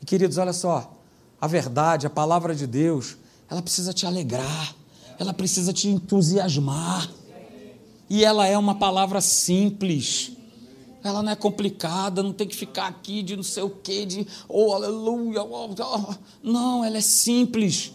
E 0.00 0.04
queridos, 0.04 0.36
olha 0.38 0.52
só, 0.52 0.92
a 1.40 1.46
verdade, 1.46 2.06
a 2.06 2.10
palavra 2.10 2.54
de 2.54 2.66
Deus, 2.66 3.16
ela 3.48 3.62
precisa 3.62 3.92
te 3.92 4.06
alegrar, 4.06 4.74
ela 5.18 5.32
precisa 5.32 5.72
te 5.72 5.88
entusiasmar. 5.88 7.10
E 8.08 8.24
ela 8.24 8.46
é 8.46 8.56
uma 8.56 8.74
palavra 8.74 9.20
simples. 9.20 10.32
Ela 11.02 11.22
não 11.22 11.32
é 11.32 11.36
complicada, 11.36 12.22
não 12.22 12.32
tem 12.32 12.46
que 12.46 12.56
ficar 12.56 12.86
aqui 12.86 13.22
de 13.22 13.36
não 13.36 13.42
sei 13.42 13.62
o 13.62 13.70
quê, 13.70 14.04
de 14.04 14.26
oh, 14.48 14.72
aleluia. 14.72 15.42
Oh, 15.42 15.70
oh. 15.78 16.14
Não, 16.42 16.84
ela 16.84 16.98
é 16.98 17.00
simples. 17.00 17.92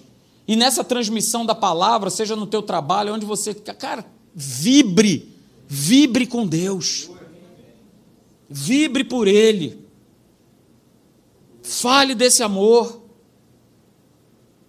E 0.47 0.55
nessa 0.55 0.83
transmissão 0.83 1.45
da 1.45 1.55
palavra, 1.55 2.09
seja 2.09 2.35
no 2.35 2.47
teu 2.47 2.61
trabalho, 2.61 3.13
onde 3.13 3.25
você, 3.25 3.53
cara, 3.53 4.05
vibre, 4.33 5.33
vibre 5.67 6.25
com 6.25 6.45
Deus. 6.45 7.09
Vibre 8.49 9.03
por 9.03 9.27
ele. 9.27 9.85
Fale 11.63 12.13
desse 12.13 12.43
amor. 12.43 13.01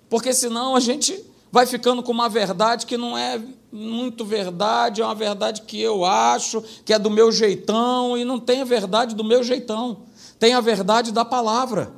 Porque 0.09 0.33
senão 0.33 0.77
a 0.77 0.81
gente 0.81 1.25
vai 1.53 1.67
ficando 1.67 2.03
com 2.03 2.11
uma 2.11 2.31
verdade 2.31 2.87
que 2.87 2.97
não 2.97 3.17
é 3.17 3.38
muito 3.71 4.25
verdade, 4.25 5.03
é 5.03 5.05
uma 5.05 5.15
verdade 5.15 5.61
que 5.62 5.79
eu 5.79 6.03
acho, 6.03 6.65
que 6.83 6.95
é 6.95 6.99
do 6.99 7.11
meu 7.11 7.31
jeitão, 7.31 8.17
e 8.17 8.25
não 8.25 8.41
tem 8.41 8.62
a 8.62 8.65
verdade 8.65 9.15
do 9.15 9.23
meu 9.23 9.45
jeitão. 9.45 9.99
Tem 10.38 10.55
a 10.55 10.61
verdade 10.61 11.12
da 11.12 11.27
palavra. 11.27 11.93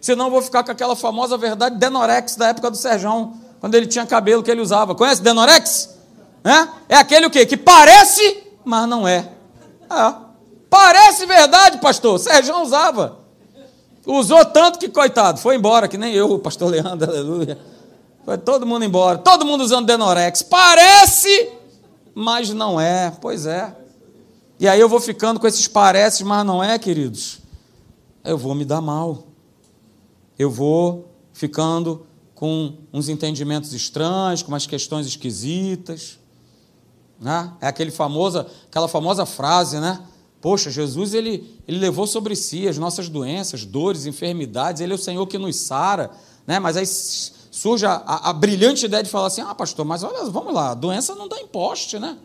Senão 0.00 0.24
eu 0.24 0.30
vou 0.32 0.42
ficar 0.42 0.64
com 0.64 0.72
aquela 0.72 0.96
famosa 0.96 1.38
verdade 1.38 1.76
Denorex 1.76 2.34
da 2.34 2.48
época 2.48 2.68
do 2.68 2.76
Serjão, 2.76 3.34
quando 3.60 3.76
ele 3.76 3.86
tinha 3.86 4.04
cabelo 4.04 4.42
que 4.42 4.50
ele 4.50 4.60
usava. 4.60 4.94
Conhece 4.94 5.22
Denorex? 5.22 5.96
É, 6.42 6.94
é 6.94 6.96
aquele 6.96 7.26
o 7.26 7.30
quê? 7.30 7.46
Que 7.46 7.56
parece, 7.56 8.42
mas 8.64 8.88
não 8.88 9.06
é. 9.06 9.30
é. 9.88 10.14
Parece 10.68 11.26
verdade, 11.26 11.78
pastor. 11.78 12.18
Serjão 12.18 12.64
usava. 12.64 13.20
Usou 14.04 14.44
tanto 14.46 14.78
que, 14.78 14.88
coitado, 14.88 15.38
foi 15.38 15.54
embora, 15.54 15.86
que 15.86 15.98
nem 15.98 16.12
eu, 16.12 16.38
pastor 16.40 16.70
Leandro, 16.70 17.06
aleluia. 17.10 17.56
Foi 18.24 18.38
todo 18.38 18.66
mundo 18.66 18.84
embora. 18.84 19.18
Todo 19.18 19.44
mundo 19.44 19.62
usando 19.62 19.86
Denorex. 19.86 20.42
Parece, 20.42 21.50
mas 22.14 22.50
não 22.50 22.80
é. 22.80 23.10
Pois 23.20 23.46
é. 23.46 23.74
E 24.58 24.68
aí 24.68 24.78
eu 24.78 24.88
vou 24.88 25.00
ficando 25.00 25.40
com 25.40 25.46
esses 25.46 25.66
pareces, 25.66 26.22
mas 26.22 26.44
não 26.44 26.62
é, 26.62 26.78
queridos. 26.78 27.38
Eu 28.22 28.36
vou 28.36 28.54
me 28.54 28.64
dar 28.64 28.80
mal. 28.80 29.26
Eu 30.38 30.50
vou 30.50 31.10
ficando 31.32 32.06
com 32.34 32.74
uns 32.92 33.08
entendimentos 33.08 33.72
estranhos, 33.72 34.42
com 34.42 34.52
umas 34.52 34.66
questões 34.66 35.06
esquisitas. 35.06 36.18
Né? 37.20 37.52
É 37.60 37.66
aquele 37.66 37.90
famosa, 37.90 38.46
aquela 38.66 38.88
famosa 38.88 39.26
frase, 39.26 39.78
né? 39.78 40.00
Poxa, 40.40 40.70
Jesus 40.70 41.12
ele, 41.12 41.54
ele 41.68 41.78
levou 41.78 42.06
sobre 42.06 42.34
si 42.34 42.66
as 42.66 42.78
nossas 42.78 43.10
doenças, 43.10 43.66
dores, 43.66 44.06
enfermidades, 44.06 44.80
ele 44.80 44.92
é 44.92 44.94
o 44.94 44.98
Senhor 44.98 45.26
que 45.26 45.36
nos 45.36 45.56
sara, 45.56 46.10
né? 46.46 46.58
Mas 46.58 46.78
aí 46.78 46.86
surge 47.60 47.84
a, 47.84 47.92
a, 47.92 48.30
a 48.30 48.32
brilhante 48.32 48.86
ideia 48.86 49.02
de 49.02 49.10
falar 49.10 49.26
assim: 49.26 49.42
ah, 49.42 49.54
pastor, 49.54 49.84
mas 49.84 50.02
olha, 50.02 50.24
vamos 50.30 50.54
lá, 50.54 50.72
doença 50.72 51.14
não 51.14 51.28
dá 51.28 51.38
imposto, 51.40 52.00
né? 52.00 52.16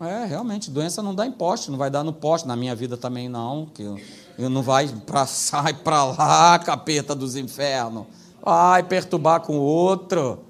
É, 0.00 0.24
realmente, 0.24 0.70
doença 0.70 1.02
não 1.02 1.12
dá 1.14 1.26
imposto, 1.26 1.70
não 1.70 1.76
vai 1.76 1.90
dar 1.90 2.04
no 2.04 2.12
poste, 2.12 2.46
na 2.46 2.56
minha 2.56 2.74
vida 2.74 2.96
também 2.96 3.28
não, 3.28 3.66
que 3.66 3.82
eu, 3.82 4.00
eu 4.38 4.48
não 4.48 4.62
vai 4.62 4.88
para 4.88 5.26
sai 5.26 5.74
para 5.74 6.04
lá, 6.04 6.58
capeta 6.60 7.14
dos 7.14 7.34
infernos. 7.34 8.06
Vai 8.40 8.84
perturbar 8.84 9.40
com 9.40 9.58
outro. 9.58 10.44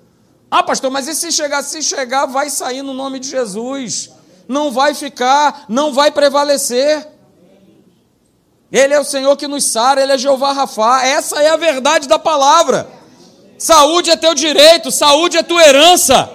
Ah, 0.50 0.62
pastor, 0.62 0.90
mas 0.90 1.08
e 1.08 1.14
se 1.14 1.32
chegar, 1.32 1.62
se 1.62 1.82
chegar, 1.82 2.26
vai 2.26 2.50
sair 2.50 2.82
no 2.82 2.92
nome 2.92 3.18
de 3.18 3.28
Jesus 3.30 4.10
não 4.50 4.72
vai 4.72 4.94
ficar, 4.94 5.64
não 5.68 5.92
vai 5.92 6.10
prevalecer. 6.10 7.06
Ele 8.72 8.94
é 8.94 9.00
o 9.00 9.04
Senhor 9.04 9.36
que 9.36 9.48
nos 9.48 9.64
sara, 9.64 10.02
Ele 10.02 10.12
é 10.12 10.18
Jeová 10.18 10.52
Rafá. 10.52 11.04
Essa 11.04 11.42
é 11.42 11.50
a 11.50 11.56
verdade 11.56 12.06
da 12.06 12.18
palavra. 12.18 12.88
Saúde 13.58 14.10
é 14.10 14.16
teu 14.16 14.34
direito, 14.34 14.90
saúde 14.90 15.36
é 15.36 15.42
tua 15.42 15.62
herança. 15.62 16.30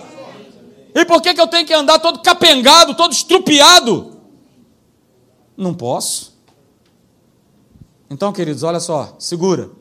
E 0.94 1.06
por 1.06 1.22
que, 1.22 1.34
que 1.34 1.42
eu 1.42 1.48
tenho 1.48 1.66
que 1.66 1.74
andar 1.74 2.00
todo 2.00 2.20
capengado, 2.20 2.94
todo 2.94 3.14
estrupiado? 3.14 4.18
Não 5.58 5.74
posso. 5.74 6.36
Então, 8.10 8.32
queridos, 8.32 8.64
olha 8.64 8.80
só, 8.80 9.16
segura. 9.18 9.72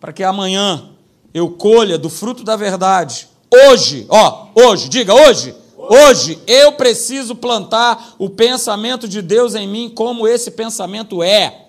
Para 0.00 0.12
que 0.12 0.24
amanhã 0.24 0.90
eu 1.32 1.50
colha 1.50 1.96
do 1.96 2.10
fruto 2.10 2.42
da 2.42 2.56
verdade. 2.56 3.28
Hoje, 3.52 4.06
ó, 4.08 4.48
hoje, 4.54 4.88
diga 4.88 5.14
hoje 5.14 5.54
Hoje 5.88 6.40
eu 6.46 6.72
preciso 6.72 7.36
plantar 7.36 8.14
o 8.18 8.28
pensamento 8.28 9.06
de 9.06 9.22
Deus 9.22 9.54
em 9.54 9.68
mim 9.68 9.88
como 9.88 10.26
esse 10.26 10.50
pensamento 10.50 11.22
é. 11.22 11.65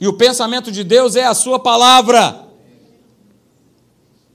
E 0.00 0.06
o 0.06 0.12
pensamento 0.12 0.70
de 0.70 0.84
Deus 0.84 1.16
é 1.16 1.24
a 1.24 1.34
sua 1.34 1.58
palavra. 1.58 2.46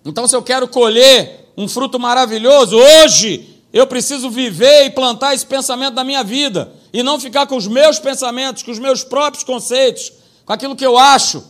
Então, 0.03 0.27
se 0.27 0.35
eu 0.35 0.41
quero 0.41 0.67
colher 0.67 1.51
um 1.55 1.67
fruto 1.67 1.99
maravilhoso, 1.99 2.75
hoje 2.75 3.61
eu 3.71 3.85
preciso 3.85 4.29
viver 4.29 4.85
e 4.85 4.89
plantar 4.89 5.33
esse 5.33 5.45
pensamento 5.45 5.93
na 5.93 6.03
minha 6.03 6.23
vida. 6.23 6.73
E 6.91 7.03
não 7.03 7.19
ficar 7.19 7.47
com 7.47 7.55
os 7.55 7.67
meus 7.67 7.99
pensamentos, 7.99 8.63
com 8.63 8.71
os 8.71 8.79
meus 8.79 9.03
próprios 9.03 9.43
conceitos, 9.43 10.11
com 10.45 10.51
aquilo 10.51 10.75
que 10.75 10.85
eu 10.85 10.97
acho, 10.97 11.43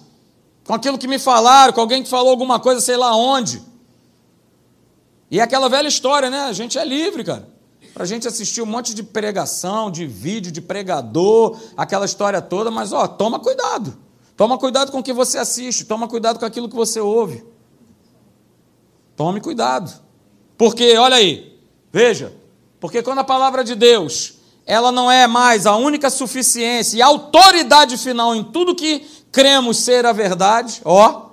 com 0.64 0.74
aquilo 0.74 0.98
que 0.98 1.08
me 1.08 1.18
falaram, 1.18 1.74
com 1.74 1.82
alguém 1.82 2.04
que 2.04 2.10
falou 2.10 2.30
alguma 2.30 2.60
coisa, 2.60 2.82
sei 2.82 2.98
lá 2.98 3.16
onde. 3.16 3.62
E 5.32 5.40
é 5.40 5.44
aquela 5.44 5.70
velha 5.70 5.88
história, 5.88 6.30
né? 6.30 6.42
A 6.42 6.54
gente 6.54 6.78
é 6.78 6.84
livre, 6.84 7.24
cara. 7.24 7.51
Para 7.94 8.04
a 8.04 8.08
gente 8.08 8.28
assistir 8.28 8.62
um 8.62 8.66
monte 8.66 8.94
de 8.94 9.04
pregação, 9.04 9.92
de 9.92 10.08
vídeo, 10.08 10.52
de 10.52 10.62
pregador, 10.62 11.60
aquela 11.76 12.06
história 12.06 12.42
toda, 12.42 12.72
mas 12.72 12.94
ó, 12.94 13.08
toma 13.08 13.40
cuidado. 13.40 13.98
Toma 14.38 14.58
cuidado 14.58 14.92
com 14.92 15.00
o 15.00 15.04
que 15.04 15.14
você 15.14 15.38
assiste, 15.38 15.86
toma 15.86 16.08
cuidado 16.08 16.40
com 16.40 16.46
aquilo 16.46 16.70
que 16.70 16.76
você 16.76 17.00
ouve. 17.00 17.44
Tome 19.16 19.42
cuidado. 19.42 19.92
Porque, 20.58 20.98
olha 20.98 21.18
aí, 21.18 21.60
veja, 21.92 22.34
porque 22.80 23.04
quando 23.04 23.20
a 23.20 23.24
palavra 23.24 23.64
de 23.64 23.76
Deus, 23.76 24.36
ela 24.66 24.92
não 24.92 25.12
é 25.12 25.28
mais 25.28 25.66
a 25.66 25.76
única 25.76 26.10
suficiência 26.10 26.98
e 26.98 27.02
autoridade 27.02 27.98
final 27.98 28.34
em 28.34 28.44
tudo 28.44 28.74
que 28.74 29.06
cremos 29.32 29.78
ser 29.78 30.06
a 30.06 30.14
verdade, 30.14 30.82
ó, 30.86 31.30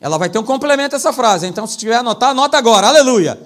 ela 0.00 0.18
vai 0.18 0.28
ter 0.28 0.38
um 0.38 0.44
complemento 0.44 0.96
a 0.96 0.98
essa 0.98 1.12
frase. 1.12 1.46
Então, 1.46 1.66
se 1.66 1.76
tiver 1.76 1.96
anotar, 1.96 2.30
anota 2.30 2.56
agora. 2.56 2.88
Aleluia. 2.88 3.40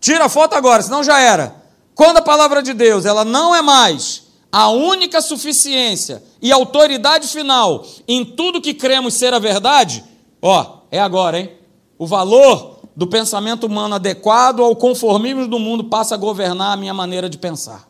Tira 0.00 0.24
a 0.24 0.28
foto 0.28 0.54
agora, 0.54 0.82
senão 0.82 1.04
já 1.04 1.20
era. 1.20 1.59
Quando 1.94 2.18
a 2.18 2.22
palavra 2.22 2.62
de 2.62 2.72
Deus, 2.72 3.04
ela 3.04 3.24
não 3.24 3.54
é 3.54 3.62
mais 3.62 4.28
a 4.50 4.68
única 4.68 5.20
suficiência 5.20 6.22
e 6.40 6.50
autoridade 6.50 7.28
final 7.28 7.84
em 8.08 8.24
tudo 8.24 8.60
que 8.60 8.74
cremos 8.74 9.14
ser 9.14 9.32
a 9.32 9.38
verdade, 9.38 10.04
ó, 10.42 10.80
é 10.90 10.98
agora, 11.00 11.38
hein? 11.38 11.52
O 11.98 12.06
valor 12.06 12.80
do 12.96 13.06
pensamento 13.06 13.66
humano 13.66 13.94
adequado 13.94 14.62
ao 14.62 14.74
conformismo 14.74 15.46
do 15.46 15.58
mundo 15.58 15.84
passa 15.84 16.14
a 16.14 16.18
governar 16.18 16.72
a 16.72 16.76
minha 16.76 16.94
maneira 16.94 17.28
de 17.28 17.38
pensar. 17.38 17.88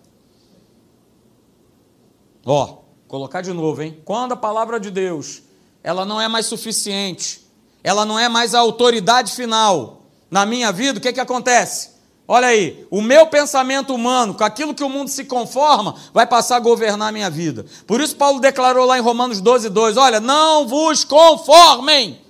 Ó, 2.44 2.78
colocar 3.06 3.40
de 3.40 3.52
novo, 3.52 3.82
hein? 3.82 3.98
Quando 4.04 4.32
a 4.32 4.36
palavra 4.36 4.78
de 4.78 4.90
Deus, 4.90 5.42
ela 5.82 6.04
não 6.04 6.20
é 6.20 6.28
mais 6.28 6.46
suficiente 6.46 7.50
ela 7.82 8.04
não 8.04 8.18
é 8.18 8.28
mais 8.28 8.54
a 8.54 8.60
autoridade 8.60 9.32
final 9.32 10.02
na 10.30 10.46
minha 10.46 10.70
vida, 10.70 10.98
o 10.98 11.02
que, 11.02 11.12
que 11.12 11.20
acontece? 11.20 11.90
Olha 12.32 12.46
aí, 12.46 12.86
o 12.92 13.02
meu 13.02 13.26
pensamento 13.26 13.92
humano, 13.92 14.34
com 14.34 14.44
aquilo 14.44 14.72
que 14.72 14.84
o 14.84 14.88
mundo 14.88 15.08
se 15.08 15.24
conforma, 15.24 15.96
vai 16.14 16.24
passar 16.28 16.58
a 16.58 16.60
governar 16.60 17.08
a 17.08 17.12
minha 17.12 17.28
vida. 17.28 17.66
Por 17.88 18.00
isso, 18.00 18.14
Paulo 18.14 18.38
declarou 18.38 18.86
lá 18.86 18.96
em 18.96 19.02
Romanos 19.02 19.40
12, 19.40 19.68
2: 19.68 19.96
Olha, 19.96 20.20
não 20.20 20.64
vos 20.64 21.02
conformem, 21.02 22.20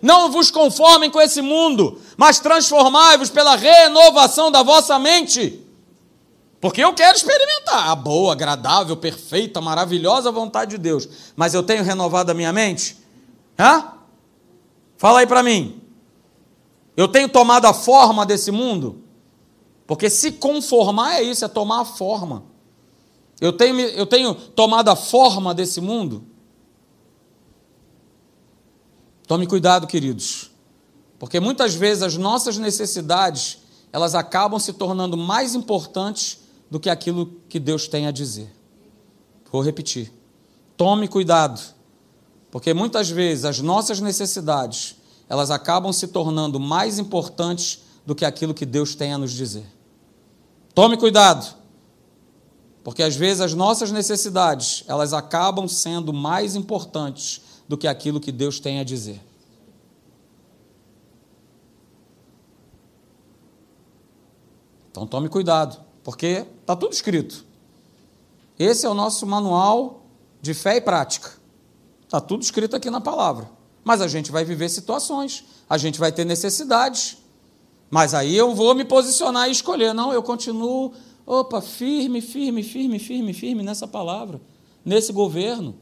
não 0.00 0.30
vos 0.30 0.52
conformem 0.52 1.10
com 1.10 1.20
esse 1.20 1.42
mundo, 1.42 2.00
mas 2.16 2.38
transformai-vos 2.38 3.28
pela 3.28 3.56
renovação 3.56 4.52
da 4.52 4.62
vossa 4.62 5.00
mente. 5.00 5.60
Porque 6.60 6.84
eu 6.84 6.94
quero 6.94 7.16
experimentar 7.16 7.88
a 7.88 7.96
boa, 7.96 8.34
agradável, 8.34 8.96
perfeita, 8.96 9.60
maravilhosa 9.60 10.30
vontade 10.30 10.70
de 10.70 10.78
Deus. 10.78 11.08
Mas 11.34 11.54
eu 11.54 11.64
tenho 11.64 11.82
renovado 11.82 12.30
a 12.30 12.34
minha 12.34 12.52
mente? 12.52 12.96
Hã? 13.58 13.94
Fala 14.96 15.18
aí 15.18 15.26
para 15.26 15.42
mim. 15.42 15.82
Eu 16.96 17.08
tenho 17.08 17.28
tomado 17.28 17.64
a 17.64 17.74
forma 17.74 18.24
desse 18.24 18.52
mundo? 18.52 19.09
Porque 19.90 20.08
se 20.08 20.30
conformar 20.30 21.16
é 21.16 21.22
isso, 21.24 21.44
é 21.44 21.48
tomar 21.48 21.80
a 21.80 21.84
forma. 21.84 22.44
Eu 23.40 23.52
tenho, 23.52 23.80
eu 23.80 24.06
tenho 24.06 24.36
tomado 24.36 24.88
a 24.88 24.94
forma 24.94 25.52
desse 25.52 25.80
mundo? 25.80 26.22
Tome 29.26 29.48
cuidado, 29.48 29.88
queridos. 29.88 30.52
Porque 31.18 31.40
muitas 31.40 31.74
vezes 31.74 32.04
as 32.04 32.16
nossas 32.16 32.56
necessidades, 32.56 33.58
elas 33.92 34.14
acabam 34.14 34.60
se 34.60 34.74
tornando 34.74 35.16
mais 35.16 35.56
importantes 35.56 36.38
do 36.70 36.78
que 36.78 36.88
aquilo 36.88 37.40
que 37.48 37.58
Deus 37.58 37.88
tem 37.88 38.06
a 38.06 38.12
dizer. 38.12 38.48
Vou 39.50 39.60
repetir. 39.60 40.12
Tome 40.76 41.08
cuidado, 41.08 41.60
porque 42.52 42.72
muitas 42.72 43.10
vezes 43.10 43.44
as 43.44 43.58
nossas 43.58 43.98
necessidades, 43.98 44.94
elas 45.28 45.50
acabam 45.50 45.92
se 45.92 46.06
tornando 46.06 46.60
mais 46.60 46.96
importantes 47.00 47.80
do 48.06 48.14
que 48.14 48.24
aquilo 48.24 48.54
que 48.54 48.64
Deus 48.64 48.94
tem 48.94 49.12
a 49.12 49.18
nos 49.18 49.32
dizer. 49.32 49.79
Tome 50.80 50.96
cuidado, 50.96 51.46
porque 52.82 53.02
às 53.02 53.14
vezes 53.14 53.42
as 53.42 53.52
nossas 53.52 53.92
necessidades, 53.92 54.82
elas 54.88 55.12
acabam 55.12 55.68
sendo 55.68 56.10
mais 56.10 56.56
importantes 56.56 57.42
do 57.68 57.76
que 57.76 57.86
aquilo 57.86 58.18
que 58.18 58.32
Deus 58.32 58.58
tem 58.58 58.80
a 58.80 58.82
dizer. 58.82 59.20
Então 64.90 65.06
tome 65.06 65.28
cuidado. 65.28 65.84
Porque 66.02 66.46
está 66.62 66.74
tudo 66.74 66.94
escrito. 66.94 67.44
Esse 68.58 68.86
é 68.86 68.88
o 68.88 68.94
nosso 68.94 69.26
manual 69.26 70.06
de 70.40 70.54
fé 70.54 70.76
e 70.76 70.80
prática. 70.80 71.32
Está 72.04 72.22
tudo 72.22 72.42
escrito 72.42 72.74
aqui 72.74 72.88
na 72.88 73.02
palavra. 73.02 73.50
Mas 73.84 74.00
a 74.00 74.08
gente 74.08 74.32
vai 74.32 74.46
viver 74.46 74.70
situações, 74.70 75.44
a 75.68 75.76
gente 75.76 76.00
vai 76.00 76.10
ter 76.10 76.24
necessidades. 76.24 77.18
Mas 77.90 78.14
aí 78.14 78.36
eu 78.36 78.54
vou 78.54 78.74
me 78.74 78.84
posicionar 78.84 79.48
e 79.48 79.52
escolher. 79.52 79.92
Não, 79.92 80.12
eu 80.12 80.22
continuo, 80.22 80.92
opa, 81.26 81.60
firme, 81.60 82.20
firme, 82.20 82.62
firme, 82.62 82.98
firme, 82.98 83.32
firme 83.32 83.62
nessa 83.64 83.88
palavra, 83.88 84.40
nesse 84.84 85.12
governo. 85.12 85.74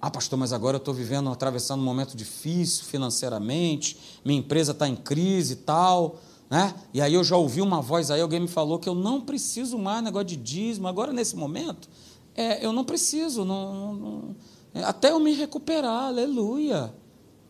Ah, 0.00 0.10
pastor, 0.10 0.38
mas 0.38 0.52
agora 0.52 0.76
eu 0.76 0.78
estou 0.78 0.94
vivendo, 0.94 1.28
atravessando 1.28 1.80
um 1.80 1.84
momento 1.84 2.16
difícil 2.16 2.84
financeiramente, 2.84 3.98
minha 4.24 4.38
empresa 4.38 4.72
está 4.72 4.88
em 4.88 4.96
crise 4.96 5.54
e 5.54 5.56
tal. 5.56 6.18
Né? 6.48 6.74
E 6.94 7.00
aí 7.00 7.14
eu 7.14 7.22
já 7.22 7.36
ouvi 7.36 7.60
uma 7.60 7.80
voz 7.80 8.10
aí, 8.10 8.20
alguém 8.20 8.40
me 8.40 8.48
falou 8.48 8.78
que 8.78 8.88
eu 8.88 8.94
não 8.94 9.20
preciso 9.20 9.78
mais 9.78 10.02
negócio 10.02 10.26
de 10.26 10.36
dízimo, 10.36 10.88
agora 10.88 11.12
nesse 11.12 11.36
momento, 11.36 11.88
é, 12.34 12.64
eu 12.64 12.72
não 12.72 12.84
preciso, 12.84 13.44
não, 13.44 13.94
não, 13.94 14.36
é, 14.74 14.82
até 14.82 15.12
eu 15.12 15.20
me 15.20 15.32
recuperar, 15.32 16.06
aleluia. 16.06 16.92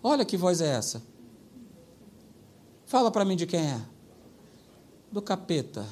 Olha 0.03 0.25
que 0.25 0.37
voz 0.37 0.61
é 0.61 0.75
essa. 0.75 1.03
Fala 2.91 3.09
para 3.09 3.25
mim 3.25 3.37
de 3.37 3.47
quem 3.47 3.61
é. 3.61 3.81
Do 5.13 5.23
capeta, 5.23 5.87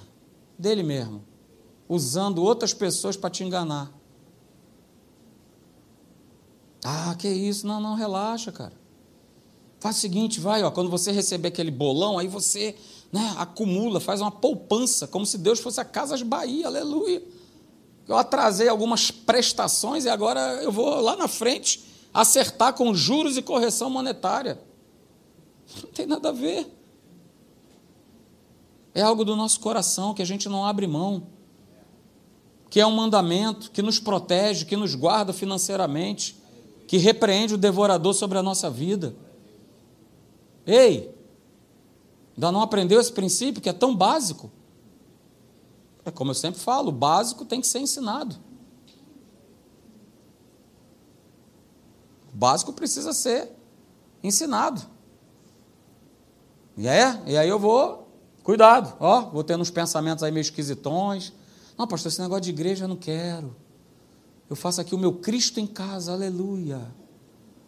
dele 0.59 0.83
mesmo, 0.83 1.25
usando 1.89 2.43
outras 2.43 2.75
pessoas 2.75 3.17
para 3.17 3.31
te 3.31 3.45
enganar. 3.45 3.93
Ah, 6.85 7.15
que 7.17 7.29
isso? 7.29 7.65
Não, 7.69 7.81
não, 7.81 7.95
relaxa, 7.95 8.51
cara. 8.51 8.73
Faz 9.79 9.97
o 9.97 10.01
seguinte, 10.01 10.41
vai, 10.41 10.65
ó, 10.65 10.73
quando 10.73 10.91
você 10.91 11.13
receber 11.13 11.49
aquele 11.49 11.71
bolão, 11.71 12.19
aí 12.19 12.27
você 12.27 12.75
né, 13.13 13.33
acumula, 13.39 14.01
faz 14.01 14.21
uma 14.21 14.33
poupança, 14.33 15.07
como 15.07 15.25
se 15.25 15.39
Deus 15.39 15.61
fosse 15.61 15.81
a 15.81 15.85
Casas 15.85 16.23
Bahia, 16.23 16.67
aleluia. 16.67 17.23
Eu 18.09 18.17
atrasei 18.17 18.69
algumas 18.69 19.09
prestações 19.13 20.05
e 20.05 20.09
agora 20.09 20.41
eu 20.65 20.73
vou 20.73 21.01
lá 21.01 21.15
na 21.15 21.29
frente 21.29 21.81
acertar 22.13 22.75
com 22.75 22.93
juros 22.93 23.37
e 23.37 23.43
correção 23.43 23.89
monetária. 23.89 24.61
Não 25.81 25.93
tem 25.93 26.05
nada 26.05 26.31
a 26.31 26.33
ver. 26.33 26.75
É 28.99 29.03
algo 29.03 29.25
do 29.25 29.37
nosso 29.37 29.61
coração 29.61 30.13
que 30.13 30.21
a 30.21 30.25
gente 30.25 30.49
não 30.49 30.67
abre 30.67 30.85
mão, 30.85 31.29
que 32.69 32.81
é 32.81 32.85
um 32.85 32.91
mandamento 32.91 33.71
que 33.71 33.81
nos 33.81 34.01
protege, 34.01 34.65
que 34.65 34.75
nos 34.75 34.97
guarda 34.97 35.33
financeiramente, 35.33 36.37
que 36.89 36.97
repreende 36.97 37.55
o 37.55 37.57
devorador 37.57 38.13
sobre 38.13 38.39
a 38.39 38.43
nossa 38.43 38.69
vida. 38.69 39.15
Ei, 40.67 41.15
ainda 42.35 42.51
não 42.51 42.61
aprendeu 42.61 43.01
esse 43.01 43.13
princípio 43.13 43.63
que 43.63 43.69
é 43.69 43.73
tão 43.73 43.95
básico? 43.95 44.51
É 46.05 46.11
como 46.11 46.33
eu 46.33 46.35
sempre 46.35 46.59
falo, 46.61 46.89
o 46.89 46.93
básico 46.93 47.45
tem 47.45 47.61
que 47.61 47.69
ser 47.69 47.79
ensinado. 47.79 48.35
O 52.35 52.37
básico 52.37 52.73
precisa 52.73 53.13
ser 53.13 53.49
ensinado. 54.25 54.83
E 56.77 56.89
é, 56.89 57.23
e 57.29 57.37
aí 57.37 57.49
eu 57.49 57.61
vou, 57.61 58.08
cuidado, 58.49 58.97
ó, 58.99 59.27
vou 59.29 59.45
tendo 59.45 59.61
uns 59.61 59.71
pensamentos 59.71 60.25
aí 60.25 60.33
meio 60.33 60.41
esquisitões. 60.41 61.35
Não, 61.77 61.87
pastor, 61.87 62.11
esse 62.11 62.19
negócio 62.19 62.45
de 62.45 62.49
igreja 62.49 62.85
eu 62.85 62.89
não 62.89 62.97
quero. 62.97 63.55
Eu 64.49 64.57
faço 64.57 64.81
aqui 64.81 64.95
o 64.95 64.99
meu 64.99 65.17
Cristo 65.17 65.61
em 65.61 65.67
casa, 65.67 66.15
aleluia. 66.15 66.81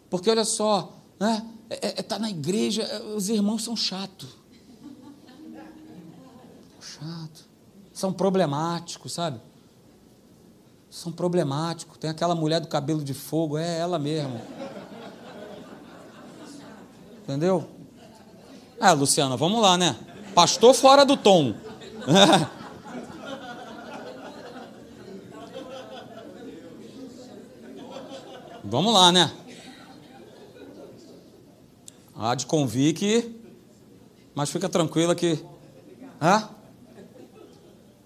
Porque 0.09 0.27
olha 0.27 0.43
só, 0.43 0.91
né? 1.19 1.45
é, 1.69 1.99
é, 1.99 2.01
tá 2.01 2.17
na 2.17 2.31
igreja, 2.31 2.81
é, 2.81 2.99
os 3.15 3.29
irmãos 3.29 3.63
são 3.63 3.75
chatos. 3.75 4.29
Chato. 6.79 7.45
São 7.93 8.11
problemáticos, 8.11 9.13
sabe? 9.13 9.39
São 10.89 11.11
problemáticos. 11.11 11.95
Tem 11.99 12.09
aquela 12.09 12.33
mulher 12.33 12.59
do 12.59 12.67
cabelo 12.67 13.03
de 13.03 13.13
fogo, 13.13 13.55
é 13.55 13.77
ela 13.77 13.99
mesmo. 13.99 14.41
Entendeu? 17.21 17.69
É, 18.79 18.91
Luciana, 18.93 19.37
vamos 19.37 19.61
lá, 19.61 19.77
né? 19.77 20.07
Pastor 20.33 20.73
fora 20.73 21.05
do 21.05 21.17
tom. 21.17 21.53
Vamos 28.63 28.93
lá, 28.93 29.11
né? 29.11 29.29
Há 32.15 32.35
de 32.35 32.45
convir 32.45 32.93
que. 32.93 33.35
Mas 34.33 34.49
fica 34.49 34.69
tranquila 34.69 35.13
que. 35.13 35.43
Hã? 36.21 36.47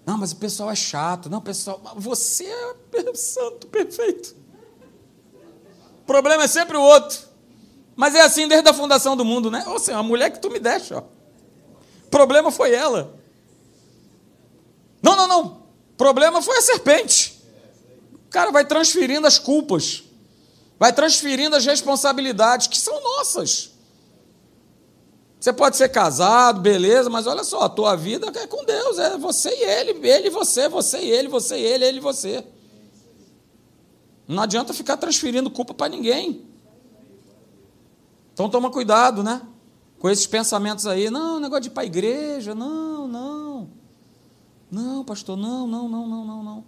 Não, 0.04 0.18
mas 0.18 0.32
o 0.32 0.36
pessoal 0.36 0.70
é 0.70 0.74
chato. 0.74 1.28
Não, 1.28 1.40
pessoal. 1.40 1.80
Você 1.96 2.44
é 2.44 2.74
santo, 3.14 3.66
perfeito. 3.68 4.34
O 6.00 6.04
problema 6.06 6.44
é 6.44 6.48
sempre 6.48 6.76
o 6.76 6.82
outro. 6.82 7.26
Mas 7.94 8.14
é 8.14 8.22
assim 8.22 8.48
desde 8.48 8.68
a 8.68 8.74
fundação 8.74 9.16
do 9.16 9.24
mundo, 9.24 9.50
né? 9.50 9.64
Ou 9.68 9.78
seja, 9.78 9.98
a 9.98 10.02
mulher 10.02 10.30
que 10.30 10.40
tu 10.40 10.50
me 10.50 10.58
deixa, 10.58 10.98
ó. 10.98 11.15
Problema 12.10 12.50
foi 12.50 12.72
ela. 12.72 13.14
Não, 15.02 15.16
não, 15.16 15.28
não. 15.28 15.62
Problema 15.96 16.42
foi 16.42 16.58
a 16.58 16.62
serpente. 16.62 17.42
O 18.14 18.30
cara 18.30 18.50
vai 18.50 18.64
transferindo 18.64 19.26
as 19.26 19.38
culpas. 19.38 20.04
Vai 20.78 20.92
transferindo 20.92 21.56
as 21.56 21.64
responsabilidades 21.64 22.66
que 22.66 22.78
são 22.78 23.02
nossas. 23.02 23.70
Você 25.40 25.52
pode 25.52 25.76
ser 25.76 25.88
casado, 25.90 26.60
beleza, 26.60 27.08
mas 27.08 27.26
olha 27.26 27.44
só, 27.44 27.62
a 27.62 27.68
tua 27.68 27.94
vida 27.94 28.32
é 28.34 28.46
com 28.46 28.64
Deus, 28.64 28.98
é 28.98 29.16
você 29.16 29.50
e 29.50 29.62
ele, 29.62 30.08
ele 30.08 30.26
e 30.26 30.30
você, 30.30 30.68
você 30.68 30.98
e 30.98 31.10
ele, 31.10 31.28
você 31.28 31.56
e 31.56 31.62
ele, 31.62 31.84
ele 31.84 31.98
e 31.98 32.00
você. 32.00 32.44
Não 34.26 34.42
adianta 34.42 34.74
ficar 34.74 34.96
transferindo 34.96 35.50
culpa 35.50 35.72
para 35.72 35.88
ninguém. 35.88 36.44
Então 38.32 38.50
toma 38.50 38.70
cuidado, 38.70 39.22
né? 39.22 39.40
Com 40.06 40.10
esses 40.10 40.28
pensamentos 40.28 40.86
aí, 40.86 41.10
não, 41.10 41.40
negócio 41.40 41.62
de 41.62 41.66
ir 41.66 41.72
para 41.72 41.82
a 41.82 41.86
igreja, 41.86 42.54
não, 42.54 43.08
não. 43.08 43.68
Não, 44.70 45.04
pastor, 45.04 45.36
não, 45.36 45.66
não, 45.66 45.88
não, 45.88 46.06
não, 46.06 46.24
não, 46.24 46.42
não. 46.44 46.64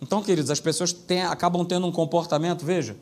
Então, 0.00 0.22
queridos, 0.22 0.48
as 0.48 0.60
pessoas 0.60 0.92
têm, 0.92 1.24
acabam 1.24 1.64
tendo 1.64 1.84
um 1.84 1.90
comportamento, 1.90 2.64
veja, 2.64 2.96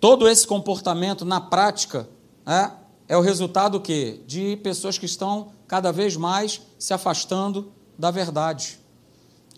Todo 0.00 0.26
esse 0.26 0.46
comportamento, 0.46 1.22
na 1.22 1.38
prática, 1.38 2.08
é, 2.46 2.70
é 3.06 3.16
o 3.18 3.20
resultado 3.20 3.78
que 3.78 4.22
de 4.26 4.56
pessoas 4.62 4.96
que 4.96 5.04
estão 5.04 5.52
cada 5.68 5.92
vez 5.92 6.16
mais 6.16 6.62
se 6.78 6.94
afastando 6.94 7.70
da 7.98 8.10
verdade. 8.10 8.78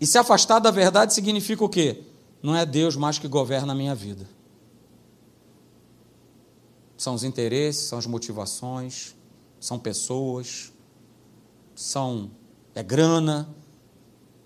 E 0.01 0.05
se 0.05 0.18
afastar 0.18 0.59
da 0.59 0.72
verdade 0.72 1.14
significa 1.14 1.64
o 1.64 1.68
quê? 1.68 2.03
Não 2.43 2.57
é 2.57 2.66
Deus 2.66 2.97
mais 2.97 3.16
que 3.16 3.29
governa 3.29 3.74
a 3.74 3.77
minha 3.77 3.95
vida. 3.95 4.35
São 6.97 7.14
os 7.14 7.24
interesses, 7.24 7.88
são 7.88 7.99
as 7.99 8.07
motivações, 8.07 9.14
são 9.61 9.78
pessoas, 9.78 10.72
são 11.74 12.30
é 12.74 12.82
grana. 12.82 13.49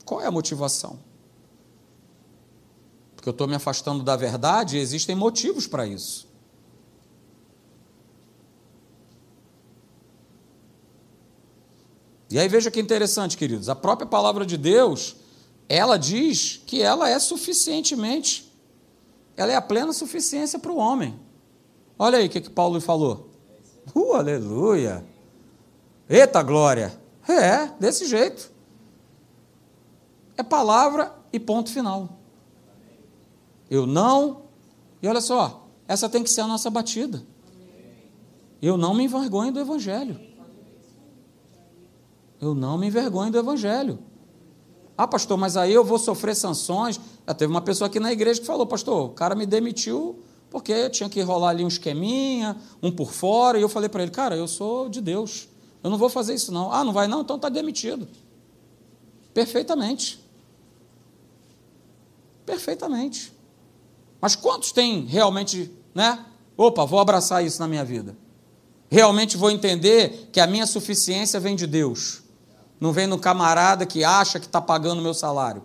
Qual 0.05 0.21
é 0.21 0.27
a 0.27 0.31
motivação? 0.31 0.99
porque 3.21 3.29
eu 3.29 3.33
estou 3.33 3.47
me 3.47 3.55
afastando 3.55 4.03
da 4.03 4.17
verdade, 4.17 4.79
e 4.79 4.81
existem 4.81 5.15
motivos 5.15 5.67
para 5.67 5.87
isso. 5.87 6.27
E 12.31 12.39
aí 12.39 12.49
veja 12.49 12.71
que 12.71 12.81
interessante, 12.81 13.37
queridos, 13.37 13.69
a 13.69 13.77
própria 13.77 14.07
palavra 14.07 14.47
de 14.47 14.57
Deus, 14.57 15.17
ela 15.69 15.99
diz 15.99 16.63
que 16.67 16.81
ela 16.81 17.11
é 17.11 17.19
suficientemente, 17.19 18.51
ela 19.37 19.53
é 19.53 19.57
a 19.57 19.61
plena 19.61 19.93
suficiência 19.93 20.59
para 20.59 20.73
o 20.73 20.77
homem. 20.77 21.21
Olha 22.03 22.17
aí 22.17 22.29
o 22.29 22.31
que, 22.31 22.41
que 22.41 22.49
Paulo 22.49 22.81
falou. 22.81 23.29
Uh, 23.95 24.15
aleluia! 24.15 25.05
Eita 26.09 26.43
glória! 26.43 26.99
É, 27.29 27.67
desse 27.79 28.07
jeito. 28.07 28.51
É 30.35 30.43
palavra 30.43 31.15
e 31.31 31.39
ponto 31.39 31.71
final. 31.71 32.09
Eu 33.71 33.87
não. 33.87 34.45
E 35.03 35.09
olha 35.09 35.21
só, 35.21 35.69
essa 35.87 36.09
tem 36.09 36.25
que 36.25 36.31
ser 36.31 36.41
a 36.41 36.47
nossa 36.47 36.71
batida. 36.71 37.23
Eu 38.63 38.79
não 38.79 38.95
me 38.95 39.05
envergonho 39.05 39.53
do 39.53 39.61
Evangelho. 39.61 40.19
Eu 42.41 42.55
não 42.55 42.79
me 42.79 42.87
envergonho 42.87 43.31
do 43.31 43.39
Evangelho. 43.39 43.99
Ah, 44.97 45.07
pastor, 45.07 45.37
mas 45.37 45.55
aí 45.55 45.75
eu 45.75 45.85
vou 45.85 45.99
sofrer 45.99 46.35
sanções. 46.35 46.99
Já 47.29 47.35
teve 47.35 47.53
uma 47.53 47.61
pessoa 47.61 47.89
aqui 47.89 48.01
na 48.01 48.11
igreja 48.11 48.41
que 48.41 48.47
falou, 48.47 48.67
pastor, 48.67 49.05
o 49.05 49.11
cara 49.11 49.35
me 49.35 49.45
demitiu 49.45 50.19
porque 50.51 50.91
tinha 50.91 51.09
que 51.09 51.23
rolar 51.23 51.51
ali 51.51 51.65
um 51.65 51.69
esqueminha, 51.69 52.57
um 52.83 52.91
por 52.91 53.13
fora, 53.13 53.59
e 53.59 53.63
eu 53.63 53.69
falei 53.69 53.89
para 53.89 54.03
ele, 54.03 54.11
cara, 54.11 54.37
eu 54.37 54.49
sou 54.49 54.89
de 54.89 55.01
Deus. 55.01 55.49
Eu 55.83 55.89
não 55.89 55.97
vou 55.97 56.11
fazer 56.11 56.35
isso 56.35 56.53
não. 56.53 56.73
Ah, 56.73 56.85
não 56.85 56.93
vai 56.93 57.07
não? 57.07 57.23
Então 57.23 57.37
está 57.37 57.49
demitido. 57.49 58.07
Perfeitamente. 59.33 60.21
Perfeitamente. 62.45 63.33
Mas 64.21 64.35
quantos 64.35 64.73
têm 64.73 65.07
realmente, 65.07 65.71
né? 65.95 66.27
Opa, 66.57 66.85
vou 66.85 66.99
abraçar 66.99 67.45
isso 67.45 67.61
na 67.61 67.69
minha 67.69 67.85
vida. 67.85 68.17
Realmente 68.91 69.37
vou 69.37 69.51
entender 69.51 70.29
que 70.33 70.41
a 70.41 70.47
minha 70.47 70.67
suficiência 70.67 71.39
vem 71.39 71.55
de 71.55 71.67
Deus. 71.67 72.23
Não 72.81 72.93
vem 72.93 73.07
no 73.07 73.19
camarada 73.19 73.87
que 73.87 74.03
acha 74.03 74.41
que 74.41 74.47
está 74.47 74.61
pagando 74.61 74.99
o 74.99 75.03
meu 75.03 75.15
salário. 75.15 75.63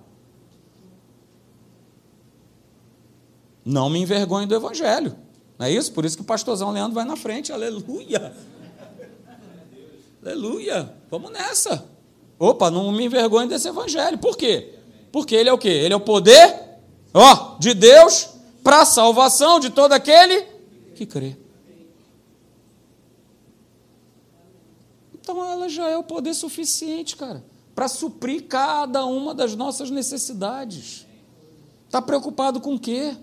Não 3.66 3.89
me 3.89 3.99
envergonhe 3.99 4.45
do 4.45 4.53
Evangelho. 4.53 5.16
Não 5.57 5.66
é 5.66 5.72
isso? 5.72 5.91
Por 5.91 6.05
isso 6.05 6.16
que 6.16 6.22
o 6.22 6.26
pastorzão 6.26 6.70
Leandro 6.70 6.93
vai 6.93 7.03
na 7.03 7.16
frente. 7.16 7.51
Aleluia. 7.51 8.32
Aleluia. 10.24 10.93
Vamos 11.09 11.32
nessa. 11.32 11.84
Opa, 12.38 12.70
não 12.70 12.91
me 12.91 13.05
envergonhe 13.05 13.49
desse 13.49 13.68
Evangelho. 13.68 14.20
Por 14.20 14.38
quê? 14.38 14.76
Porque 15.11 15.34
ele 15.34 15.49
é 15.49 15.53
o 15.53 15.57
quê? 15.57 15.70
Ele 15.70 15.93
é 15.93 15.97
o 15.97 16.01
poder, 16.01 16.80
ó, 17.13 17.57
de 17.57 17.74
Deus 17.74 18.30
para 18.63 18.82
a 18.82 18.86
salvação 18.86 19.59
de 19.59 19.70
todo 19.70 19.93
aquele 19.93 20.45
que 20.93 21.05
crê. 21.05 21.36
Então 25.13 25.43
ela 25.43 25.68
já 25.68 25.89
é 25.89 25.97
o 25.97 26.03
poder 26.03 26.34
suficiente, 26.34 27.16
cara, 27.16 27.43
para 27.74 27.88
suprir 27.88 28.43
cada 28.47 29.05
uma 29.05 29.34
das 29.34 29.55
nossas 29.55 29.89
necessidades. 29.89 31.05
Está 31.86 32.01
preocupado 32.01 32.59
com 32.59 32.76
o 32.76 32.80
quê? 32.80 33.16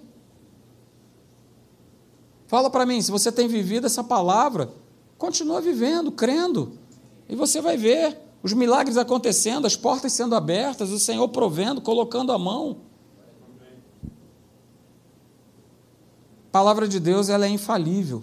Fala 2.52 2.68
para 2.68 2.84
mim, 2.84 3.00
se 3.00 3.10
você 3.10 3.32
tem 3.32 3.48
vivido 3.48 3.86
essa 3.86 4.04
palavra, 4.04 4.70
continua 5.16 5.58
vivendo, 5.58 6.12
crendo, 6.12 6.74
e 7.26 7.34
você 7.34 7.62
vai 7.62 7.78
ver 7.78 8.18
os 8.42 8.52
milagres 8.52 8.98
acontecendo, 8.98 9.66
as 9.66 9.74
portas 9.74 10.12
sendo 10.12 10.34
abertas, 10.34 10.90
o 10.90 10.98
Senhor 10.98 11.26
provendo, 11.30 11.80
colocando 11.80 12.30
a 12.30 12.38
mão. 12.38 12.76
A 16.48 16.52
palavra 16.52 16.86
de 16.86 17.00
Deus 17.00 17.30
ela 17.30 17.46
é 17.46 17.48
infalível. 17.48 18.22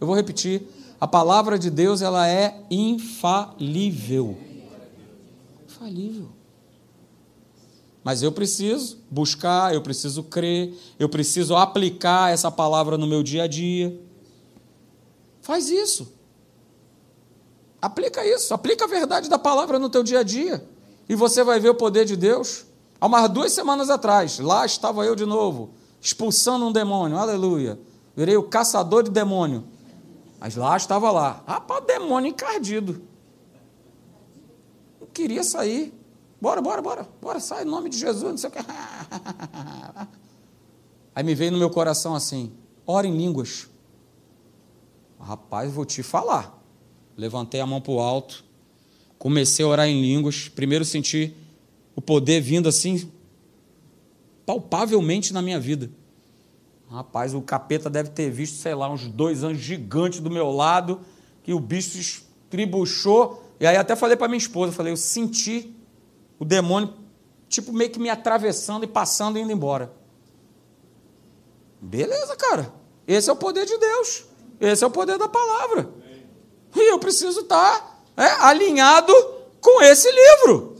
Eu 0.00 0.06
vou 0.06 0.14
repetir. 0.14 0.68
A 1.00 1.08
palavra 1.08 1.58
de 1.58 1.68
Deus 1.68 2.00
ela 2.00 2.28
é 2.28 2.64
infalível. 2.70 4.38
Infalível. 5.66 6.28
Mas 8.04 8.22
eu 8.22 8.30
preciso 8.30 8.98
buscar, 9.10 9.74
eu 9.74 9.80
preciso 9.80 10.22
crer, 10.22 10.74
eu 10.98 11.08
preciso 11.08 11.56
aplicar 11.56 12.32
essa 12.32 12.50
palavra 12.50 12.96
no 12.96 13.06
meu 13.06 13.22
dia 13.22 13.44
a 13.44 13.46
dia. 13.46 13.98
Faz 15.40 15.70
isso. 15.70 16.12
Aplica 17.80 18.24
isso, 18.24 18.54
aplica 18.54 18.84
a 18.84 18.88
verdade 18.88 19.28
da 19.28 19.38
palavra 19.38 19.78
no 19.78 19.88
teu 19.88 20.02
dia 20.02 20.20
a 20.20 20.22
dia. 20.22 20.64
E 21.08 21.16
você 21.16 21.42
vai 21.42 21.58
ver 21.58 21.70
o 21.70 21.74
poder 21.74 22.04
de 22.04 22.16
Deus. 22.16 22.64
Há 23.00 23.06
umas 23.06 23.28
duas 23.30 23.52
semanas 23.52 23.90
atrás, 23.90 24.38
lá 24.38 24.64
estava 24.64 25.04
eu 25.04 25.16
de 25.16 25.26
novo 25.26 25.74
expulsando 26.04 26.66
um 26.66 26.70
demônio, 26.70 27.16
aleluia. 27.16 27.80
Virei 28.14 28.36
o 28.36 28.42
caçador 28.42 29.02
de 29.02 29.10
demônio. 29.10 29.64
Mas 30.38 30.54
lá 30.54 30.76
estava 30.76 31.10
lá. 31.10 31.42
Rapaz, 31.46 31.82
demônio 31.86 32.28
encardido. 32.28 33.00
Não 35.00 35.06
queria 35.06 35.42
sair. 35.42 35.94
Bora, 36.44 36.60
bora, 36.60 36.82
bora. 36.82 37.08
Bora, 37.22 37.40
sai 37.40 37.62
em 37.62 37.66
nome 37.66 37.88
de 37.88 37.96
Jesus, 37.96 38.22
não 38.22 38.36
sei 38.36 38.50
o 38.50 38.52
que. 38.52 38.58
Aí 41.16 41.24
me 41.24 41.34
veio 41.34 41.50
no 41.50 41.56
meu 41.56 41.70
coração 41.70 42.14
assim: 42.14 42.52
ora 42.86 43.06
em 43.06 43.16
línguas. 43.16 43.66
Rapaz, 45.18 45.72
vou 45.72 45.86
te 45.86 46.02
falar. 46.02 46.62
Levantei 47.16 47.62
a 47.62 47.66
mão 47.66 47.80
para 47.80 47.92
o 47.92 47.98
alto, 47.98 48.44
comecei 49.18 49.64
a 49.64 49.68
orar 49.68 49.88
em 49.88 50.02
línguas. 50.02 50.46
Primeiro 50.50 50.84
senti 50.84 51.34
o 51.96 52.02
poder 52.02 52.42
vindo 52.42 52.68
assim, 52.68 53.10
palpavelmente 54.44 55.32
na 55.32 55.40
minha 55.40 55.58
vida. 55.58 55.90
Rapaz, 56.90 57.32
o 57.32 57.40
capeta 57.40 57.88
deve 57.88 58.10
ter 58.10 58.30
visto, 58.30 58.56
sei 58.56 58.74
lá, 58.74 58.90
uns 58.90 59.08
dois 59.08 59.42
anjos 59.42 59.62
gigantes 59.62 60.20
do 60.20 60.30
meu 60.30 60.50
lado, 60.50 61.00
que 61.42 61.54
o 61.54 61.58
bicho 61.58 61.96
estribuchou. 61.96 63.42
E 63.58 63.66
aí 63.66 63.78
até 63.78 63.96
falei 63.96 64.14
para 64.14 64.28
minha 64.28 64.36
esposa, 64.36 64.72
falei, 64.72 64.92
eu 64.92 64.96
senti 64.98 65.73
o 66.38 66.44
demônio, 66.44 66.94
tipo, 67.48 67.72
meio 67.72 67.90
que 67.90 67.98
me 67.98 68.10
atravessando 68.10 68.84
e 68.84 68.88
passando 68.88 69.38
e 69.38 69.42
indo 69.42 69.52
embora. 69.52 69.92
Beleza, 71.80 72.36
cara. 72.36 72.72
Esse 73.06 73.28
é 73.28 73.32
o 73.32 73.36
poder 73.36 73.66
de 73.66 73.76
Deus. 73.76 74.24
Esse 74.60 74.84
é 74.84 74.86
o 74.86 74.90
poder 74.90 75.18
da 75.18 75.28
palavra. 75.28 75.90
E 76.74 76.90
eu 76.90 76.98
preciso 76.98 77.40
estar 77.40 78.02
é, 78.16 78.26
alinhado 78.40 79.12
com 79.60 79.82
esse 79.82 80.10
livro. 80.10 80.76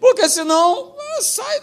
Porque 0.00 0.28
senão 0.28 0.92
sai 1.20 1.60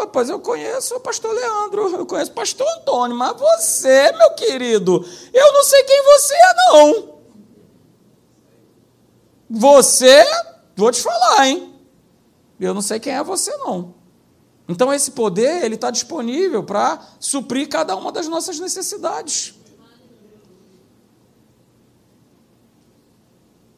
rapaz, 0.00 0.28
eu 0.28 0.38
conheço 0.38 0.94
o 0.96 1.00
pastor 1.00 1.32
Leandro, 1.32 1.88
eu 1.96 2.06
conheço 2.06 2.30
o 2.30 2.34
pastor 2.34 2.66
Antônio, 2.78 3.16
mas 3.16 3.36
você, 3.38 4.12
meu 4.12 4.30
querido, 4.34 5.04
eu 5.32 5.52
não 5.52 5.64
sei 5.64 5.82
quem 5.84 6.02
você 6.02 6.34
é, 6.34 6.54
não. 6.70 7.16
Você, 9.48 10.24
vou 10.76 10.90
te 10.90 11.00
falar, 11.00 11.46
hein? 11.46 11.75
Eu 12.58 12.74
não 12.74 12.82
sei 12.82 12.98
quem 12.98 13.12
é 13.12 13.22
você, 13.22 13.56
não. 13.58 13.94
Então, 14.68 14.92
esse 14.92 15.12
poder, 15.12 15.64
ele 15.64 15.76
está 15.76 15.90
disponível 15.90 16.62
para 16.64 17.00
suprir 17.20 17.68
cada 17.68 17.94
uma 17.94 18.10
das 18.10 18.26
nossas 18.26 18.58
necessidades. 18.58 19.54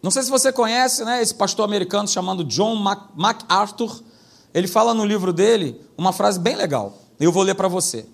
Não 0.03 0.11
sei 0.11 0.23
se 0.23 0.31
você 0.31 0.53
conhece 0.53 1.05
né, 1.05 1.21
esse 1.21 1.35
pastor 1.35 1.65
americano 1.65 2.09
chamado 2.09 2.45
John 2.45 2.77
MacArthur. 3.17 4.03
Ele 4.55 4.69
fala 4.69 4.95
no 4.95 5.05
livro 5.05 5.33
dele 5.33 5.81
uma 5.97 6.13
frase 6.13 6.39
bem 6.39 6.57
legal. 6.57 6.97
Eu 7.19 7.33
vou 7.33 7.43
ler 7.43 7.55
para 7.55 7.69
você. 7.69 8.07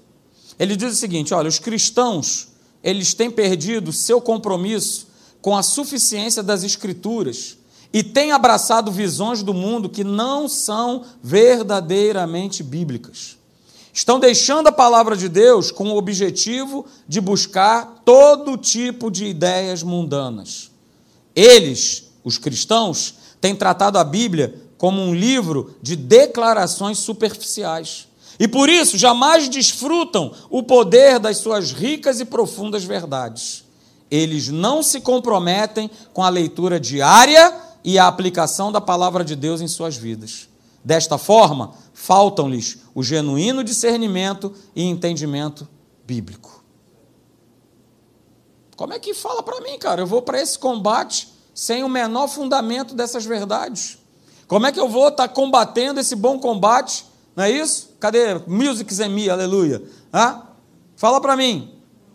Ele 0.59 0.77
diz 0.77 0.95
o 0.95 0.97
seguinte: 0.97 1.35
olha, 1.35 1.49
os 1.49 1.59
cristãos 1.59 2.49
eles 2.83 3.15
têm 3.15 3.31
perdido 3.31 3.93
seu 3.93 4.21
compromisso 4.21 5.09
com 5.41 5.57
a 5.57 5.62
suficiência 5.62 6.43
das 6.43 6.62
escrituras 6.62 7.57
e 7.95 8.03
têm 8.03 8.33
abraçado 8.33 8.91
visões 8.91 9.45
do 9.45 9.55
mundo 9.55 9.89
que 9.89 10.03
não 10.03 10.49
são 10.49 11.05
verdadeiramente 11.23 12.61
bíblicas. 12.61 13.39
Estão 13.93 14.19
deixando 14.19 14.67
a 14.67 14.73
palavra 14.73 15.17
de 15.17 15.29
Deus 15.29 15.71
com 15.71 15.91
o 15.91 15.97
objetivo 15.97 16.85
de 17.07 17.21
buscar 17.21 18.03
todo 18.05 18.57
tipo 18.57 19.13
de 19.13 19.27
ideias 19.27 19.85
mundanas. 19.85 20.73
Eles, 21.37 22.11
os 22.25 22.37
cristãos, 22.37 23.15
têm 23.41 23.55
tratado 23.55 23.97
a 23.97 24.03
Bíblia 24.03 24.61
como 24.77 25.01
um 25.01 25.15
livro 25.15 25.77
de 25.81 25.95
declarações 25.95 26.99
superficiais. 26.99 28.09
E 28.41 28.49
por 28.49 28.69
isso 28.69 28.99
jamais 28.99 29.49
desfrutam 29.49 30.33
o 30.51 30.65
poder 30.65 31.21
das 31.21 31.37
suas 31.37 31.71
ricas 31.71 32.19
e 32.19 32.25
profundas 32.25 32.83
verdades. 32.83 33.63
Eles 34.11 34.49
não 34.49 34.83
se 34.83 35.01
comprometem 35.01 35.89
com 36.13 36.25
a 36.25 36.29
leitura 36.29 36.81
diária 36.81 37.63
e 37.85 37.99
a 37.99 38.09
aplicação 38.09 38.72
da 38.72 38.80
palavra 38.80 39.22
de 39.22 39.37
Deus 39.37 39.61
em 39.61 39.68
suas 39.68 39.97
vidas. 39.97 40.49
Desta 40.82 41.18
forma, 41.18 41.74
faltam-lhes 41.93 42.78
o 42.95 43.03
genuíno 43.03 43.62
discernimento 43.62 44.53
e 44.74 44.82
entendimento 44.82 45.68
bíblico. 46.07 46.64
Como 48.76 48.93
é 48.93 48.99
que 48.99 49.14
fala 49.14 49.43
para 49.43 49.61
mim, 49.61 49.78
cara? 49.78 50.03
Eu 50.03 50.07
vou 50.07 50.22
para 50.22 50.41
esse 50.41 50.59
combate 50.59 51.32
sem 51.55 51.85
o 51.85 51.89
menor 51.89 52.26
fundamento 52.28 52.95
dessas 52.95 53.24
verdades. 53.24 53.99
Como 54.49 54.66
é 54.66 54.72
que 54.72 54.80
eu 54.80 54.89
vou 54.89 55.09
estar 55.09 55.28
tá 55.28 55.35
combatendo 55.35 56.01
esse 56.01 56.16
bom 56.16 56.39
combate? 56.39 57.07
Não 57.37 57.45
é 57.45 57.51
isso? 57.51 57.95
Cadê 58.01 58.35
Music 58.47 58.93
Me, 59.09 59.30
aleluia? 59.30 59.82
Hã? 60.12 60.43
Fala 60.97 61.20
para 61.20 61.37
mim, 61.37 61.72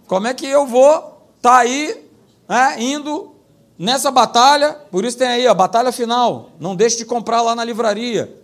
como 0.07 0.27
é 0.27 0.33
que 0.33 0.45
eu 0.45 0.65
vou 0.65 0.95
estar 1.37 1.51
tá 1.51 1.57
aí 1.57 2.09
né, 2.47 2.81
indo 2.81 3.35
nessa 3.79 4.11
batalha, 4.11 4.73
por 4.91 5.05
isso 5.05 5.17
tem 5.17 5.29
aí 5.29 5.47
a 5.47 5.53
batalha 5.53 5.93
final. 5.93 6.51
Não 6.59 6.75
deixe 6.75 6.97
de 6.97 7.05
comprar 7.05 7.41
lá 7.41 7.55
na 7.55 7.63
livraria. 7.63 8.37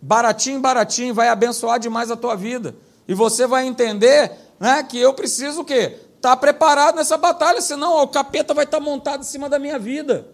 Baratinho, 0.00 0.58
baratinho, 0.58 1.14
vai 1.14 1.28
abençoar 1.28 1.78
demais 1.78 2.10
a 2.10 2.16
tua 2.16 2.34
vida. 2.34 2.74
E 3.06 3.14
você 3.14 3.46
vai 3.46 3.64
entender 3.64 4.32
né, 4.58 4.82
que 4.82 4.98
eu 4.98 5.14
preciso 5.14 5.60
o 5.60 5.64
quê? 5.64 5.96
Estar 6.16 6.30
tá 6.30 6.36
preparado 6.36 6.96
nessa 6.96 7.16
batalha, 7.16 7.60
senão 7.60 7.92
ó, 7.92 8.02
o 8.02 8.08
capeta 8.08 8.52
vai 8.52 8.64
estar 8.64 8.78
tá 8.78 8.82
montado 8.82 9.20
em 9.20 9.24
cima 9.24 9.48
da 9.48 9.60
minha 9.60 9.78
vida. 9.78 10.26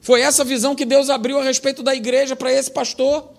Foi 0.00 0.20
essa 0.20 0.44
visão 0.44 0.74
que 0.74 0.84
Deus 0.84 1.08
abriu 1.08 1.38
a 1.38 1.44
respeito 1.44 1.82
da 1.82 1.94
igreja 1.94 2.34
para 2.34 2.52
esse 2.52 2.70
pastor. 2.70 3.30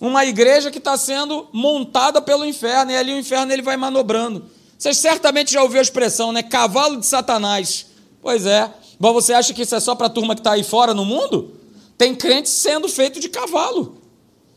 Uma 0.00 0.24
igreja 0.24 0.70
que 0.70 0.78
está 0.78 0.96
sendo 0.96 1.48
montada 1.52 2.22
pelo 2.22 2.44
inferno, 2.44 2.92
e 2.92 2.96
ali 2.96 3.12
o 3.12 3.18
inferno 3.18 3.52
ele 3.52 3.62
vai 3.62 3.76
manobrando. 3.76 4.46
Vocês 4.78 4.96
certamente 4.98 5.52
já 5.52 5.62
ouviram 5.62 5.80
a 5.80 5.82
expressão, 5.82 6.30
né? 6.30 6.42
Cavalo 6.42 6.98
de 6.98 7.06
Satanás. 7.06 7.87
Pois 8.20 8.46
é. 8.46 8.72
Mas 8.98 9.12
você 9.12 9.32
acha 9.32 9.54
que 9.54 9.62
isso 9.62 9.74
é 9.74 9.80
só 9.80 9.94
para 9.94 10.06
a 10.06 10.10
turma 10.10 10.34
que 10.34 10.40
está 10.40 10.52
aí 10.52 10.64
fora 10.64 10.92
no 10.92 11.04
mundo? 11.04 11.52
Tem 11.96 12.14
crente 12.14 12.48
sendo 12.48 12.88
feito 12.88 13.20
de 13.20 13.28
cavalo, 13.28 13.98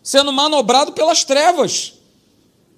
sendo 0.04 0.32
manobrado 0.32 0.92
pelas 0.92 1.24
trevas. 1.24 1.94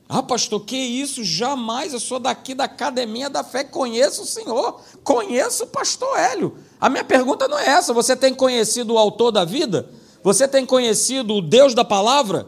Ah, 0.07 0.21
pastor, 0.21 0.63
que 0.63 0.77
isso? 0.77 1.23
Jamais. 1.23 1.93
Eu 1.93 1.99
sou 1.99 2.19
daqui 2.19 2.53
da 2.53 2.65
academia 2.65 3.29
da 3.29 3.43
fé, 3.43 3.63
conheço 3.63 4.23
o 4.23 4.25
Senhor, 4.25 4.79
conheço 5.03 5.63
o 5.63 5.67
pastor 5.67 6.17
Hélio. 6.17 6.55
A 6.79 6.89
minha 6.89 7.03
pergunta 7.03 7.47
não 7.47 7.57
é 7.57 7.67
essa. 7.67 7.93
Você 7.93 8.15
tem 8.15 8.33
conhecido 8.33 8.93
o 8.93 8.97
autor 8.97 9.31
da 9.31 9.43
vida? 9.43 9.89
Você 10.21 10.47
tem 10.47 10.65
conhecido 10.65 11.35
o 11.35 11.41
Deus 11.41 11.73
da 11.73 11.83
palavra? 11.83 12.47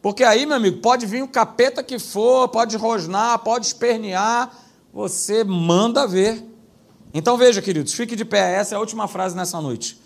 Porque 0.00 0.22
aí, 0.22 0.46
meu 0.46 0.56
amigo, 0.56 0.80
pode 0.80 1.06
vir 1.06 1.22
o 1.22 1.28
capeta 1.28 1.82
que 1.82 1.98
for, 1.98 2.48
pode 2.48 2.76
rosnar, 2.76 3.40
pode 3.40 3.66
espernear, 3.66 4.56
você 4.92 5.42
manda 5.42 6.06
ver. 6.06 6.44
Então 7.18 7.36
veja, 7.36 7.60
queridos, 7.60 7.92
fique 7.92 8.14
de 8.14 8.24
pé, 8.24 8.54
essa 8.54 8.74
é 8.74 8.76
a 8.76 8.80
última 8.80 9.08
frase 9.08 9.36
nessa 9.36 9.60
noite. 9.60 10.00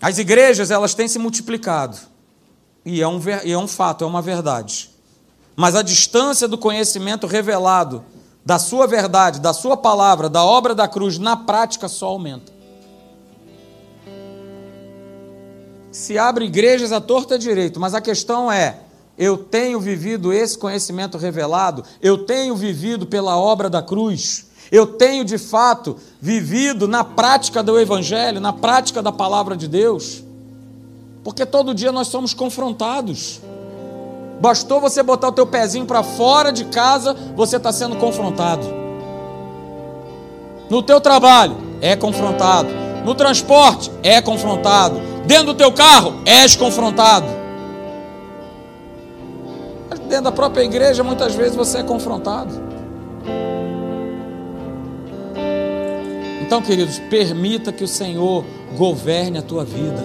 As 0.00 0.18
igrejas, 0.18 0.70
elas 0.70 0.94
têm 0.94 1.08
se 1.08 1.18
multiplicado. 1.18 1.96
E 2.84 3.00
é 3.00 3.08
um, 3.08 3.20
e 3.44 3.52
é 3.52 3.58
um 3.58 3.66
fato, 3.66 4.04
é 4.04 4.06
uma 4.06 4.20
verdade. 4.20 4.90
Mas 5.56 5.74
a 5.74 5.82
distância 5.82 6.46
do 6.46 6.58
conhecimento 6.58 7.26
revelado 7.26 8.04
da 8.44 8.58
sua 8.58 8.86
verdade, 8.86 9.40
da 9.40 9.52
sua 9.52 9.76
palavra, 9.76 10.28
da 10.28 10.44
obra 10.44 10.74
da 10.74 10.86
cruz, 10.86 11.18
na 11.18 11.36
prática 11.36 11.88
só 11.88 12.06
aumenta. 12.06 12.52
se 15.92 16.18
abre 16.18 16.46
igrejas 16.46 16.90
à 16.90 17.00
torta 17.00 17.38
direito, 17.38 17.78
mas 17.78 17.94
a 17.94 18.00
questão 18.00 18.50
é: 18.50 18.80
eu 19.16 19.36
tenho 19.36 19.78
vivido 19.78 20.32
esse 20.32 20.56
conhecimento 20.58 21.18
revelado, 21.18 21.84
eu 22.00 22.24
tenho 22.24 22.56
vivido 22.56 23.06
pela 23.06 23.36
obra 23.36 23.68
da 23.68 23.82
cruz, 23.82 24.46
eu 24.72 24.86
tenho 24.86 25.24
de 25.24 25.38
fato 25.38 25.96
vivido 26.20 26.88
na 26.88 27.04
prática 27.04 27.62
do 27.62 27.78
Evangelho, 27.78 28.40
na 28.40 28.52
prática 28.52 29.00
da 29.00 29.12
palavra 29.12 29.56
de 29.56 29.68
Deus, 29.68 30.24
porque 31.22 31.46
todo 31.46 31.74
dia 31.74 31.92
nós 31.92 32.08
somos 32.08 32.34
confrontados. 32.34 33.40
Bastou 34.40 34.80
você 34.80 35.04
botar 35.04 35.28
o 35.28 35.32
teu 35.32 35.46
pezinho 35.46 35.86
para 35.86 36.02
fora 36.02 36.50
de 36.50 36.64
casa, 36.64 37.14
você 37.36 37.58
está 37.58 37.72
sendo 37.72 37.94
confrontado. 37.96 38.66
No 40.68 40.82
teu 40.82 41.00
trabalho, 41.00 41.56
é 41.80 41.94
confrontado. 41.94 42.68
No 43.04 43.14
transporte, 43.14 43.92
é 44.02 44.20
confrontado 44.20 45.12
Dentro 45.26 45.46
do 45.46 45.54
teu 45.54 45.72
carro, 45.72 46.14
és 46.26 46.56
confrontado. 46.56 47.26
Dentro 50.08 50.24
da 50.24 50.32
própria 50.32 50.62
igreja, 50.62 51.02
muitas 51.04 51.34
vezes 51.34 51.54
você 51.54 51.78
é 51.78 51.82
confrontado. 51.82 52.71
Então, 56.52 56.60
queridos, 56.60 56.98
permita 56.98 57.72
que 57.72 57.82
o 57.82 57.88
Senhor 57.88 58.44
governe 58.76 59.38
a 59.38 59.42
tua 59.42 59.64
vida. 59.64 60.04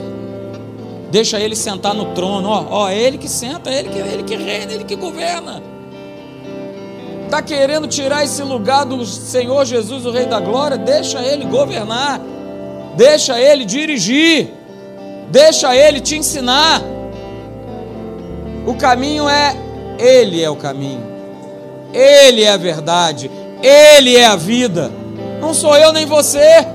Deixa 1.12 1.38
Ele 1.42 1.58
sentar 1.58 1.94
no 1.94 2.14
trono. 2.14 2.48
Ó, 2.48 2.66
ó, 2.70 2.90
é 2.90 2.98
Ele 2.98 3.18
que 3.18 3.28
senta, 3.28 3.70
é 3.70 3.80
Ele 3.80 3.90
que, 3.90 4.00
Ele 4.00 4.24
que 4.24 4.38
reina, 4.38 4.72
é 4.72 4.76
Ele 4.76 4.86
que 4.86 4.96
governa. 4.96 5.62
Está 7.26 7.42
querendo 7.42 7.86
tirar 7.86 8.24
esse 8.24 8.42
lugar 8.44 8.86
do 8.86 9.06
Senhor 9.06 9.66
Jesus, 9.66 10.06
o 10.06 10.12
Rei 10.12 10.26
da 10.26 10.40
Glória? 10.40 10.78
Deixa 10.78 11.20
Ele 11.20 11.44
governar. 11.44 12.22
Deixa 12.96 13.38
Ele 13.38 13.66
dirigir. 13.66 14.54
Deixa 15.30 15.76
Ele 15.76 16.00
te 16.00 16.16
ensinar. 16.16 16.82
O 18.66 18.74
caminho 18.76 19.28
é 19.28 19.54
Ele 20.00 20.42
é 20.42 20.50
o 20.50 20.56
caminho. 20.56 21.04
Ele 21.94 22.42
é 22.42 22.52
a 22.54 22.58
verdade. 22.58 23.30
Ele 23.62 24.16
é 24.16 24.26
a 24.26 24.38
vida. 24.38 25.07
Não 25.40 25.54
sou 25.54 25.76
eu 25.76 25.92
nem 25.94 26.06
você. 26.06 26.68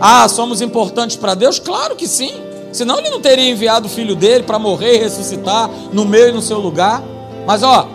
Ah, 0.00 0.28
somos 0.28 0.60
importantes 0.60 1.16
para 1.16 1.34
Deus? 1.34 1.58
Claro 1.58 1.96
que 1.96 2.06
sim. 2.06 2.32
Senão 2.72 2.98
ele 2.98 3.10
não 3.10 3.20
teria 3.20 3.50
enviado 3.50 3.86
o 3.86 3.90
filho 3.90 4.14
dele 4.14 4.44
para 4.44 4.58
morrer 4.58 4.96
e 4.96 4.98
ressuscitar 4.98 5.68
no 5.92 6.04
meu 6.04 6.28
e 6.28 6.32
no 6.32 6.42
seu 6.42 6.58
lugar. 6.58 7.02
Mas 7.46 7.62
ó, 7.62 7.88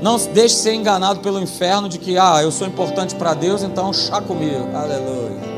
não 0.00 0.16
deixe 0.16 0.54
ser 0.56 0.74
enganado 0.74 1.20
pelo 1.20 1.40
inferno 1.40 1.88
de 1.88 1.98
que 1.98 2.16
ah, 2.18 2.40
eu 2.42 2.50
sou 2.50 2.66
importante 2.66 3.14
para 3.14 3.34
Deus, 3.34 3.62
então 3.62 3.92
chá 3.92 4.20
comigo. 4.20 4.68
Aleluia 4.74 5.50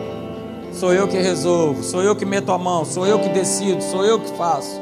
sou 0.82 0.93
eu 0.93 1.07
que 1.07 1.16
resolvo, 1.16 1.80
sou 1.84 2.03
eu 2.03 2.16
que 2.16 2.24
meto 2.24 2.51
a 2.51 2.59
mão, 2.59 2.84
sou 2.84 3.07
eu 3.07 3.16
que 3.20 3.28
decido, 3.28 3.80
sou 3.80 4.05
eu 4.05 4.18
que 4.18 4.28
faço. 4.36 4.80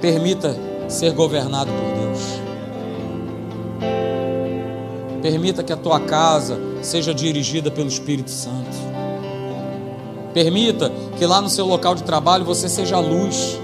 Permita 0.00 0.56
ser 0.88 1.12
governado 1.12 1.72
por 1.72 2.00
Deus. 2.00 2.45
Permita 5.26 5.64
que 5.64 5.72
a 5.72 5.76
tua 5.76 5.98
casa 5.98 6.56
seja 6.82 7.12
dirigida 7.12 7.68
pelo 7.68 7.88
Espírito 7.88 8.30
Santo. 8.30 8.70
Permita 10.32 10.88
que 11.18 11.26
lá 11.26 11.40
no 11.40 11.48
seu 11.48 11.66
local 11.66 11.96
de 11.96 12.04
trabalho 12.04 12.44
você 12.44 12.68
seja 12.68 13.00
luz 13.00 13.58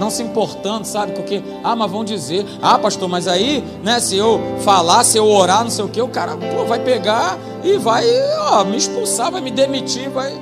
não 0.00 0.10
se 0.10 0.24
importando, 0.24 0.84
sabe? 0.84 1.12
Porque, 1.12 1.40
ah, 1.62 1.76
mas 1.76 1.90
vão 1.92 2.04
dizer, 2.04 2.44
ah, 2.60 2.76
pastor, 2.76 3.08
mas 3.08 3.28
aí, 3.28 3.62
né, 3.84 4.00
se 4.00 4.16
eu 4.16 4.40
falar, 4.64 5.04
se 5.04 5.16
eu 5.16 5.26
orar, 5.28 5.62
não 5.62 5.70
sei 5.70 5.84
o 5.84 5.88
que, 5.88 6.02
o 6.02 6.08
cara 6.08 6.36
pô, 6.36 6.64
vai 6.64 6.80
pegar 6.80 7.38
e 7.62 7.78
vai 7.78 8.04
ó, 8.50 8.64
me 8.64 8.76
expulsar, 8.76 9.30
vai 9.30 9.40
me 9.40 9.52
demitir, 9.52 10.10
vai. 10.10 10.32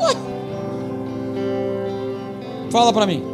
Ué. 0.00 0.16
Fala 2.70 2.94
para 2.94 3.04
mim. 3.04 3.33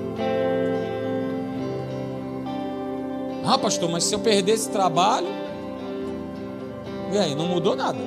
Ah, 3.52 3.58
pastor, 3.58 3.90
mas 3.90 4.04
se 4.04 4.14
eu 4.14 4.20
perder 4.20 4.52
esse 4.52 4.70
trabalho, 4.70 5.26
e 7.12 7.18
aí, 7.18 7.34
não 7.34 7.48
mudou 7.48 7.74
nada. 7.74 7.98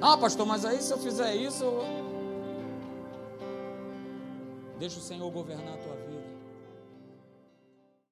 Ah, 0.00 0.16
pastor, 0.16 0.46
mas 0.46 0.64
aí 0.64 0.80
se 0.80 0.92
eu 0.92 0.98
fizer 0.98 1.34
isso, 1.34 1.64
eu... 1.64 1.84
Deixa 4.78 5.00
o 5.00 5.02
Senhor 5.02 5.28
governar 5.32 5.74
a 5.74 5.78
tua 5.78 5.96
vida. 5.96 6.05